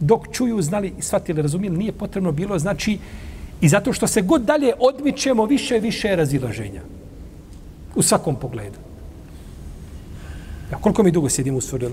dok 0.00 0.30
čuju, 0.32 0.62
znali 0.62 0.94
i 0.98 1.02
shvatili, 1.02 1.42
razumijeli, 1.42 1.78
nije 1.78 1.92
potrebno 1.92 2.32
bilo, 2.32 2.58
znači, 2.58 2.98
i 3.60 3.68
zato 3.68 3.92
što 3.92 4.06
se 4.06 4.22
god 4.22 4.42
dalje 4.42 4.72
odmičemo, 4.78 5.46
više 5.46 5.76
i 5.76 5.80
više 5.80 6.16
razilaženja. 6.16 6.82
U 7.94 8.02
svakom 8.02 8.36
pogledu. 8.36 8.78
Ja, 10.72 10.78
koliko 10.78 11.02
mi 11.02 11.10
dugo 11.10 11.28
sjedimo 11.28 11.58
u 11.58 11.60
suri, 11.60 11.88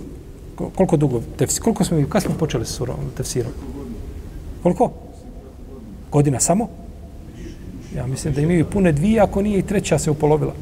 Koliko 0.76 0.98
dugo 0.98 1.22
tefsir? 1.38 1.64
Koliko 1.64 1.84
smo, 1.84 2.06
kad 2.10 2.24
smo 2.24 2.36
počeli 2.36 2.66
s 2.66 2.76
surom, 2.76 2.96
tefsirom? 3.18 3.52
Koliko? 4.64 4.92
Godina 6.12 6.40
samo? 6.40 6.70
Ja 7.96 8.08
mislim 8.08 8.34
da 8.34 8.42
imaju 8.42 8.66
pune 8.70 8.92
dvije, 8.92 9.20
ako 9.20 9.42
nije 9.42 9.60
i 9.60 9.66
treća 9.66 10.00
se 10.00 10.12
upolovila. 10.12 10.54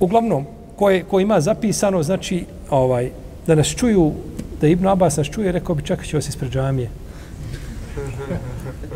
Uglavnom, 0.00 0.46
ko, 0.76 0.90
je, 0.90 1.04
ko 1.04 1.20
ima 1.20 1.40
zapisano, 1.40 2.02
znači, 2.02 2.44
ovaj, 2.70 3.10
da 3.46 3.54
nas 3.54 3.66
čuju, 3.66 4.12
da 4.60 4.68
Ibn 4.68 4.86
Abbas 4.86 5.16
nas 5.16 5.26
čuje, 5.26 5.52
rekao 5.52 5.74
bi 5.74 5.82
čekat 5.82 6.06
ću 6.06 6.16
vas 6.16 6.28
ispred 6.28 6.52
džamije. 6.52 6.90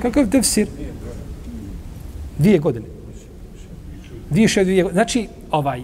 Kakav 0.02 0.30
tefsir? 0.30 0.68
Dvije 2.38 2.58
godine. 2.58 2.86
Više 4.30 4.60
od 4.60 4.66
dvije 4.66 4.82
godine. 4.82 5.02
Znači, 5.02 5.28
ovaj, 5.50 5.82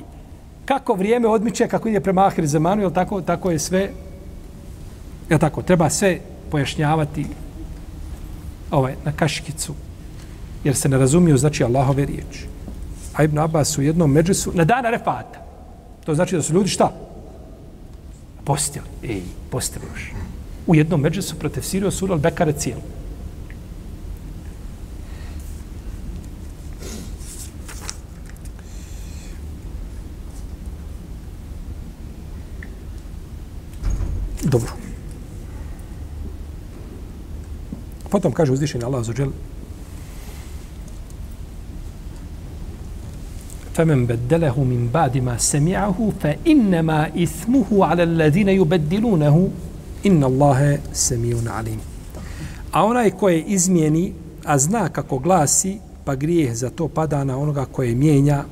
kako 0.64 0.94
vrijeme 0.94 1.28
odmiče, 1.28 1.68
kako 1.68 1.88
ide 1.88 2.00
prema 2.00 2.26
ahir 2.26 2.46
zamanu, 2.46 2.82
jel 2.82 2.90
tako, 2.90 3.20
tako 3.20 3.50
je 3.50 3.58
sve, 3.58 3.90
jel 5.30 5.38
tako, 5.38 5.62
treba 5.62 5.90
sve 5.90 6.18
pojašnjavati 6.50 7.26
ovaj, 8.70 8.94
na 9.04 9.12
kaškicu, 9.12 9.74
jer 10.64 10.76
se 10.76 10.88
ne 10.88 10.98
razumiju, 10.98 11.36
znači, 11.36 11.64
Allahove 11.64 12.04
riječi. 12.04 12.46
A 13.14 13.24
Ibn 13.24 13.38
Abbas 13.38 13.78
u 13.78 13.82
jednom 13.82 14.12
međusu, 14.12 14.52
na 14.54 14.64
dana 14.64 14.90
refata, 14.90 15.46
to 16.04 16.14
znači 16.14 16.36
da 16.36 16.42
su 16.42 16.52
ljudi 16.52 16.68
šta? 16.68 16.92
Postili. 18.44 18.86
Ej, 19.02 19.22
postili 19.50 19.84
još. 19.94 20.12
U 20.66 20.74
jednom 20.74 21.00
međusu 21.00 21.38
protefsirio 21.38 21.90
sura 21.90 22.14
al-Bekare 22.14 22.58
cijelu. 22.58 22.82
Dobro. 34.42 34.70
Potom 38.15 38.31
kaže 38.31 38.51
uzvišeni 38.51 38.83
Allah 38.83 39.05
za 39.05 39.13
džel 39.13 39.31
فمن 43.75 44.05
بدله 44.05 44.59
من 44.63 44.89
بعد 44.93 45.17
ما 45.17 45.37
سمعه 45.37 46.11
فإنما 46.19 47.23
إثمه 47.23 47.85
على 47.85 48.03
الذين 48.03 48.49
يبدلونه 48.49 49.49
إن 50.05 50.23
الله 50.23 50.79
سميع 50.93 51.37
عليم 51.45 51.79
A 52.71 52.85
onaj 52.85 53.11
ko 53.19 53.29
je 53.29 53.41
izmijeni, 53.41 54.13
a 54.45 54.57
zna 54.57 54.89
kako 54.89 55.19
glasi, 55.19 55.79
pa 56.05 56.15
grijeh 56.15 56.55
za 56.55 56.69
to 56.69 56.87
pada 56.87 57.23
na 57.23 57.37
onoga 57.37 57.65
koje 57.65 57.95
mijenja, 57.95 58.43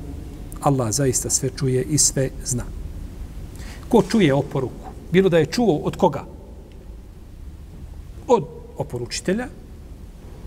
Allah 0.60 0.92
zaista 0.92 1.30
sve 1.30 1.50
čuje 1.56 1.82
i 1.82 1.98
sve 1.98 2.30
zna. 2.44 2.64
Ko 3.88 4.02
čuje 4.02 4.34
oporuku? 4.34 4.90
Bilo 5.12 5.28
da 5.28 5.38
je 5.38 5.46
čuo 5.46 5.76
od 5.76 5.96
koga? 5.96 6.24
Od 8.28 8.53
oporučitelja 8.77 9.47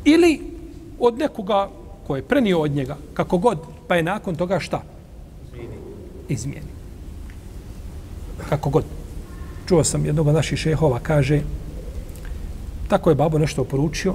ili 0.04 0.40
od 0.98 1.18
nekoga 1.18 1.68
ko 2.08 2.16
je 2.16 2.22
prenio 2.22 2.60
od 2.60 2.72
njega, 2.72 2.96
kako 3.14 3.38
god, 3.38 3.58
pa 3.88 3.96
je 3.96 4.02
nakon 4.02 4.36
toga 4.36 4.60
šta? 4.60 4.82
Izmijeni. 6.28 6.72
Kako 8.48 8.70
god. 8.70 8.84
Čuo 9.68 9.84
sam 9.84 10.06
jednog 10.06 10.26
od 10.26 10.34
naših 10.34 10.58
šehova, 10.58 10.98
kaže, 11.02 11.42
tako 12.88 13.10
je 13.10 13.14
babo 13.14 13.38
nešto 13.38 13.62
oporučio 13.62 14.14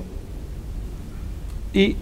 i 1.74 1.95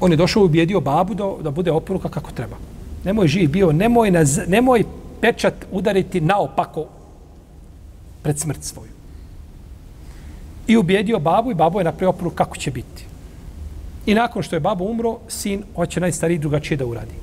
on 0.00 0.10
je 0.10 0.16
došao 0.16 0.42
i 0.42 0.44
ubijedio 0.44 0.80
babu 0.80 1.14
da, 1.14 1.32
da 1.42 1.50
bude 1.50 1.72
oporuka 1.72 2.08
kako 2.08 2.30
treba. 2.30 2.56
Nemoj 3.04 3.28
živ 3.28 3.50
bio, 3.50 3.72
nemoj, 3.72 4.10
naz, 4.10 4.38
nemoj 4.46 4.84
pečat 5.20 5.54
udariti 5.72 6.20
naopako 6.20 6.86
pred 8.22 8.38
smrt 8.38 8.62
svoju. 8.62 8.97
I 10.68 10.76
ubijedio 10.76 11.18
babu 11.18 11.50
i 11.50 11.54
babo 11.54 11.80
je 11.80 11.84
napravio 11.84 12.10
oporuku 12.10 12.36
kako 12.36 12.56
će 12.56 12.70
biti. 12.70 13.04
I 14.06 14.14
nakon 14.14 14.42
što 14.42 14.56
je 14.56 14.60
babo 14.60 14.84
umro, 14.84 15.18
sin 15.28 15.62
hoće 15.76 16.00
najstariji 16.00 16.38
drugačije 16.38 16.76
da 16.76 16.86
uradi. 16.86 17.14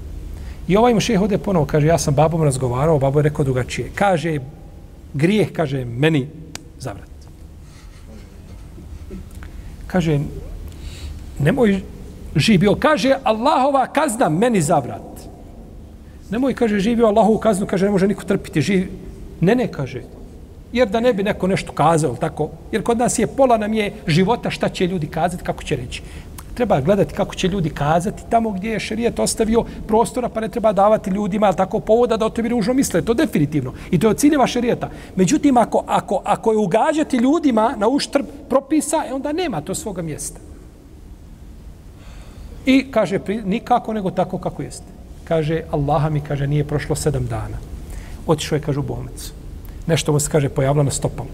I 0.67 0.77
ovaj 0.77 0.93
mu 0.93 0.99
šeh 0.99 1.21
ode 1.21 1.37
ponovo, 1.37 1.65
kaže, 1.65 1.87
ja 1.87 1.97
sam 1.97 2.13
babom 2.13 2.43
razgovarao, 2.43 2.99
babo 2.99 3.19
je 3.19 3.23
rekao 3.23 3.45
drugačije. 3.45 3.91
Kaže, 3.95 4.39
grijeh, 5.13 5.51
kaže, 5.51 5.85
meni 5.85 6.27
zavrat. 6.79 7.09
Kaže, 9.87 10.19
nemoj 11.39 11.81
živio. 12.35 12.75
Kaže, 12.75 13.15
Allahova 13.23 13.87
kazna 13.87 14.29
meni 14.29 14.61
zavrat. 14.61 15.01
Nemoj, 16.29 16.53
kaže, 16.53 16.79
živio 16.79 17.07
Allahovu 17.07 17.37
kaznu, 17.37 17.67
kaže, 17.67 17.85
ne 17.85 17.91
može 17.91 18.07
niko 18.07 18.23
trpiti. 18.23 18.61
Živ... 18.61 18.87
Ne, 19.41 19.55
ne, 19.55 19.67
kaže. 19.71 20.01
Jer 20.73 20.89
da 20.89 20.99
ne 20.99 21.13
bi 21.13 21.23
neko 21.23 21.47
nešto 21.47 21.71
kazao, 21.71 22.15
tako. 22.15 22.49
Jer 22.71 22.83
kod 22.83 22.97
nas 22.97 23.19
je 23.19 23.27
pola 23.27 23.57
nam 23.57 23.73
je 23.73 23.93
života 24.07 24.49
šta 24.49 24.69
će 24.69 24.87
ljudi 24.87 25.07
kazati, 25.07 25.43
kako 25.43 25.63
će 25.63 25.75
reći. 25.75 26.01
Treba 26.55 26.81
gledati 26.81 27.13
kako 27.13 27.35
će 27.35 27.47
ljudi 27.47 27.69
kazati 27.69 28.23
tamo 28.29 28.51
gdje 28.51 28.69
je 28.71 28.79
šerijet 28.79 29.19
ostavio 29.19 29.63
prostora, 29.87 30.29
pa 30.29 30.39
ne 30.39 30.49
treba 30.49 30.73
davati 30.73 31.09
ljudima 31.09 31.45
ali 31.45 31.55
tako 31.55 31.79
povoda 31.79 32.17
da 32.17 32.25
o 32.25 32.29
tebi 32.29 32.49
ružno 32.49 32.73
misle. 32.73 33.01
To 33.01 33.13
definitivno. 33.13 33.73
I 33.91 33.99
to 33.99 34.07
je 34.07 34.11
od 34.11 34.17
ciljeva 34.17 34.47
šerijeta. 34.47 34.89
Međutim, 35.15 35.57
ako, 35.57 35.83
ako, 35.87 36.21
ako 36.23 36.51
je 36.51 36.57
ugađati 36.57 37.17
ljudima 37.17 37.75
na 37.77 37.87
uštrb 37.87 38.25
propisa, 38.49 39.03
e 39.09 39.13
onda 39.13 39.33
nema 39.33 39.61
to 39.61 39.75
svoga 39.75 40.01
mjesta. 40.01 40.39
I 42.65 42.91
kaže, 42.91 43.19
nikako 43.45 43.93
nego 43.93 44.11
tako 44.11 44.37
kako 44.37 44.61
jeste. 44.61 44.87
Kaže, 45.23 45.61
Allaha 45.71 46.09
mi 46.09 46.21
kaže, 46.21 46.47
nije 46.47 46.63
prošlo 46.63 46.95
sedam 46.95 47.25
dana. 47.25 47.57
Otišao 48.27 48.55
je, 48.55 48.61
kaže, 48.61 48.79
u 48.79 48.83
bolnicu. 48.83 49.44
Nešto 49.87 50.11
mu 50.11 50.19
se, 50.19 50.29
kaže, 50.29 50.49
pojavilo 50.49 50.83
na 50.83 50.91
stopalu. 50.91 51.29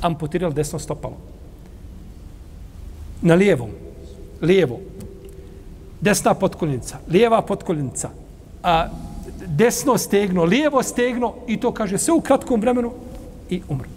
Amputirali 0.00 0.54
desno 0.54 0.78
stopalo. 0.78 1.16
Na 3.22 3.34
lijevom. 3.34 3.70
Lijevo. 4.42 4.80
Desna 6.00 6.34
potkoljenica. 6.34 6.98
Lijeva 7.08 7.42
potkoljenica. 7.42 8.10
A, 8.62 8.88
desno 9.46 9.98
stegno, 9.98 10.44
lijevo 10.44 10.82
stegno 10.82 11.34
i 11.46 11.60
to 11.60 11.72
kaže 11.72 11.98
sve 11.98 12.14
u 12.14 12.20
kratkom 12.20 12.60
vremenu 12.60 12.92
i 13.50 13.62
umre. 13.68 13.88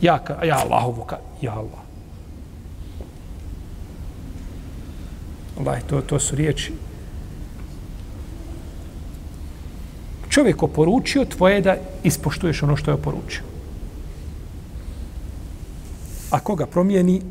Ja, 0.00 0.18
ka, 0.18 0.44
ja 0.44 0.58
Allahovu, 0.58 1.04
ka, 1.04 1.18
ja 1.42 1.52
Allah. 1.52 1.86
Allah, 5.60 5.82
to, 5.82 6.00
to 6.00 6.20
su 6.20 6.36
riječi. 6.36 6.72
Čovjek 10.36 10.62
oporučio, 10.62 11.24
tvoje 11.24 11.54
je 11.54 11.60
da 11.60 11.76
ispoštuješ 12.04 12.62
ono 12.62 12.76
što 12.76 12.90
je 12.90 12.94
oporučio. 12.94 13.40
A 16.30 16.40
koga 16.40 16.66
promijeni, 16.66 17.22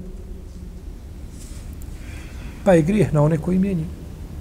pa 2.63 2.73
je 2.73 2.81
grijeh 2.81 3.13
na 3.13 3.21
one 3.21 3.37
koji 3.37 3.59
mijenju. 3.59 3.85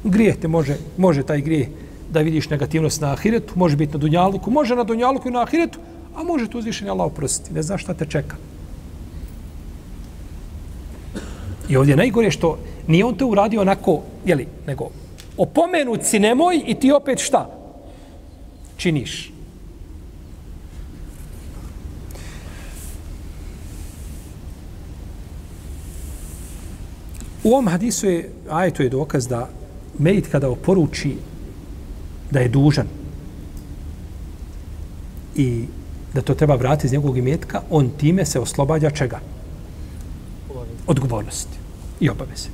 Grijeh 0.04 0.36
te 0.36 0.48
može, 0.48 0.76
može 0.96 1.22
taj 1.22 1.40
grijeh 1.40 1.68
da 2.10 2.20
vidiš 2.20 2.48
negativnost 2.50 3.00
na 3.00 3.12
ahiretu, 3.12 3.52
može 3.56 3.76
biti 3.76 3.92
na 3.92 3.98
dunjaluku, 3.98 4.50
može 4.50 4.76
na 4.76 4.84
dunjaluku 4.84 5.28
i 5.28 5.32
na 5.32 5.42
ahiretu, 5.42 5.78
a 6.16 6.22
može 6.22 6.48
to 6.48 6.58
uzvišenje 6.58 6.90
Allah 6.90 7.06
oprostiti. 7.06 7.52
Ne 7.54 7.62
znaš 7.62 7.82
šta 7.82 7.94
te 7.94 8.06
čeka. 8.06 8.36
I 11.68 11.76
ovdje 11.76 11.96
najgore 11.96 12.30
što 12.30 12.58
nije 12.86 13.04
on 13.04 13.14
to 13.14 13.26
uradio 13.26 13.60
onako, 13.60 14.00
jeli, 14.24 14.46
nego 14.66 14.88
opomenut 15.36 16.00
si 16.04 16.18
nemoj 16.18 16.62
i 16.66 16.74
ti 16.74 16.92
opet 16.92 17.18
šta? 17.18 17.63
Činiš. 18.84 19.32
U 27.44 27.48
ovom 27.48 27.68
hadisu 27.68 28.06
je, 28.06 28.30
ajetu 28.50 28.82
je 28.82 28.88
dokaz 28.88 29.28
da 29.28 29.48
Mejit 29.98 30.28
kada 30.28 30.50
oporuči 30.50 31.14
da 32.30 32.40
je 32.40 32.48
dužan 32.48 32.86
i 35.36 35.64
da 36.14 36.22
to 36.22 36.34
treba 36.34 36.54
vratiti 36.54 36.86
iz 36.86 36.92
njegovog 36.92 37.16
imetka, 37.18 37.62
on 37.70 37.88
time 37.88 38.24
se 38.24 38.40
oslobađa 38.40 38.90
čega? 38.90 39.20
Odgovornosti 40.86 41.56
i 42.00 42.10
obaveze. 42.10 42.48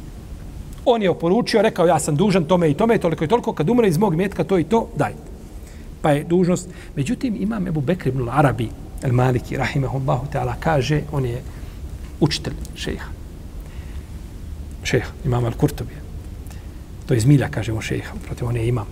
On 0.84 1.02
je 1.02 1.10
oporučio, 1.10 1.62
rekao 1.62 1.86
ja 1.86 1.98
sam 1.98 2.16
dužan 2.16 2.44
tome 2.44 2.70
i 2.70 2.74
tome, 2.74 2.98
toliko 2.98 3.24
i 3.24 3.28
toliko, 3.28 3.52
kad 3.52 3.70
umre 3.70 3.88
iz 3.88 3.98
mog 3.98 4.14
imetka 4.14 4.44
to 4.44 4.58
i 4.58 4.64
to, 4.64 4.88
daj. 4.96 5.29
Pa 6.02 6.10
je 6.10 6.24
dužnost. 6.24 6.68
Međutim, 6.96 7.36
imam 7.40 7.66
Ebu 7.66 7.80
Bekr 7.80 8.08
ibn 8.08 8.28
Arabi, 8.28 8.68
el 9.02 9.12
Maliki, 9.12 9.56
rahimahullahu 9.56 10.26
ta'ala, 10.32 10.54
kaže, 10.60 11.02
on 11.12 11.24
je 11.24 11.42
učitelj 12.20 12.54
šeha. 12.74 13.08
Šeha, 14.84 15.10
imam 15.24 15.44
al 15.44 15.52
Kurtobije. 15.52 15.98
To 17.06 17.14
je 17.14 17.20
zmilja, 17.20 17.48
kažemo 17.48 17.80
šeha, 17.80 18.14
protiv 18.26 18.48
on 18.48 18.56
je 18.56 18.68
imam. 18.68 18.86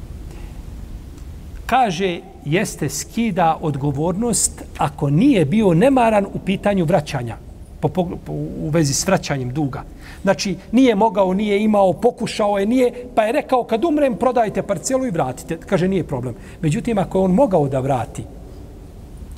Kaže, 1.66 2.20
jeste 2.44 2.88
skida 2.88 3.58
odgovornost 3.60 4.62
ako 4.78 5.10
nije 5.10 5.44
bio 5.44 5.74
nemaran 5.74 6.26
u 6.32 6.38
pitanju 6.38 6.84
vraćanja 6.84 7.36
po, 7.80 7.88
po, 7.88 8.04
po, 8.26 8.32
u 8.32 8.70
vezi 8.70 8.94
s 8.94 9.06
vraćanjem 9.06 9.52
duga. 9.52 9.82
Znači, 10.22 10.56
nije 10.72 10.94
mogao, 10.94 11.34
nije 11.34 11.62
imao, 11.62 11.92
pokušao 11.92 12.58
je, 12.58 12.66
nije, 12.66 13.06
pa 13.14 13.22
je 13.22 13.32
rekao, 13.32 13.64
kad 13.64 13.84
umrem, 13.84 14.16
prodajte 14.16 14.62
parcelu 14.62 15.06
i 15.06 15.10
vratite. 15.10 15.58
Kaže, 15.66 15.88
nije 15.88 16.04
problem. 16.04 16.34
Međutim, 16.62 16.98
ako 16.98 17.18
je 17.18 17.24
on 17.24 17.34
mogao 17.34 17.68
da 17.68 17.80
vrati, 17.80 18.24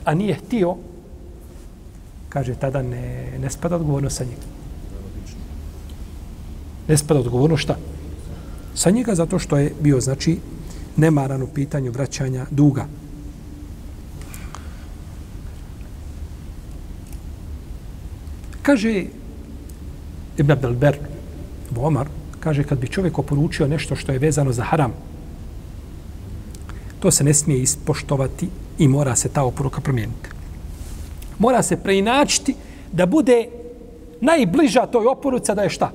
a 0.05 0.15
nije 0.15 0.35
htio, 0.35 0.77
kaže, 2.29 2.55
tada 2.55 2.83
ne, 2.83 3.27
ne 3.41 3.51
spada 3.51 3.77
odgovornost 3.77 4.17
sa 4.17 4.25
njega. 4.25 4.47
Ne 6.89 6.97
spada 6.97 7.21
odgovornost 7.21 7.63
šta? 7.63 7.77
Sa 8.75 8.91
njega 8.91 9.15
zato 9.15 9.39
što 9.39 9.57
je 9.57 9.73
bio, 9.81 10.01
znači, 10.01 10.39
nemaran 10.97 11.43
u 11.43 11.47
pitanju 11.47 11.91
vraćanja 11.91 12.47
duga. 12.51 12.87
Kaže 18.63 19.05
Ibn 20.41 20.53
Abdelber, 20.53 20.99
Omar, 21.77 22.09
kaže 22.41 22.65
kad 22.65 22.79
bi 22.79 22.89
čovjek 22.89 23.19
oporučio 23.19 23.69
nešto 23.69 23.97
što 23.97 24.13
je 24.13 24.19
vezano 24.19 24.53
za 24.53 24.65
haram, 24.65 24.93
to 27.01 27.11
se 27.11 27.25
ne 27.25 27.35
smije 27.35 27.63
ispoštovati 27.63 28.49
i 28.79 28.89
mora 28.89 29.17
se 29.17 29.29
ta 29.29 29.43
oporuka 29.45 29.81
promijeniti. 29.81 30.29
Mora 31.39 31.63
se 31.63 31.77
preinačiti 31.77 32.55
da 32.93 33.07
bude 33.07 33.49
najbliža 34.21 34.87
toj 34.87 35.07
oporuci, 35.07 35.55
da 35.55 35.63
je 35.63 35.71
šta? 35.71 35.93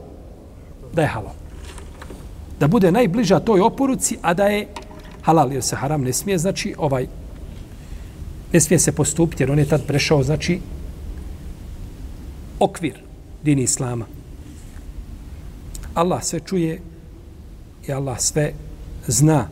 Da 0.94 1.02
je 1.02 1.08
halal. 1.08 1.34
Da 2.60 2.68
bude 2.68 2.92
najbliža 2.92 3.40
toj 3.40 3.62
oporuci, 3.62 4.18
a 4.22 4.34
da 4.34 4.48
je 4.48 4.68
halal, 5.22 5.54
jer 5.54 5.64
se 5.64 5.76
haram 5.76 6.02
ne 6.02 6.14
smije, 6.14 6.38
znači 6.38 6.76
ovaj, 6.78 7.08
ne 8.54 8.60
smije 8.60 8.80
se 8.80 8.92
postupiti, 8.92 9.44
jer 9.44 9.52
on 9.52 9.60
je 9.60 9.66
tad 9.70 9.86
prešao, 9.86 10.24
znači, 10.24 10.60
okvir 12.60 13.02
dini 13.44 13.64
Islama. 13.64 14.15
Allah 15.96 16.24
sve 16.24 16.40
čuje 16.40 16.82
i 17.88 17.94
Allah 17.94 18.20
sve 18.20 18.52
zna. 19.08 19.48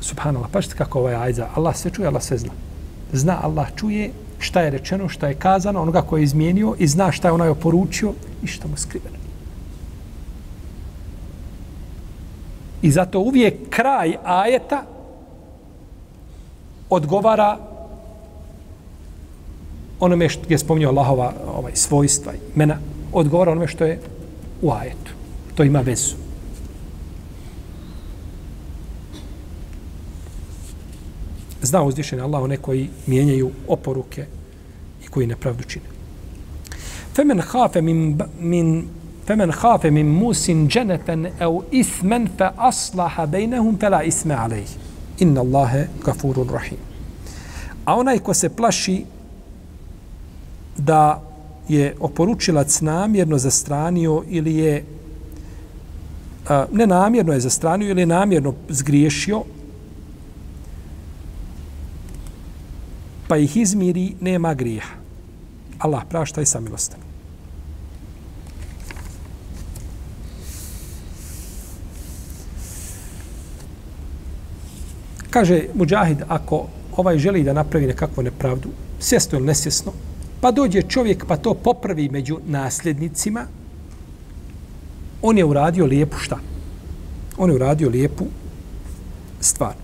Subhanallah, 0.00 0.50
pa 0.52 0.60
kako 0.76 0.98
ovaj 0.98 1.14
ajza? 1.14 1.48
Allah 1.54 1.76
sve 1.76 1.90
čuje, 1.90 2.08
Allah 2.08 2.22
sve 2.22 2.38
zna. 2.38 2.52
Zna, 3.12 3.38
Allah 3.42 3.68
čuje 3.76 4.10
šta 4.38 4.60
je 4.60 4.70
rečeno, 4.70 5.08
šta 5.08 5.28
je 5.28 5.34
kazano, 5.34 5.82
onoga 5.82 6.02
ko 6.02 6.16
je 6.16 6.24
izmijenio 6.24 6.74
i 6.78 6.86
zna 6.86 7.12
šta 7.12 7.28
je 7.28 7.32
onaj 7.32 7.48
oporučio 7.48 8.12
i 8.42 8.46
šta 8.46 8.68
mu 8.68 8.76
skriveno. 8.76 9.16
I 12.82 12.90
zato 12.90 13.20
uvijek 13.20 13.70
kraj 13.70 14.16
ajeta 14.24 14.82
odgovara 16.90 17.71
onome 20.02 20.28
što 20.28 20.42
je 20.48 20.58
spomnio 20.58 20.88
Allahova 20.88 21.32
ovaj, 21.46 21.72
svojstva 21.74 22.32
imena, 22.54 22.78
odgovara 23.12 23.52
onome 23.52 23.68
što 23.68 23.84
je 23.84 24.00
u 24.62 24.72
ajetu. 24.72 25.12
To 25.54 25.64
ima 25.64 25.80
vezu. 25.80 26.16
Zna 31.62 31.82
uzdišen 31.82 32.20
Allah 32.20 32.42
one 32.42 32.56
koji 32.56 32.88
mijenjaju 33.06 33.50
oporuke 33.68 34.26
i 35.04 35.08
koji 35.08 35.26
nepravdu 35.26 35.64
čine. 35.64 35.84
Femen 37.14 37.40
hafe 37.40 37.82
min, 37.82 38.18
min 38.40 38.88
فمن 39.28 39.52
خاف 39.52 39.86
min 39.86 40.06
musin 40.06 40.68
جنفا 40.68 41.32
أو 41.42 41.62
إثما 41.74 42.26
فأصلح 42.38 43.20
aslaha 43.20 43.80
فلا 43.80 44.08
إثم 44.08 44.32
عليه. 44.32 44.66
إن 45.22 45.38
الله 45.38 45.88
غفور 46.06 46.46
رحيم. 46.50 46.52
rahim. 46.52 46.78
A 47.84 47.96
onaj 47.96 48.18
ko 48.18 48.34
se 48.34 48.48
plaši 48.48 49.04
da 50.84 51.22
je 51.68 51.94
oporučilac 52.00 52.80
namjerno 52.80 53.38
zastranio 53.38 54.22
ili 54.28 54.54
je 54.54 54.84
a, 56.48 56.66
nenamjerno 56.72 57.32
je 57.32 57.40
zastranio 57.40 57.90
ili 57.90 58.02
je 58.02 58.06
namjerno 58.06 58.54
zgriješio, 58.68 59.42
pa 63.28 63.36
ih 63.36 63.56
izmiri, 63.56 64.14
nema 64.20 64.54
grijeha. 64.54 64.94
Allah 65.78 66.02
prašta 66.08 66.42
i 66.42 66.46
samilostan. 66.46 67.00
Kaže 75.30 75.62
Mujahid, 75.74 76.22
ako 76.28 76.66
ovaj 76.96 77.18
želi 77.18 77.42
da 77.42 77.52
napravi 77.52 77.86
nekakvu 77.86 78.22
nepravdu, 78.22 78.68
svjesno 79.00 79.38
ili 79.38 79.46
nesvjesno, 79.46 79.92
pa 80.42 80.50
dođe 80.50 80.82
čovjek 80.82 81.26
pa 81.26 81.36
to 81.36 81.54
popravi 81.54 82.08
među 82.08 82.38
nasljednicima, 82.46 83.46
on 85.22 85.38
je 85.38 85.44
uradio 85.44 85.86
lijepu 85.86 86.16
šta? 86.18 86.38
On 87.38 87.50
je 87.50 87.56
uradio 87.56 87.88
lijepu 87.88 88.24
stvar. 89.40 89.74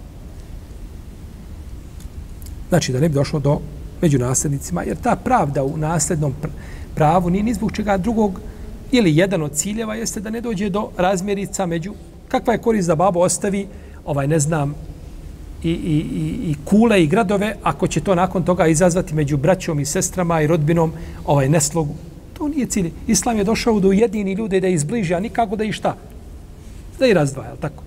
Znači 2.69 2.93
da 2.93 3.01
ne 3.01 3.09
bi 3.09 3.15
došlo 3.15 3.41
do 3.41 3.61
među 4.03 4.19
nasljednicima, 4.19 4.83
jer 4.83 4.97
ta 4.97 5.17
pravda 5.17 5.65
u 5.65 5.77
nasljednom 5.77 6.35
pravu 6.95 7.31
nije 7.31 7.43
ni 7.43 7.55
zbog 7.55 7.73
čega 7.73 7.97
drugog 7.97 8.41
ili 8.91 9.17
jedan 9.17 9.43
od 9.43 9.53
ciljeva 9.53 9.95
jeste 9.95 10.21
da 10.21 10.31
ne 10.31 10.41
dođe 10.41 10.71
do 10.71 10.91
razmjerica 10.97 11.67
među 11.67 11.95
kakva 12.29 12.53
je 12.53 12.63
korist 12.63 12.89
da 12.89 12.95
babo 12.95 13.21
ostavi 13.21 13.69
ovaj 14.05 14.27
ne 14.27 14.39
znam 14.39 14.75
i, 15.63 15.71
i, 15.71 15.73
i, 15.73 16.51
i 16.51 16.55
kule 16.65 17.03
i 17.03 17.07
gradove, 17.07 17.57
ako 17.63 17.87
će 17.87 18.01
to 18.01 18.15
nakon 18.15 18.45
toga 18.45 18.67
izazvati 18.67 19.15
među 19.15 19.37
braćom 19.37 19.81
i 19.81 19.85
sestrama 19.85 20.43
i 20.43 20.47
rodbinom 20.47 20.93
ovaj 21.27 21.49
neslogu. 21.49 21.95
To 22.39 22.49
nije 22.49 22.67
cilj. 22.67 22.91
Islam 23.07 23.39
je 23.39 23.45
došao 23.45 23.81
da 23.81 23.89
ujedini 23.89 24.33
ljude 24.33 24.61
da 24.61 24.69
izbliži, 24.69 25.15
a 25.15 25.21
nikako 25.21 25.57
da 25.57 25.65
i 25.65 25.73
šta? 25.73 25.97
Da 26.99 27.07
i 27.07 27.15
razdvaja, 27.15 27.57
tako? 27.57 27.83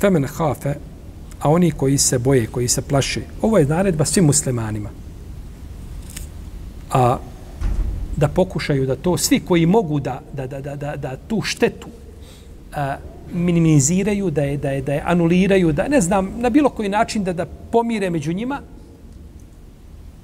Femen 0.00 0.24
hafe, 0.24 0.74
a 1.40 1.50
oni 1.50 1.70
koji 1.70 1.98
se 1.98 2.18
boje, 2.18 2.46
koji 2.46 2.68
se 2.68 2.82
plaše, 2.82 3.20
ovo 3.42 3.58
je 3.58 3.66
naredba 3.66 4.04
svim 4.04 4.24
muslimanima. 4.24 4.90
A 6.90 7.18
da 8.18 8.28
pokušaju 8.28 8.86
da 8.86 8.96
to 8.96 9.16
svi 9.16 9.40
koji 9.40 9.66
mogu 9.66 10.00
da, 10.00 10.20
da, 10.32 10.46
da, 10.46 10.60
da, 10.60 10.76
da, 10.76 10.96
da 10.96 11.16
tu 11.28 11.40
štetu 11.42 11.88
a, 12.74 12.96
minimiziraju, 13.32 14.30
da 14.30 14.42
je, 14.42 14.56
da, 14.56 14.70
je, 14.70 14.82
da 14.82 14.92
je 14.92 15.02
anuliraju, 15.06 15.72
da 15.72 15.88
ne 15.88 16.00
znam, 16.00 16.32
na 16.38 16.50
bilo 16.50 16.70
koji 16.70 16.88
način 16.88 17.24
da, 17.24 17.32
da 17.32 17.46
pomire 17.46 18.10
među 18.10 18.32
njima, 18.32 18.60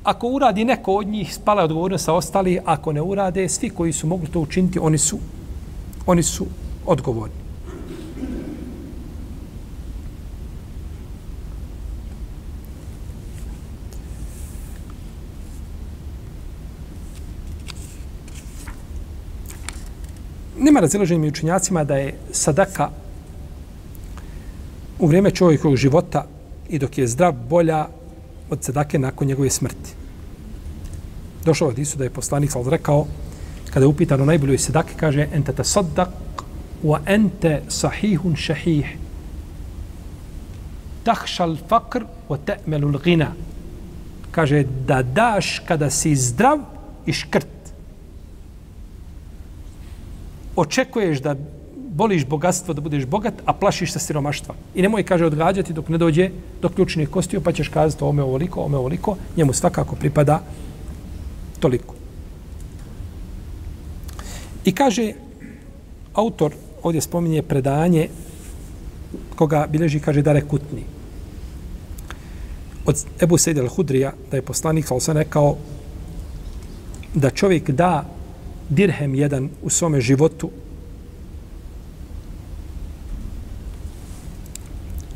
ako 0.02 0.28
uradi 0.28 0.64
neko 0.64 0.94
od 0.94 1.06
njih, 1.06 1.34
spala 1.34 1.62
je 1.62 1.64
odgovornost 1.64 2.04
sa 2.04 2.12
ostali, 2.12 2.58
ako 2.64 2.92
ne 2.92 3.02
urade, 3.02 3.48
svi 3.48 3.70
koji 3.70 3.92
su 3.92 4.06
mogli 4.06 4.28
to 4.28 4.40
učiniti, 4.40 4.78
oni 4.78 4.98
su, 4.98 5.18
oni 6.06 6.22
su 6.22 6.46
odgovorni. 6.86 7.43
Nema 20.64 20.80
razilaženja 20.80 21.20
među 21.20 21.32
učinjacima 21.32 21.84
da 21.84 21.96
je 21.96 22.14
sadaka 22.32 22.90
u 24.98 25.06
vrijeme 25.06 25.30
čovjekovog 25.30 25.76
života 25.76 26.26
i 26.68 26.78
dok 26.78 26.98
je 26.98 27.06
zdrav 27.06 27.32
bolja 27.32 27.86
od 28.50 28.64
sadake 28.64 28.98
nakon 28.98 29.28
njegove 29.28 29.50
smrti. 29.50 29.90
Došao 31.44 31.68
od 31.68 31.78
Isu 31.78 31.98
da 31.98 32.04
je 32.04 32.10
poslanik 32.10 32.50
sal 32.50 32.68
rekao 32.68 33.06
kada 33.70 33.84
je 33.84 33.88
upitan 33.88 34.20
o 34.20 34.24
najboljoj 34.24 34.58
sadake 34.58 34.94
kaže 34.96 35.28
ente 35.32 35.52
te 35.52 35.64
saddak 35.64 36.08
wa 36.84 36.98
ente 37.06 37.62
sahihun 37.68 38.36
šahih. 38.36 38.96
Tahšal 41.04 41.56
fakr 41.68 42.04
wa 42.28 42.38
te'melul 42.46 43.02
gina 43.04 43.32
kaže 44.30 44.64
da 44.86 45.02
daš 45.02 45.58
kada 45.66 45.90
si 45.90 46.16
zdrav 46.16 46.58
i 47.06 47.12
škrt 47.12 47.53
očekuješ 50.56 51.20
da 51.20 51.36
boliš 51.94 52.26
bogatstvo, 52.26 52.74
da 52.74 52.80
budeš 52.80 53.06
bogat, 53.06 53.34
a 53.46 53.52
plašiš 53.52 53.92
se 53.92 53.98
siromaštva. 53.98 54.54
I 54.74 54.82
nemoj, 54.82 55.02
kaže, 55.02 55.26
odgađati 55.26 55.72
dok 55.72 55.88
ne 55.88 55.98
dođe 55.98 56.30
do 56.62 56.68
ključnih 56.68 57.08
kostiju, 57.08 57.40
pa 57.40 57.52
ćeš 57.52 57.68
kazati 57.68 58.04
ome 58.04 58.22
ovoliko, 58.22 58.60
ome 58.60 58.76
ovoliko, 58.76 59.16
njemu 59.36 59.52
svakako 59.52 59.96
pripada 59.96 60.40
toliko. 61.60 61.94
I 64.64 64.72
kaže, 64.72 65.12
autor 66.14 66.52
ovdje 66.82 67.00
spominje 67.00 67.42
predanje 67.42 68.08
koga 69.36 69.66
bileži, 69.70 70.00
kaže, 70.00 70.22
da 70.22 70.32
rekutni. 70.32 70.82
Od 72.86 73.04
Ebu 73.22 73.38
Sejde 73.38 73.62
al-Hudrija, 73.62 74.12
da 74.30 74.36
je 74.36 74.42
poslanik, 74.42 74.90
ali 74.90 75.00
sam 75.00 75.16
rekao, 75.16 75.56
da 77.14 77.30
čovjek 77.30 77.70
da 77.70 78.04
dirhem 78.68 79.14
jedan 79.14 79.48
u 79.62 79.70
svome 79.70 80.00
životu 80.00 80.50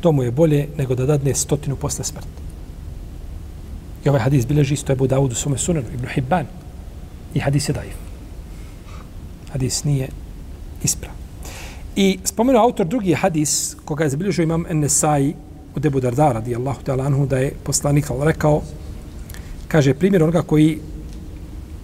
to 0.01 0.11
mu 0.11 0.23
je 0.23 0.31
bolje 0.31 0.67
nego 0.77 0.95
da 0.95 1.05
dadne 1.05 1.35
stotinu 1.35 1.75
posle 1.75 2.03
smrti. 2.03 2.27
I 4.05 4.09
ovaj 4.09 4.21
hadis 4.21 4.47
bileži 4.47 4.73
isto 4.73 4.93
Ebu 4.93 5.07
Dawud 5.07 5.31
u 5.31 5.35
svome 5.35 5.57
sunanu, 5.57 5.87
Ibn 5.93 6.07
Hibban. 6.07 6.45
I 7.33 7.39
hadis 7.39 7.69
je 7.69 7.73
daif. 7.73 7.95
Hadis 9.51 9.83
nije 9.83 10.09
isprav. 10.83 11.11
I 11.95 12.19
spomenuo 12.23 12.61
autor 12.63 12.87
drugi 12.87 13.13
hadis 13.13 13.75
koga 13.85 14.03
je 14.03 14.09
zabilježio 14.09 14.43
imam 14.43 14.65
Enesai 14.69 15.33
od 15.75 15.85
Ebu 15.85 15.99
Darda 15.99 16.31
radijallahu 16.31 16.83
ta'ala 16.83 17.05
anhu 17.05 17.25
da 17.25 17.37
je 17.37 17.53
poslanik 17.63 18.05
rekao 18.21 18.61
kaže 19.67 19.93
primjer 19.93 20.23
onoga 20.23 20.41
koji 20.41 20.79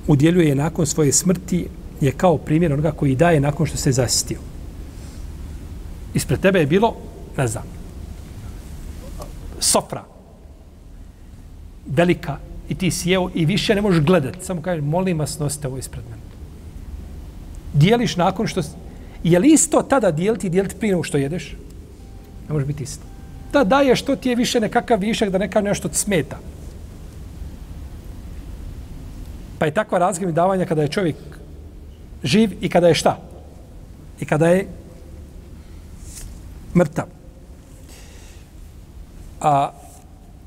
udjeljuje 0.08 0.56
nakon 0.56 0.86
svoje 0.86 1.12
smrti 1.12 1.68
je 2.02 2.12
kao 2.12 2.38
primjer 2.38 2.74
onoga 2.74 2.92
koji 2.92 3.16
daje 3.16 3.40
nakon 3.40 3.66
što 3.66 3.78
se 3.78 3.92
zasitio. 3.92 4.40
Ispred 6.14 6.40
tebe 6.40 6.60
je 6.60 6.66
bilo, 6.66 6.96
ne 7.38 7.48
znam, 7.48 7.64
sofra, 9.60 10.04
velika, 11.86 12.38
i 12.70 12.76
ti 12.76 12.92
si 12.92 13.10
jeo 13.10 13.30
i 13.34 13.46
više 13.46 13.76
ne 13.76 13.82
možeš 13.82 14.04
gledati. 14.04 14.46
Samo 14.46 14.62
kaže, 14.62 14.82
molim 14.82 15.20
vas, 15.20 15.40
nosite 15.40 15.68
ovo 15.68 15.78
ispred 15.78 16.04
mene. 16.10 16.22
Dijeliš 17.74 18.16
nakon 18.16 18.48
što... 18.48 18.62
Je 19.24 19.40
li 19.40 19.54
isto 19.54 19.82
tada 19.82 20.12
dijeliti 20.12 20.48
i 20.48 20.50
dijeliti 20.50 20.76
prije 20.76 21.04
što 21.04 21.18
jedeš? 21.18 21.56
Ne 22.48 22.54
može 22.54 22.66
biti 22.66 22.84
isto. 22.84 23.04
Da 23.54 23.64
daješ 23.64 24.00
što 24.00 24.16
ti 24.16 24.30
je 24.30 24.36
više 24.36 24.60
nekakav 24.60 25.00
višak, 25.00 25.30
da 25.30 25.38
neka 25.38 25.62
nešto 25.62 25.90
smeta. 25.92 26.38
Pa 29.60 29.66
je 29.66 29.74
takva 29.74 30.00
razgleda 30.00 30.32
davanja 30.32 30.66
kada 30.66 30.82
je 30.82 30.88
čovjek 30.88 31.16
živ 32.24 32.58
i 32.62 32.70
kada 32.70 32.88
je 32.88 32.96
šta? 32.96 33.18
I 34.20 34.26
kada 34.26 34.48
je 34.48 34.68
mrtav. 36.76 37.06
A 39.42 39.72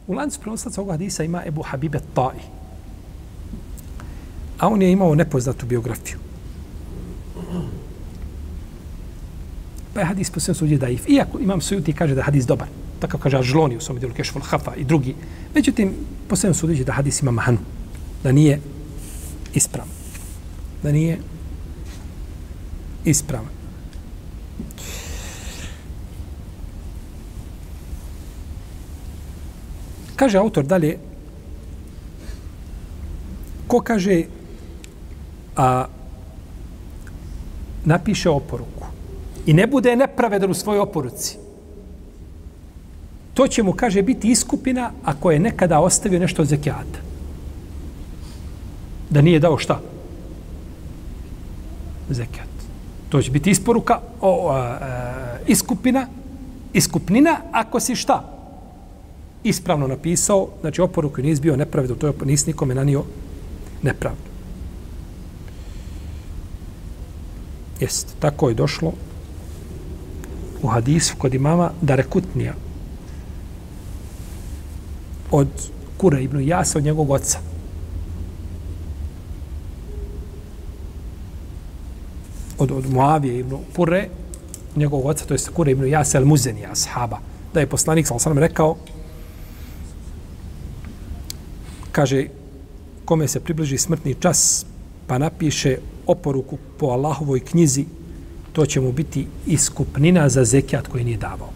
u 0.07 0.13
lancu 0.13 0.41
prenoslaca 0.41 0.81
ovog 0.81 0.93
hadisa 0.93 1.25
ima 1.25 1.43
Ebu 1.47 1.63
Habibe 1.63 2.01
Ta'i. 2.15 2.41
A 4.59 4.69
on 4.69 4.83
je 4.83 4.93
imao 4.93 5.15
nepoznatu 5.15 5.67
biografiju. 5.67 6.19
Pa 9.95 10.01
je 10.01 10.07
hadis 10.07 10.31
po 10.31 10.41
svem 10.41 10.55
suđe 10.55 10.77
daif. 10.77 11.09
Iako 11.09 11.39
imam 11.39 11.61
sujuti 11.61 11.93
kaže 11.93 12.15
da 12.15 12.23
hadis 12.23 12.47
dobar. 12.47 12.69
Tako 13.01 13.19
kaže 13.19 13.39
Ažloni 13.39 13.77
u 13.77 13.81
svom 13.81 13.99
dijelu 13.99 14.15
Kešful 14.15 14.43
Hafa 14.43 14.75
i 14.75 14.85
drugi. 14.85 15.15
Međutim, 15.55 15.95
po 16.29 16.37
svem 16.37 16.55
suđe 16.55 16.85
da 16.85 16.93
hadis 16.93 17.23
ima 17.23 17.31
mahanu. 17.31 17.59
Da 18.23 18.33
nije 18.33 18.61
ispravan. 19.55 19.89
Da 20.83 20.93
nije 20.93 21.19
ispravan. 23.05 23.59
Kaže 30.17 30.39
autor 30.39 30.67
dalje, 30.67 30.99
ko 33.67 33.81
kaže, 33.81 34.25
a, 35.57 35.87
napiše 37.85 38.31
oporuku 38.31 38.87
i 39.47 39.53
ne 39.53 39.67
bude 39.67 39.97
nepravedan 39.97 40.51
u 40.51 40.55
svojoj 40.55 40.81
oporuci, 40.81 41.39
to 43.35 43.47
će 43.47 43.63
mu, 43.63 43.73
kaže, 43.73 44.03
biti 44.03 44.31
iskupina 44.31 44.91
ako 45.05 45.31
je 45.31 45.39
nekada 45.39 45.81
ostavio 45.81 46.19
nešto 46.19 46.43
od 46.43 46.49
zekijata. 46.49 47.08
Da 49.11 49.21
nije 49.21 49.39
dao 49.39 49.59
šta? 49.59 49.81
Zekat. 52.11 52.49
To 53.09 53.23
će 53.23 53.31
biti 53.31 53.51
isporuka, 53.51 54.01
o, 54.21 54.51
a, 54.51 54.57
a, 54.57 54.77
e, 55.39 55.53
iskupina, 55.53 56.07
iskupnina 56.73 57.37
ako 57.53 57.81
si 57.81 57.97
šta? 57.97 58.39
ispravno 59.45 59.87
napisao, 59.87 60.49
znači 60.61 60.81
oporuku 60.81 61.23
nije 61.23 61.33
izbio 61.33 61.57
nepravdu, 61.57 61.95
to 61.95 62.07
je 62.07 62.13
nisi 62.25 62.47
nikome 62.47 62.75
nanio 62.75 63.05
nepravdu. 63.83 64.29
Jest, 67.81 68.17
tako 68.19 68.49
je 68.49 68.55
došlo 68.55 68.93
u 70.63 70.67
hadisu 70.67 71.15
kod 71.19 71.35
imama 71.35 71.71
Darekutnija 71.81 72.55
od 75.31 75.49
Kura 75.97 76.21
ibn 76.21 76.49
Jasa 76.49 76.79
od 76.79 76.85
njegovog 76.85 77.11
oca. 77.11 77.39
Od, 82.69 82.85
od 82.85 82.93
Muavije 82.93 83.39
ibn 83.39 83.57
Kure, 83.77 84.09
njegovog 84.77 85.07
oca, 85.07 85.25
to 85.25 85.35
je 85.35 85.41
Kure 85.55 85.73
ibn 85.73 85.89
Jasa 85.89 86.19
el-Muzenija, 86.21 86.71
ashaba. 86.73 87.19
Da 87.55 87.61
je 87.61 87.67
poslanik, 87.67 88.07
sam 88.07 88.19
sam 88.19 88.39
rekao, 88.39 88.77
kaže, 91.93 92.27
kome 93.05 93.29
se 93.29 93.41
približi 93.41 93.79
smrtni 93.79 94.15
čas, 94.15 94.67
pa 95.07 95.19
napiše 95.19 95.79
oporuku 96.07 96.59
po 96.79 96.87
Allahovoj 96.87 97.41
knjizi, 97.41 97.85
to 98.53 98.67
će 98.67 98.81
mu 98.81 98.93
biti 98.93 99.27
iskupnina 99.47 100.29
za 100.29 100.45
zekijat 100.45 100.89
koji 100.89 101.05
nije 101.05 101.19
davao. 101.19 101.51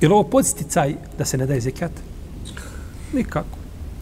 Je 0.00 0.08
li 0.08 0.14
ovo 0.14 0.22
podsticaj 0.22 0.94
da 1.18 1.24
se 1.24 1.38
ne 1.38 1.46
daje 1.46 1.60
zekijat? 1.60 1.92
Nikako. 3.12 3.58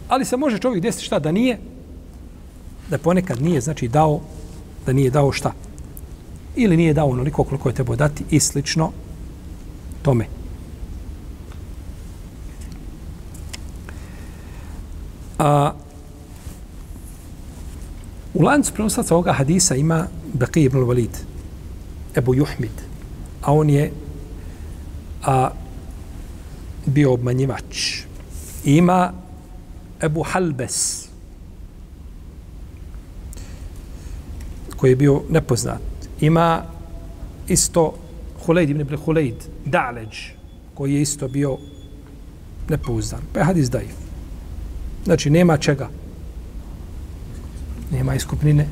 Ali 0.07 0.25
se 0.25 0.37
može 0.37 0.59
čovjek 0.59 0.83
desiti 0.83 1.05
šta 1.05 1.19
da 1.19 1.31
nije, 1.31 1.59
da 2.89 2.97
ponekad 2.97 3.41
nije, 3.41 3.61
znači 3.61 3.87
dao, 3.87 4.19
da 4.85 4.93
nije 4.93 5.09
dao 5.09 5.31
šta. 5.31 5.53
Ili 6.55 6.77
nije 6.77 6.93
dao 6.93 7.09
onoliko 7.09 7.43
koliko 7.43 7.69
je 7.69 7.75
trebao 7.75 7.95
dati 7.95 8.23
i 8.29 8.39
slično 8.39 8.91
tome. 10.01 10.25
A, 15.39 15.73
u 18.33 18.41
lancu 18.41 18.73
prenosaca 18.73 19.13
ovoga 19.13 19.33
hadisa 19.33 19.75
ima 19.75 20.07
Baqi 20.33 20.65
ibn 20.65 20.77
Walid, 20.77 21.17
Ebu 22.15 22.35
Juhmid, 22.35 22.71
a 23.41 23.53
on 23.53 23.69
je 23.69 23.91
a, 25.23 25.49
bio 26.85 27.13
obmanjivač. 27.13 28.01
Ima 28.65 29.13
Ebu 30.01 30.23
Halbes, 30.23 31.06
koji 34.77 34.91
je 34.91 34.95
bio 34.95 35.21
nepoznat. 35.29 35.81
Ima 36.21 36.63
isto 37.47 37.93
Huleid 38.45 38.69
ibn 38.69 38.95
Huleid, 38.95 39.35
Da'leđ, 39.65 40.29
koji 40.73 40.93
je 40.93 41.01
isto 41.01 41.27
bio 41.27 41.57
nepouzdan. 42.69 43.21
Pa 43.33 43.39
je 43.39 43.45
hadis 43.45 43.69
daif. 43.69 43.95
Znači, 45.05 45.29
nema 45.29 45.57
čega. 45.57 45.89
Nema 47.91 48.15
iskupnine. 48.15 48.67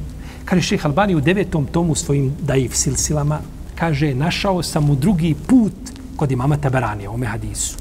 Kaže 0.45 0.61
šeha 0.61 0.87
Albani 0.89 1.15
u 1.15 1.21
devetom 1.21 1.65
tomu 1.65 1.95
svojim 1.95 2.33
daif 2.41 2.75
silsilama, 2.75 3.39
kaže, 3.75 4.13
našao 4.15 4.63
sam 4.63 4.89
u 4.89 4.95
drugi 4.95 5.35
put 5.47 5.73
kod 6.15 6.31
imama 6.31 6.57
Taberanija, 6.57 7.11
ome 7.11 7.25
hadisu. 7.25 7.77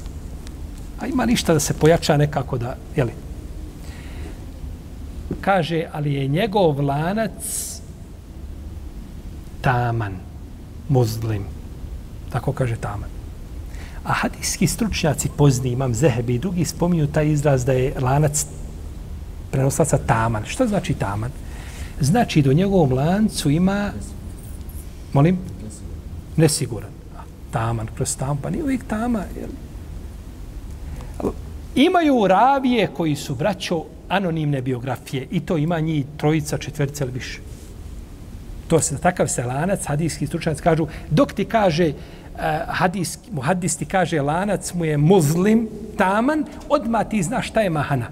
A 0.99 1.07
ima 1.07 1.25
ništa 1.25 1.53
da 1.53 1.59
se 1.59 1.73
pojača 1.73 2.17
nekako 2.17 2.57
da, 2.57 2.75
jeli? 2.95 3.11
Kaže, 5.41 5.85
ali 5.91 6.13
je 6.13 6.27
njegov 6.27 6.81
lanac 6.81 7.74
taman, 9.65 10.13
muzlim. 10.89 11.43
Tako 12.29 12.53
kaže 12.53 12.75
taman. 12.75 13.09
A 14.05 14.13
hadijski 14.13 14.67
stručnjaci 14.67 15.29
pozni, 15.37 15.71
imam 15.71 15.93
Zehebi 15.93 16.35
i 16.35 16.39
drugi, 16.39 16.65
spominju 16.65 17.07
taj 17.07 17.31
izraz 17.31 17.65
da 17.65 17.73
je 17.73 17.93
lanac 17.99 18.45
prenoslaca 19.51 19.97
taman. 19.97 20.45
Što 20.45 20.67
znači 20.67 20.93
taman? 20.93 21.31
Znači 21.99 22.41
do 22.41 22.53
njegovom 22.53 22.93
lancu 22.93 23.49
ima, 23.49 23.91
molim, 25.13 25.39
nesiguran. 26.37 26.91
A, 27.17 27.23
taman, 27.51 27.87
kroz 27.95 28.17
taman, 28.17 28.37
pa 28.37 28.49
nije 28.49 28.63
uvijek 28.63 28.83
tama. 28.87 29.23
Jel? 29.39 29.49
Imaju 31.75 32.27
ravije 32.27 32.87
koji 32.87 33.15
su 33.15 33.35
braćo 33.35 33.83
anonimne 34.09 34.61
biografije 34.61 35.27
i 35.31 35.39
to 35.39 35.57
ima 35.57 35.79
njih 35.79 36.05
trojica, 36.17 36.57
četvrca 36.57 37.03
ili 37.03 37.13
više. 37.13 37.39
To 38.67 38.79
se 38.79 38.97
takav 38.97 39.27
se 39.27 39.43
lanac, 39.43 39.85
hadijski 39.85 40.27
stručnjaci 40.27 40.61
kažu, 40.61 40.87
dok 41.09 41.33
ti 41.33 41.45
kaže, 41.45 41.85
eh, 41.85 41.93
uh, 42.33 42.41
hadis, 42.67 43.17
mu 43.31 43.41
hadis 43.41 43.77
ti 43.77 43.85
kaže 43.85 44.21
lanac 44.21 44.73
mu 44.73 44.85
je 44.85 44.97
muzlim, 44.97 45.67
taman, 45.97 46.45
odma 46.69 47.03
ti 47.03 47.23
znaš 47.23 47.47
šta 47.47 47.61
je 47.61 47.69
mahana. 47.69 48.07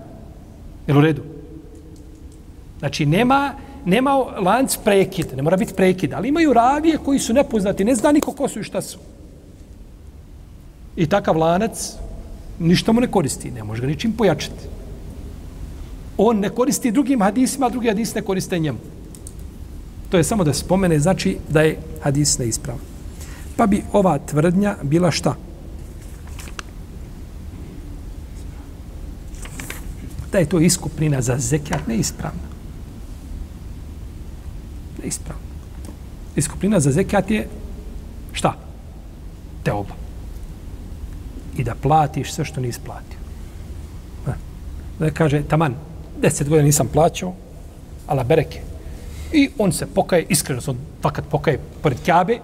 Jel 0.88 0.97
u 0.97 1.01
redu? 1.01 1.24
Znači, 2.80 3.06
nema, 3.06 3.54
nema 3.86 4.14
lanc 4.16 4.78
prekid, 4.78 5.28
ne 5.36 5.41
mora 5.43 5.58
biti 5.58 5.74
prekid, 5.74 6.14
ali 6.14 6.30
imaju 6.30 6.54
ravije 6.54 6.97
koji 6.97 7.20
su 7.20 7.34
nepoznati, 7.34 7.86
ne 7.86 7.95
zna 7.95 8.12
niko 8.12 8.32
ko 8.32 8.47
su 8.47 8.60
i 8.60 8.64
šta 8.64 8.82
su. 8.82 8.99
I 10.95 11.06
takav 11.10 11.38
lanac 11.38 11.93
ništa 12.60 12.91
mu 12.91 13.01
ne 13.01 13.08
koristi, 13.08 13.51
ne 13.51 13.64
može 13.64 13.82
ga 13.82 13.88
ničim 13.88 14.12
pojačati. 14.12 14.68
On 16.18 16.39
ne 16.39 16.49
koristi 16.49 16.91
drugim 16.91 17.22
hadisima, 17.22 17.66
a 17.66 17.70
drugi 17.70 17.88
hadis 17.88 18.16
ne 18.16 18.22
koriste 18.22 18.60
njemu. 18.60 18.78
To 20.14 20.18
je 20.18 20.24
samo 20.24 20.43
da 20.43 20.53
spomene, 20.53 20.99
znači 20.99 21.38
da 21.49 21.61
je 21.61 21.78
hadis 22.03 22.38
neispravan. 22.38 22.82
Pa 23.57 23.66
bi 23.68 23.84
ova 23.93 24.20
tvrdnja 24.20 24.76
bila 24.84 25.11
šta? 25.11 25.36
Da 30.32 30.38
je 30.38 30.45
to 30.45 30.59
iskupnina 30.59 31.22
za 31.22 31.38
zekijat 31.38 31.88
neispravna. 31.88 32.47
Neispravna. 35.03 35.41
Iskupnina 36.36 36.80
za 36.80 36.91
zekijat 36.91 37.32
je 37.32 37.47
šta? 38.34 38.53
Teoba. 39.64 39.95
I 41.57 41.64
da 41.64 41.76
platiš 41.76 42.34
sve 42.34 42.45
što 42.45 42.61
nisi 42.61 42.80
platio. 42.86 43.18
Da 44.99 45.09
kaže, 45.09 45.41
taman, 45.43 45.76
deset 46.22 46.49
godina 46.49 46.66
nisam 46.66 46.88
plaćao, 46.88 47.34
ala 48.07 48.24
bereke. 48.24 48.72
I 49.34 49.49
on 49.57 49.71
se 49.71 49.86
pokaje, 49.86 50.25
iskreno 50.29 50.61
se 50.61 50.71
on 50.71 50.77
fakat 51.01 51.25
pokaje 51.31 51.59
pored 51.81 51.97
Kjabe 52.05 52.39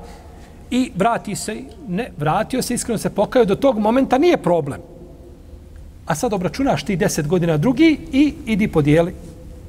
i 0.72 0.92
vrati 0.96 1.36
se, 1.36 1.58
ne, 1.88 2.12
vratio 2.18 2.62
se, 2.62 2.74
iskreno 2.74 2.98
se 2.98 3.10
pokaje, 3.10 3.46
do 3.46 3.56
tog 3.56 3.80
momenta 3.80 4.18
nije 4.18 4.38
problem. 4.38 4.82
A 6.06 6.16
sad 6.16 6.34
obračunaš 6.34 6.84
ti 6.84 6.96
deset 6.96 7.28
godina 7.28 7.58
drugi 7.58 8.00
i 8.12 8.34
idi 8.46 8.68
podijeli 8.68 9.14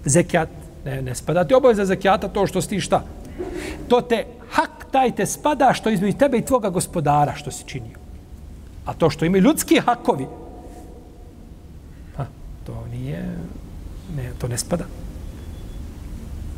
zekijat. 0.04 0.48
Ne, 0.84 1.02
ne 1.02 1.14
spada 1.14 1.44
ti 1.44 1.54
obaveza 1.54 1.84
zekijata 1.84 2.28
to 2.28 2.46
što 2.46 2.62
si 2.62 2.80
šta. 2.80 3.04
To 3.88 4.00
te 4.00 4.24
hak 4.50 4.86
taj 4.90 5.14
te 5.14 5.26
spada 5.26 5.72
što 5.74 5.90
između 5.90 6.18
tebe 6.18 6.38
i 6.38 6.44
tvoga 6.44 6.70
gospodara 6.70 7.34
što 7.34 7.50
si 7.50 7.64
činio. 7.66 7.98
A 8.84 8.92
to 8.92 9.10
što 9.10 9.24
imaju 9.24 9.42
ljudski 9.42 9.80
hakovi, 9.80 10.26
ha, 12.16 12.26
to 12.66 12.86
nije, 12.92 13.36
ne, 14.16 14.30
to 14.38 14.48
ne 14.48 14.58
spada. 14.58 14.84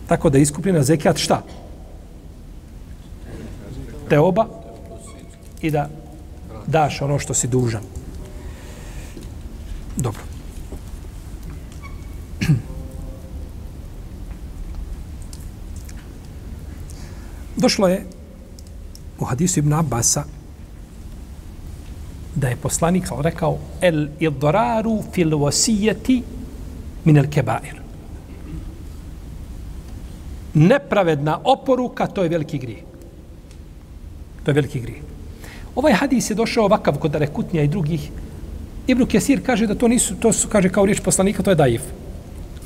Tako 0.06 0.30
da 0.30 0.38
iskupljena 0.38 0.82
zekijat 0.82 1.16
šta? 1.16 1.42
Te 4.08 4.18
oba 4.18 4.46
i 5.60 5.70
da 5.70 5.88
daš 6.66 7.02
ono 7.02 7.18
što 7.18 7.34
si 7.34 7.48
dužan. 7.48 7.82
Dobro. 9.96 10.22
Došlo 17.56 17.88
je 17.88 18.06
u 19.18 19.24
hadisu 19.24 19.58
Ibn 19.58 19.72
Abasa 19.72 20.24
da 22.34 22.48
je 22.48 22.56
poslanik 22.56 23.04
rekao 23.20 23.58
el 23.80 24.08
idraru 24.20 25.02
fil 25.12 25.30
wasiyati 25.30 26.22
min 27.04 27.18
al 27.18 27.26
kebair 27.30 27.81
nepravedna 30.54 31.38
oporuka, 31.44 32.06
to 32.06 32.22
je 32.22 32.28
veliki 32.28 32.58
grije. 32.58 32.82
To 34.44 34.50
je 34.50 34.54
veliki 34.54 34.80
grije. 34.80 35.00
Ovaj 35.74 35.92
hadis 35.92 36.30
je 36.30 36.34
došao 36.34 36.64
ovakav 36.64 36.98
kod 36.98 37.16
Arekutnija 37.16 37.64
i 37.64 37.68
drugih. 37.68 38.10
Ibn 38.86 39.06
Kesir 39.06 39.40
kaže 39.46 39.66
da 39.66 39.74
to 39.74 39.88
nisu, 39.88 40.14
to 40.20 40.32
su, 40.32 40.48
kaže 40.48 40.68
kao 40.68 40.84
riječ 40.84 41.00
poslanika, 41.00 41.42
to 41.42 41.50
je 41.50 41.54
daif. 41.56 41.82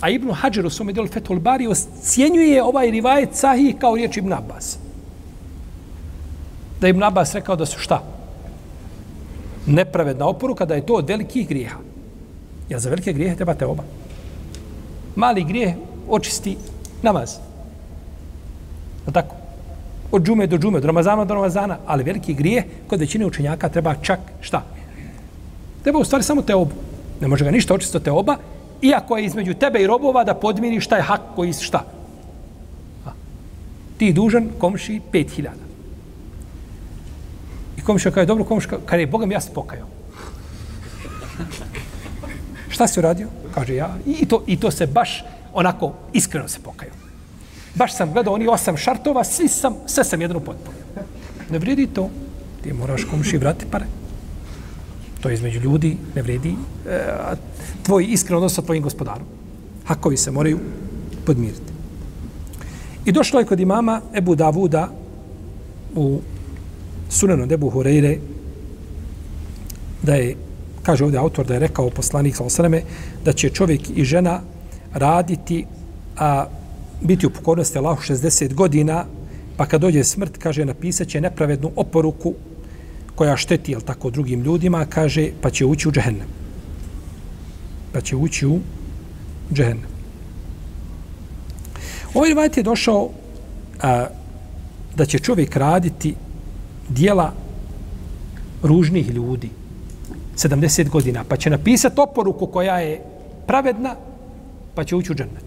A 0.00 0.10
Ibn 0.10 0.32
Hajar 0.32 0.66
u 0.66 0.70
svome 0.70 0.92
delu 0.92 1.08
Fethul 1.08 1.40
Bari 1.40 1.66
ocjenjuje 1.66 2.62
ovaj 2.62 2.90
rivajet 2.90 3.34
sahih 3.34 3.76
kao 3.78 3.96
riječ 3.96 4.16
Ibn 4.16 4.32
Abbas. 4.32 4.78
Da 6.80 6.88
Ibn 6.88 7.02
Abbas 7.02 7.34
rekao 7.34 7.56
da 7.56 7.66
su 7.66 7.78
šta? 7.78 8.02
Nepravedna 9.66 10.26
oporuka, 10.26 10.64
da 10.64 10.74
je 10.74 10.86
to 10.86 10.94
od 10.94 11.08
velikih 11.08 11.48
grijeha. 11.48 11.78
Ja 12.68 12.78
za 12.78 12.90
velike 12.90 13.12
grijehe 13.12 13.36
trebate 13.36 13.66
oba. 13.66 13.82
Mali 15.16 15.44
grijeh 15.44 15.74
očisti 16.08 16.56
namaz. 17.02 17.36
Je 19.06 19.12
tako? 19.12 19.34
Od 20.12 20.22
džume 20.22 20.46
do 20.46 20.58
džume, 20.58 20.78
od 20.78 20.84
Ramazana 20.84 21.24
do 21.24 21.34
Ramazana, 21.34 21.78
ali 21.86 22.04
veliki 22.04 22.34
grije 22.34 22.64
kod 22.86 23.00
većine 23.00 23.26
učenjaka 23.26 23.68
treba 23.68 23.94
čak 24.02 24.20
šta? 24.40 24.62
Treba 25.82 25.98
u 25.98 26.04
stvari 26.04 26.24
samo 26.24 26.42
te 26.42 26.54
obu. 26.54 26.74
Ne 27.20 27.28
može 27.28 27.44
ga 27.44 27.50
ništa 27.50 27.74
očisto 27.74 28.00
te 28.00 28.10
oba, 28.10 28.36
iako 28.82 29.16
je 29.16 29.24
između 29.24 29.54
tebe 29.54 29.82
i 29.82 29.86
robova 29.86 30.24
da 30.24 30.34
podmiri 30.34 30.80
šta 30.80 30.96
je 30.96 31.02
hak 31.02 31.20
koji 31.34 31.52
šta. 31.52 31.84
A. 33.06 33.10
Ti 33.98 34.12
dužan 34.12 34.48
komši 34.58 35.00
5000. 35.12 35.48
I 37.76 37.80
komšija 37.80 38.12
kaže, 38.12 38.26
dobro 38.26 38.44
komšija, 38.44 38.78
kada 38.86 39.00
je 39.00 39.06
Bogam 39.06 39.32
ja 39.32 39.40
se 39.40 39.50
pokajao. 39.54 39.86
šta 42.68 42.86
si 42.86 43.00
uradio? 43.00 43.28
Kaže 43.54 43.74
ja. 43.74 43.94
I 44.06 44.26
to, 44.26 44.42
I 44.46 44.60
to 44.60 44.70
se 44.70 44.86
baš 44.86 45.24
onako 45.54 45.92
iskreno 46.12 46.48
se 46.48 46.60
pokajao 46.62 47.05
baš 47.76 47.96
sam 47.96 48.12
gledao 48.12 48.34
oni 48.34 48.48
osam 48.48 48.76
šartova, 48.76 49.24
svi 49.24 49.48
sam, 49.48 49.74
sve 49.86 50.04
sam 50.04 50.20
jedno 50.20 50.40
potpuno. 50.40 50.76
Ne 51.50 51.58
vredi 51.58 51.86
to. 51.86 52.10
Ti 52.62 52.72
moraš 52.72 53.04
komši 53.04 53.38
vrati 53.38 53.66
pare. 53.70 53.84
To 55.20 55.28
je 55.28 55.34
između 55.34 55.60
ljudi, 55.60 55.96
ne 56.14 56.22
vredi 56.22 56.54
e, 56.86 57.00
tvoj 57.82 58.06
iskren 58.08 58.36
odnos 58.36 58.54
sa 58.54 58.62
tvojim 58.62 58.82
gospodarom. 58.82 59.26
Hakovi 59.84 60.16
se 60.16 60.30
moraju 60.30 60.58
podmiriti. 61.26 61.72
I 63.04 63.12
došlo 63.12 63.40
je 63.40 63.46
kod 63.46 63.60
imama 63.60 64.00
Ebu 64.14 64.34
Davuda 64.34 64.88
u 65.94 66.20
sunenu 67.08 67.46
Ebu 67.52 67.70
Hureyre 67.70 68.18
da 70.02 70.14
je, 70.14 70.36
kaže 70.82 71.04
ovdje 71.04 71.18
autor, 71.18 71.46
da 71.46 71.54
je 71.54 71.60
rekao 71.60 71.90
poslanik 71.90 72.36
sa 72.36 72.44
osreme, 72.44 72.82
da 73.24 73.32
će 73.32 73.50
čovjek 73.50 73.80
i 73.96 74.04
žena 74.04 74.40
raditi 74.94 75.64
a, 76.18 76.46
biti 77.00 77.26
u 77.26 77.30
pokornosti 77.30 77.78
Allahu 77.78 78.02
60 78.02 78.54
godina, 78.54 79.04
pa 79.56 79.66
kad 79.66 79.80
dođe 79.80 80.04
smrt, 80.04 80.36
kaže, 80.38 80.64
napisat 80.64 81.08
će 81.08 81.20
nepravednu 81.20 81.70
oporuku 81.76 82.34
koja 83.14 83.36
šteti, 83.36 83.72
jel 83.72 83.80
tako, 83.80 84.10
drugim 84.10 84.42
ljudima, 84.42 84.84
kaže, 84.84 85.30
pa 85.40 85.50
će 85.50 85.64
ući 85.64 85.88
u 85.88 85.92
džehennem. 85.92 86.28
Pa 87.92 88.00
će 88.00 88.16
ući 88.16 88.46
u 88.46 88.60
džehennem. 89.52 89.90
Ovaj 92.14 92.28
rivajt 92.28 92.56
je 92.56 92.62
došao 92.62 93.10
a, 93.82 94.06
da 94.96 95.04
će 95.04 95.18
čovjek 95.18 95.56
raditi 95.56 96.14
dijela 96.88 97.32
ružnih 98.62 99.10
ljudi 99.10 99.50
70 100.36 100.88
godina, 100.88 101.24
pa 101.24 101.36
će 101.36 101.50
napisati 101.50 102.00
oporuku 102.00 102.46
koja 102.46 102.78
je 102.80 103.00
pravedna, 103.46 103.94
pa 104.74 104.84
će 104.84 104.96
ući 104.96 105.12
u 105.12 105.14
džennet 105.14 105.45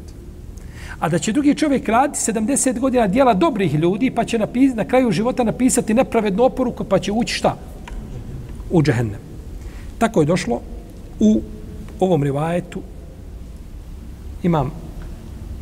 a 1.00 1.10
da 1.10 1.20
će 1.20 1.32
drugi 1.32 1.56
čovjek 1.56 1.90
raditi 1.90 2.32
70 2.32 2.80
godina 2.80 3.08
dijela 3.08 3.34
dobrih 3.34 3.74
ljudi, 3.74 4.12
pa 4.12 4.26
će 4.26 4.40
napis, 4.40 4.76
na 4.76 4.86
kraju 4.86 5.12
života 5.12 5.44
napisati 5.44 5.94
nepravednu 5.94 6.44
oporuku, 6.44 6.84
pa 6.84 7.00
će 7.00 7.12
ući 7.12 7.34
šta? 7.34 7.58
U 8.70 8.84
džehennem. 8.84 9.20
Tako 9.98 10.22
je 10.22 10.26
došlo 10.26 10.62
u 11.20 11.42
ovom 12.00 12.24
rivajetu. 12.24 12.82
Imam 14.44 14.72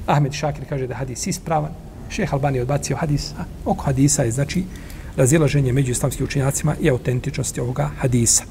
Ahmed 0.06 0.34
Šakir 0.34 0.66
kaže 0.70 0.88
da 0.88 0.96
hadis 0.96 1.28
ispravan. 1.28 1.72
Šeh 2.10 2.34
Albani 2.34 2.58
je 2.58 2.62
odbacio 2.62 2.98
hadis. 2.98 3.32
A 3.38 3.44
oko 3.66 3.84
hadisa 3.84 4.24
je 4.24 4.32
znači 4.32 4.64
razilaženje 5.16 5.74
među 5.74 5.92
islamskim 5.92 6.26
učenjacima 6.26 6.76
i 6.82 6.90
autentičnosti 6.90 7.62
ovoga 7.62 7.90
hadisa. 7.98 8.44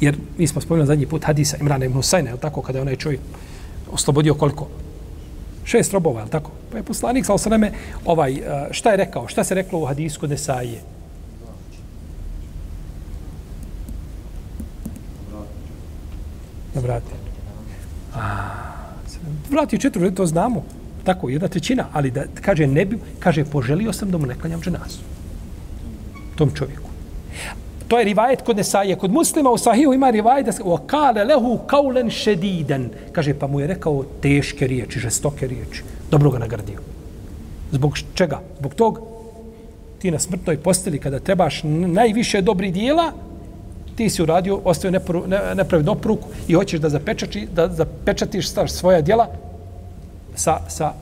Jer 0.00 0.16
mi 0.38 0.46
smo 0.46 0.60
spomenuli 0.60 0.86
zadnji 0.86 1.06
put 1.06 1.24
hadisa 1.24 1.56
Imrana 1.56 1.84
ibn 1.84 1.98
Husayna, 1.98 2.28
je 2.28 2.36
tako, 2.36 2.62
kada 2.62 2.78
je 2.78 2.82
onaj 2.82 2.96
čovjek 2.96 3.20
oslobodio 3.92 4.34
koliko? 4.34 4.68
Šest 5.72 5.92
robova, 5.92 6.20
je 6.20 6.30
tako? 6.30 6.50
Pa 6.70 6.76
je 6.76 6.82
poslanik, 6.82 7.26
sa 7.26 7.34
osaname, 7.34 7.70
ovaj, 8.04 8.32
eh, 8.32 8.68
šta 8.70 8.90
je 8.90 8.96
rekao? 8.96 9.28
Šta 9.28 9.44
se 9.44 9.54
reklo 9.54 9.78
u 9.80 9.86
hadisku 9.86 10.26
Nesaije? 10.26 10.80
Da 16.74 16.80
vrati. 16.80 17.14
A, 18.14 18.20
vrati 19.50 19.80
četiri, 19.80 20.14
to 20.14 20.26
znamo. 20.26 20.64
Tako, 21.04 21.28
jedna 21.28 21.48
trećina, 21.48 21.88
ali 21.92 22.10
da 22.10 22.24
kaže 22.40 22.66
ne 22.66 22.84
bi, 22.84 22.98
kaže 23.18 23.44
poželio 23.44 23.92
sam 23.92 24.10
da 24.10 24.18
mu 24.18 24.26
ne 24.26 24.34
klanjam 24.34 24.60
dženazu. 24.60 25.00
Tom 26.36 26.50
čovjeku. 26.54 26.88
To 27.92 27.98
je 27.98 28.04
rivajet 28.04 28.42
kod 28.42 28.56
Nesaije. 28.56 28.96
Kod 28.96 29.12
muslima 29.12 29.50
u 29.50 29.58
Sahiju 29.58 29.92
ima 29.92 30.10
rivajet 30.10 30.46
da 30.46 30.52
se 30.52 30.62
o 30.64 30.76
kale 30.76 31.24
lehu 31.24 31.58
kaulen 31.66 32.10
šediden. 32.10 32.90
Kaže, 33.12 33.34
pa 33.34 33.46
mu 33.46 33.60
je 33.60 33.66
rekao 33.66 34.04
teške 34.22 34.66
riječi, 34.66 35.00
žestoke 35.00 35.46
riječi. 35.46 35.82
Dobro 36.10 36.30
ga 36.30 36.38
nagradio. 36.38 36.78
Zbog 37.72 37.98
čega? 38.14 38.40
Zbog 38.58 38.74
tog 38.74 39.00
ti 39.98 40.10
na 40.10 40.18
smrtnoj 40.18 40.56
posteli 40.56 40.98
kada 40.98 41.20
trebaš 41.20 41.60
najviše 41.64 42.40
dobri 42.40 42.70
dijela, 42.70 43.12
ti 43.96 44.10
si 44.10 44.22
uradio, 44.22 44.60
ostavio 44.64 45.00
nepravednu 45.54 45.92
opruku 45.92 46.28
i 46.48 46.54
hoćeš 46.54 46.80
da 46.80 46.88
zapečači, 46.88 47.46
da 47.54 47.68
zapečatiš 47.68 48.48
svoja 48.68 49.00
dijela 49.00 49.28
sa, 50.34 50.60
sa 50.68 50.92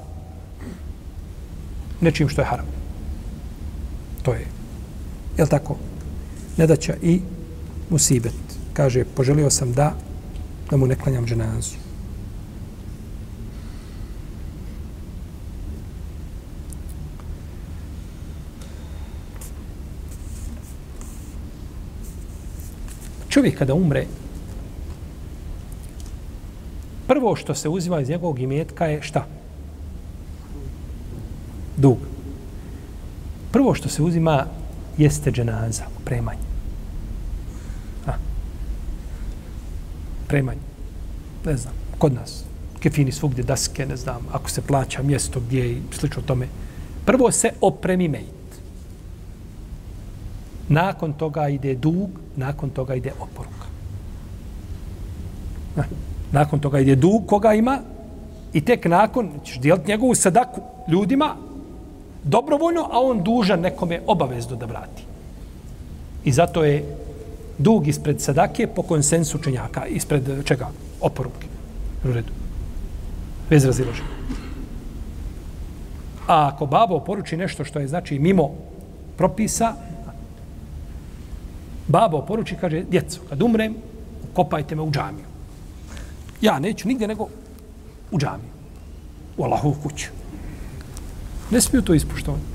nečim 2.00 2.28
što 2.28 2.40
je 2.40 2.46
haram. 2.46 2.66
To 4.22 4.32
je. 4.32 4.46
Je 5.36 5.44
li 5.44 5.50
tako? 5.50 5.76
nedaća 6.60 6.94
i 7.02 7.20
musibet. 7.90 8.36
Kaže, 8.72 9.04
poželio 9.04 9.50
sam 9.50 9.72
da, 9.72 9.94
da 10.70 10.76
mu 10.76 10.86
ne 10.86 10.96
klanjam 10.96 11.26
dženazu. 11.26 11.80
Čovjek 23.28 23.58
kada 23.58 23.74
umre, 23.74 24.04
prvo 27.06 27.36
što 27.36 27.54
se 27.54 27.68
uzima 27.68 28.00
iz 28.00 28.08
njegovog 28.08 28.40
imetka 28.40 28.86
je 28.86 29.02
šta? 29.02 29.26
Dug. 31.76 31.98
Prvo 33.52 33.74
što 33.74 33.88
se 33.88 34.02
uzima 34.02 34.46
jeste 34.98 35.30
dženaza, 35.30 35.84
opremanje. 36.02 36.49
Opremanje. 40.30 40.60
Ne 41.44 41.56
znam, 41.56 41.74
kod 41.98 42.14
nas. 42.14 42.44
Kefini 42.80 43.12
svugdje 43.12 43.44
daske, 43.44 43.86
ne 43.86 43.96
znam, 43.96 44.26
ako 44.32 44.50
se 44.50 44.62
plaća 44.62 45.02
mjesto 45.02 45.40
gdje 45.40 45.70
i 45.72 45.80
slično 45.92 46.22
tome. 46.22 46.46
Prvo 47.04 47.30
se 47.30 47.50
opremi 47.60 48.08
mejt. 48.08 48.40
Nakon 50.68 51.12
toga 51.12 51.48
ide 51.48 51.74
dug, 51.74 52.10
nakon 52.36 52.70
toga 52.70 52.94
ide 52.94 53.12
oporuka. 53.20 53.66
Na, 55.76 55.84
Nakon 56.32 56.60
toga 56.60 56.78
ide 56.78 56.94
dug 56.94 57.26
koga 57.26 57.54
ima 57.54 57.78
i 58.52 58.60
tek 58.60 58.84
nakon 58.84 59.30
ćeš 59.44 59.58
dijeliti 59.58 59.90
njegovu 59.90 60.14
sadaku 60.14 60.60
ljudima 60.88 61.36
dobrovoljno, 62.24 62.88
a 62.92 63.00
on 63.00 63.22
dužan 63.22 63.60
nekome 63.60 64.00
obavezno 64.06 64.56
da 64.56 64.66
vrati. 64.66 65.02
I 66.24 66.32
zato 66.32 66.64
je 66.64 66.96
dug 67.60 67.88
ispred 67.88 68.20
sadake 68.20 68.66
po 68.66 68.82
konsensu 68.82 69.38
učenjaka, 69.38 69.86
ispred 69.86 70.28
e, 70.28 70.42
čega? 70.44 70.70
Oporuke. 71.00 71.46
U 72.04 72.12
redu. 72.12 72.32
Bez 73.50 73.64
razilaženja. 73.64 74.08
A 76.26 76.48
ako 76.54 76.66
babo 76.66 77.00
poruči 77.00 77.36
nešto 77.36 77.64
što 77.64 77.80
je 77.80 77.88
znači 77.88 78.18
mimo 78.18 78.50
propisa, 79.16 79.74
babo 81.88 82.22
poruči, 82.26 82.56
kaže, 82.60 82.82
djeco, 82.90 83.20
kad 83.28 83.42
umrem, 83.42 83.74
kopajte 84.32 84.74
me 84.74 84.82
u 84.82 84.90
džamiju. 84.90 85.26
Ja 86.40 86.58
neću 86.58 86.88
nigdje 86.88 87.08
nego 87.08 87.28
u 88.10 88.18
džamiju. 88.18 88.50
U 89.36 89.44
Allahovu 89.44 89.76
kuću. 89.82 90.08
Ne 91.50 91.60
smiju 91.60 91.82
to 91.82 91.94
ispuštovati. 91.94 92.49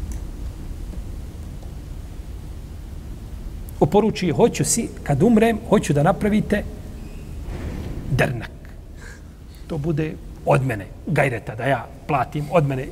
Oporuči, 3.79 4.31
hoću 4.31 4.65
si, 4.65 4.87
kad 5.03 5.23
umrem, 5.23 5.59
hoću 5.69 5.93
da 5.93 6.03
napravite 6.03 6.63
drnak. 8.11 8.51
To 9.67 9.77
bude 9.77 10.13
od 10.45 10.65
mene, 10.65 10.85
gajreta, 11.07 11.55
da 11.55 11.63
ja 11.63 11.87
platim 12.07 12.45
od 12.51 12.67
mene. 12.67 12.87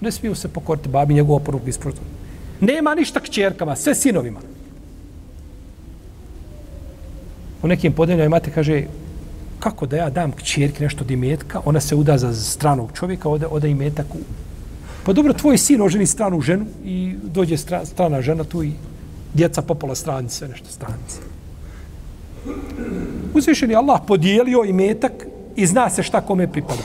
Ne 0.00 0.12
smiju 0.12 0.34
se 0.34 0.48
pokoriti 0.48 0.88
babi 0.88 1.14
njegovu 1.14 1.36
oporuku 1.36 1.68
ispuštovati. 1.68 2.14
Nema 2.60 2.94
ništa 2.94 3.20
k 3.20 3.30
čerkama, 3.30 3.76
sve 3.76 3.94
sinovima. 3.94 4.40
U 7.62 7.68
nekim 7.68 7.92
podeljama 7.92 8.24
imate, 8.24 8.50
kaže, 8.50 8.82
kako 9.58 9.86
da 9.86 9.96
ja 9.96 10.10
dam 10.10 10.32
k 10.32 10.80
nešto 10.80 11.04
od 11.04 11.10
imetka, 11.10 11.60
ona 11.64 11.80
se 11.80 11.94
uda 11.94 12.18
za 12.18 12.34
stranog 12.34 12.90
čovjeka, 12.92 13.28
ode, 13.28 13.46
ode 13.46 13.70
imetak 13.70 14.06
u 14.14 14.18
Pa 15.04 15.12
dobro, 15.12 15.32
tvoj 15.32 15.58
sin 15.58 15.82
oženi 15.82 16.06
stranu 16.06 16.40
ženu 16.40 16.66
i 16.84 17.14
dođe 17.22 17.56
stra, 17.56 17.84
strana 17.84 18.22
žena 18.22 18.44
tu 18.44 18.62
i 18.64 18.72
djeca 19.34 19.62
popola 19.62 19.94
stranice, 19.94 20.48
nešto 20.48 20.68
stranice. 20.68 21.20
Uzvišen 23.34 23.70
je 23.70 23.76
Allah 23.76 24.00
podijelio 24.06 24.64
i 24.64 24.72
metak 24.72 25.12
i 25.56 25.66
zna 25.66 25.90
se 25.90 26.02
šta 26.02 26.20
kome 26.20 26.52
pripada. 26.52 26.82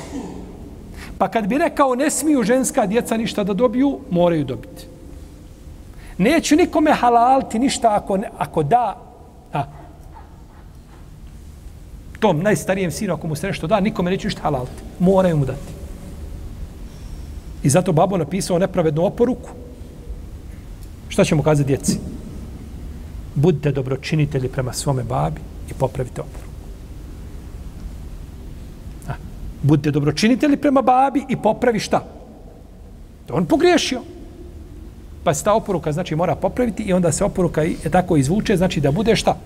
Pa 1.17 1.27
kad 1.27 1.47
bi 1.47 1.57
rekao 1.57 1.95
ne 1.95 2.09
smiju 2.09 2.43
ženska 2.43 2.85
djeca 2.85 3.17
ništa 3.17 3.43
da 3.43 3.53
dobiju, 3.53 3.99
moraju 4.09 4.45
dobiti. 4.45 4.85
Neću 6.17 6.55
nikome 6.55 6.93
halalti 6.93 7.59
ništa 7.59 7.95
ako, 7.95 8.17
ne, 8.17 8.29
ako 8.37 8.63
da, 8.63 8.97
a, 9.53 9.63
tom 12.19 12.41
najstarijem 12.41 12.91
sinu 12.91 13.13
ako 13.13 13.27
mu 13.27 13.35
se 13.35 13.47
nešto 13.47 13.67
da, 13.67 13.79
nikome 13.79 14.11
neću 14.11 14.27
ništa 14.27 14.41
halalti. 14.41 14.81
Moraju 14.99 15.37
mu 15.37 15.45
dati. 15.45 15.73
I 17.63 17.69
zato 17.69 17.91
babo 17.91 18.17
napisao 18.17 18.59
nepravednu 18.59 19.05
oporuku. 19.05 19.49
Šta 21.09 21.23
ćemo 21.23 21.43
kazati 21.43 21.67
djeci? 21.67 21.99
Budite 23.35 23.71
dobročinitelji 23.71 24.49
prema 24.49 24.73
svome 24.73 25.03
babi 25.03 25.41
i 25.69 25.73
popravite 25.73 26.21
oporuku. 26.21 26.49
A, 29.07 29.13
budite 29.63 29.91
dobročinitelji 29.91 30.57
prema 30.57 30.81
babi 30.81 31.25
i 31.29 31.37
popravi 31.37 31.79
šta? 31.79 32.03
To 33.25 33.33
on 33.33 33.45
pogriješio. 33.45 34.01
Pa 35.23 35.33
se 35.33 35.43
ta 35.43 35.53
oporuka 35.53 35.91
znači 35.91 36.15
mora 36.15 36.35
popraviti 36.35 36.83
i 36.83 36.93
onda 36.93 37.11
se 37.11 37.23
oporuka 37.23 37.61
je 37.63 37.89
tako 37.91 38.17
izvuče, 38.17 38.57
znači 38.57 38.81
da 38.81 38.91
bude 38.91 39.15
šta? 39.15 39.37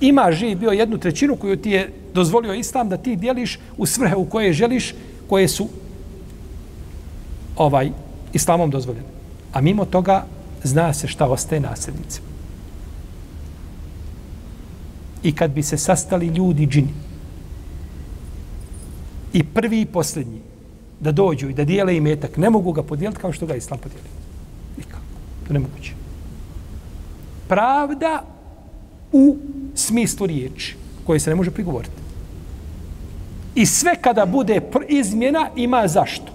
Ima 0.00 0.32
živ 0.32 0.58
bio 0.58 0.70
jednu 0.70 0.98
trećinu 0.98 1.36
koju 1.36 1.56
ti 1.56 1.70
je 1.70 1.92
dozvolio 2.14 2.54
islam 2.54 2.88
da 2.88 2.96
ti 2.96 3.16
dijeliš 3.16 3.58
u 3.76 3.86
svrhe 3.86 4.16
u 4.16 4.24
koje 4.24 4.52
želiš, 4.52 4.94
koje 5.28 5.48
su 5.48 5.68
ovaj 7.56 7.90
islamom 8.32 8.70
dozvoljene. 8.70 9.06
A 9.52 9.60
mimo 9.60 9.84
toga 9.84 10.24
zna 10.62 10.92
se 10.94 11.08
šta 11.08 11.26
ostaje 11.26 11.60
nasljednicima. 11.60 12.31
I 15.22 15.32
kad 15.32 15.50
bi 15.50 15.62
se 15.62 15.76
sastali 15.76 16.26
ljudi 16.26 16.66
džini 16.66 16.94
i 19.32 19.44
prvi 19.44 19.80
i 19.80 19.86
posljednji 19.86 20.40
da 21.00 21.12
dođu 21.12 21.48
i 21.48 21.54
da 21.54 21.64
dijele 21.64 21.96
imetak, 21.96 22.36
ne 22.36 22.50
mogu 22.50 22.72
ga 22.72 22.82
podijeliti 22.82 23.20
kao 23.20 23.32
što 23.32 23.46
ga 23.46 23.54
islam 23.54 23.78
podijeli. 23.78 24.08
Nikako. 24.76 25.02
To 25.46 25.52
ne 25.52 25.58
moguće. 25.58 25.92
Pravda 27.48 28.24
u 29.12 29.36
smislu 29.74 30.26
riječi 30.26 30.76
koje 31.06 31.20
se 31.20 31.30
ne 31.30 31.36
može 31.36 31.50
prigovoriti. 31.50 32.02
I 33.54 33.66
sve 33.66 33.96
kada 34.00 34.26
bude 34.26 34.60
izmjena 34.88 35.50
ima 35.56 35.88
zašto 35.88 36.32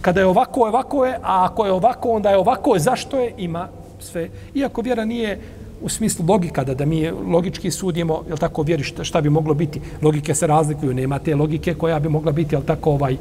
kada 0.00 0.20
je 0.20 0.26
ovako, 0.26 0.60
ovako 0.60 1.06
je, 1.06 1.14
a 1.14 1.44
ako 1.44 1.66
je 1.66 1.72
ovako, 1.72 2.10
onda 2.10 2.30
je 2.30 2.36
ovako, 2.36 2.78
zašto 2.78 3.18
je, 3.18 3.34
ima 3.38 3.68
sve. 4.00 4.28
Iako 4.54 4.80
vjera 4.80 5.04
nije 5.04 5.40
u 5.80 5.88
smislu 5.88 6.26
logika, 6.28 6.64
da, 6.64 6.74
da 6.74 6.84
mi 6.84 7.10
logički 7.10 7.70
sudimo, 7.70 8.22
je 8.28 8.36
tako, 8.36 8.62
vjeri 8.62 8.82
šta, 8.82 9.04
šta 9.04 9.20
bi 9.20 9.30
moglo 9.30 9.54
biti. 9.54 9.80
Logike 10.02 10.34
se 10.34 10.46
razlikuju, 10.46 10.94
nema 10.94 11.18
te 11.18 11.34
logike 11.34 11.74
koja 11.74 11.98
bi 11.98 12.08
mogla 12.08 12.32
biti, 12.32 12.54
je 12.54 12.66
tako, 12.66 12.90
ovaj 12.90 13.12
e, 13.12 13.18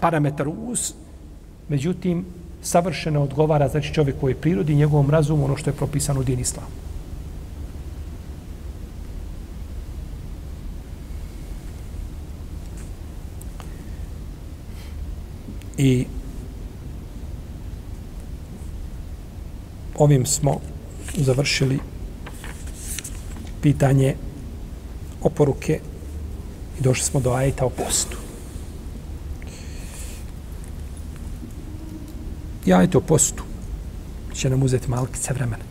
parametar 0.00 0.48
uz. 0.48 0.92
Međutim, 1.68 2.24
savršeno 2.62 3.22
odgovara, 3.22 3.68
znači 3.68 3.94
čovjek 3.94 4.20
koji 4.20 4.32
je 4.32 4.36
prirodi, 4.36 4.74
njegovom 4.74 5.10
razumu, 5.10 5.44
ono 5.44 5.56
što 5.56 5.70
je 5.70 5.74
propisano 5.74 6.20
u 6.20 6.24
din 6.24 6.40
islamu. 6.40 6.68
I 15.78 16.06
ovim 19.98 20.26
smo 20.26 20.60
završili 21.24 21.78
pitanje 23.62 24.14
oporuke 25.22 25.80
i 26.80 26.82
došli 26.82 27.04
smo 27.04 27.20
do 27.20 27.32
ajeta 27.32 27.64
o 27.64 27.70
postu. 27.70 28.16
I 32.66 32.72
ajeta 32.72 32.98
o 32.98 33.00
postu 33.00 33.42
će 34.34 34.50
nam 34.50 34.62
uzeti 34.62 34.90
malkice 34.90 35.34
vremena. 35.34 35.64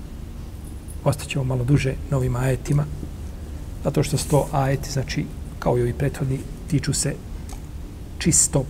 Ostaćemo 1.04 1.44
malo 1.44 1.64
duže 1.64 1.94
novim 2.12 2.36
ajetima, 2.36 2.86
zato 3.84 4.04
što 4.04 4.18
sto 4.18 4.48
ajeti, 4.52 4.92
znači, 4.92 5.26
kao 5.60 5.78
i 5.78 5.82
ovi 5.82 5.94
prethodni, 5.94 6.40
tiču 6.68 6.94
se 6.94 7.16
čisto 8.20 8.66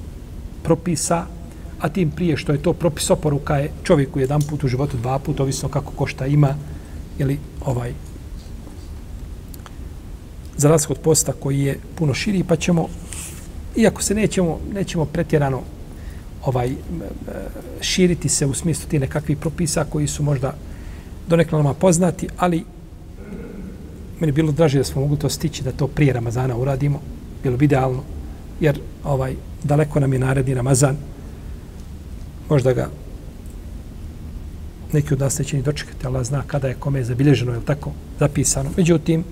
propisa, 0.63 1.25
a 1.79 1.89
tim 1.89 2.11
prije 2.11 2.37
što 2.37 2.51
je 2.51 2.61
to 2.61 2.73
propis 2.73 3.09
oporuka 3.09 3.55
je 3.57 3.71
čovjeku 3.83 4.19
jedan 4.19 4.41
put 4.41 4.63
u 4.63 4.67
životu, 4.67 4.97
dva 4.97 5.19
put, 5.19 5.39
ovisno 5.39 5.69
kako 5.69 5.91
ko 5.91 6.07
šta 6.07 6.25
ima, 6.25 6.55
ili 7.19 7.39
ovaj, 7.65 7.93
za 10.57 10.69
razliku 10.69 10.93
od 10.93 10.99
posta 10.99 11.33
koji 11.33 11.59
je 11.59 11.79
puno 11.95 12.13
širi, 12.13 12.43
pa 12.43 12.55
ćemo, 12.55 12.87
iako 13.75 14.01
se 14.01 14.15
nećemo, 14.15 14.59
nećemo 14.73 15.05
pretjerano 15.05 15.61
ovaj 16.45 16.71
širiti 17.81 18.29
se 18.29 18.45
u 18.45 18.53
smislu 18.53 18.89
ti 18.89 18.99
nekakvih 18.99 19.37
propisa 19.37 19.85
koji 19.89 20.07
su 20.07 20.23
možda 20.23 20.53
donekle 21.27 21.57
nama 21.57 21.73
poznati, 21.73 22.27
ali 22.37 22.63
meni 24.19 24.31
bilo 24.31 24.51
draže 24.51 24.77
da 24.77 24.83
smo 24.83 25.01
mogli 25.01 25.19
to 25.19 25.29
stići, 25.29 25.63
da 25.63 25.71
to 25.71 25.87
prije 25.87 26.13
Ramazana 26.13 26.57
uradimo, 26.57 27.01
bilo 27.43 27.57
bi 27.57 27.65
idealno, 27.65 28.03
jer 28.59 28.79
ovaj 29.03 29.35
daleko 29.63 29.99
nam 29.99 30.13
je 30.13 30.19
naredni 30.19 30.53
Ramazan, 30.53 30.97
možda 32.49 32.73
ga 32.73 32.89
neki 34.93 35.13
od 35.13 35.19
nas 35.19 35.39
neće 35.39 35.57
ni 35.57 35.63
dočekati, 35.63 36.07
Allah 36.07 36.25
zna 36.25 36.43
kada 36.47 36.67
je 36.67 36.73
kome 36.79 36.99
je 36.99 37.05
zabilježeno, 37.05 37.53
je 37.53 37.65
tako, 37.65 37.91
zapisano. 38.19 38.69
Međutim, 38.77 39.23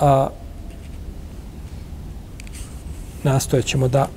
a, 0.00 0.28
nastojat 3.24 3.64
ćemo 3.64 3.88
da 3.88 4.08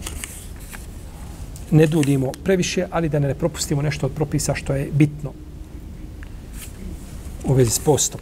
ne 1.72 1.88
duljimo 1.88 2.32
previše, 2.44 2.88
ali 2.92 3.10
da 3.10 3.20
ne 3.20 3.36
propustimo 3.36 3.82
nešto 3.82 4.06
od 4.06 4.12
propisa 4.12 4.56
što 4.56 4.74
je 4.76 4.90
bitno. 4.92 5.32
u 7.46 7.54
vezi 7.54 7.72
s 7.72 7.80
postom. 7.80 8.22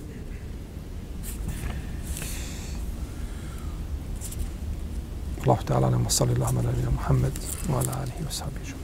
الله 5.44 5.60
تعالى 5.68 5.86
أعلم. 5.86 6.06
وصلى 6.06 6.32
اللهم 6.34 6.58
على 6.58 6.68
نبينا 6.68 6.90
محمد 6.90 7.38
وعلى 7.70 7.92
آله 8.04 8.28
وصحبه 8.28 8.60
أجمعين. 8.64 8.84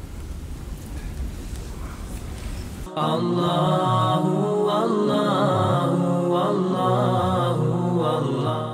الله 2.98 4.24
الله 4.84 5.92
الله 6.52 7.58
الله 8.20 8.69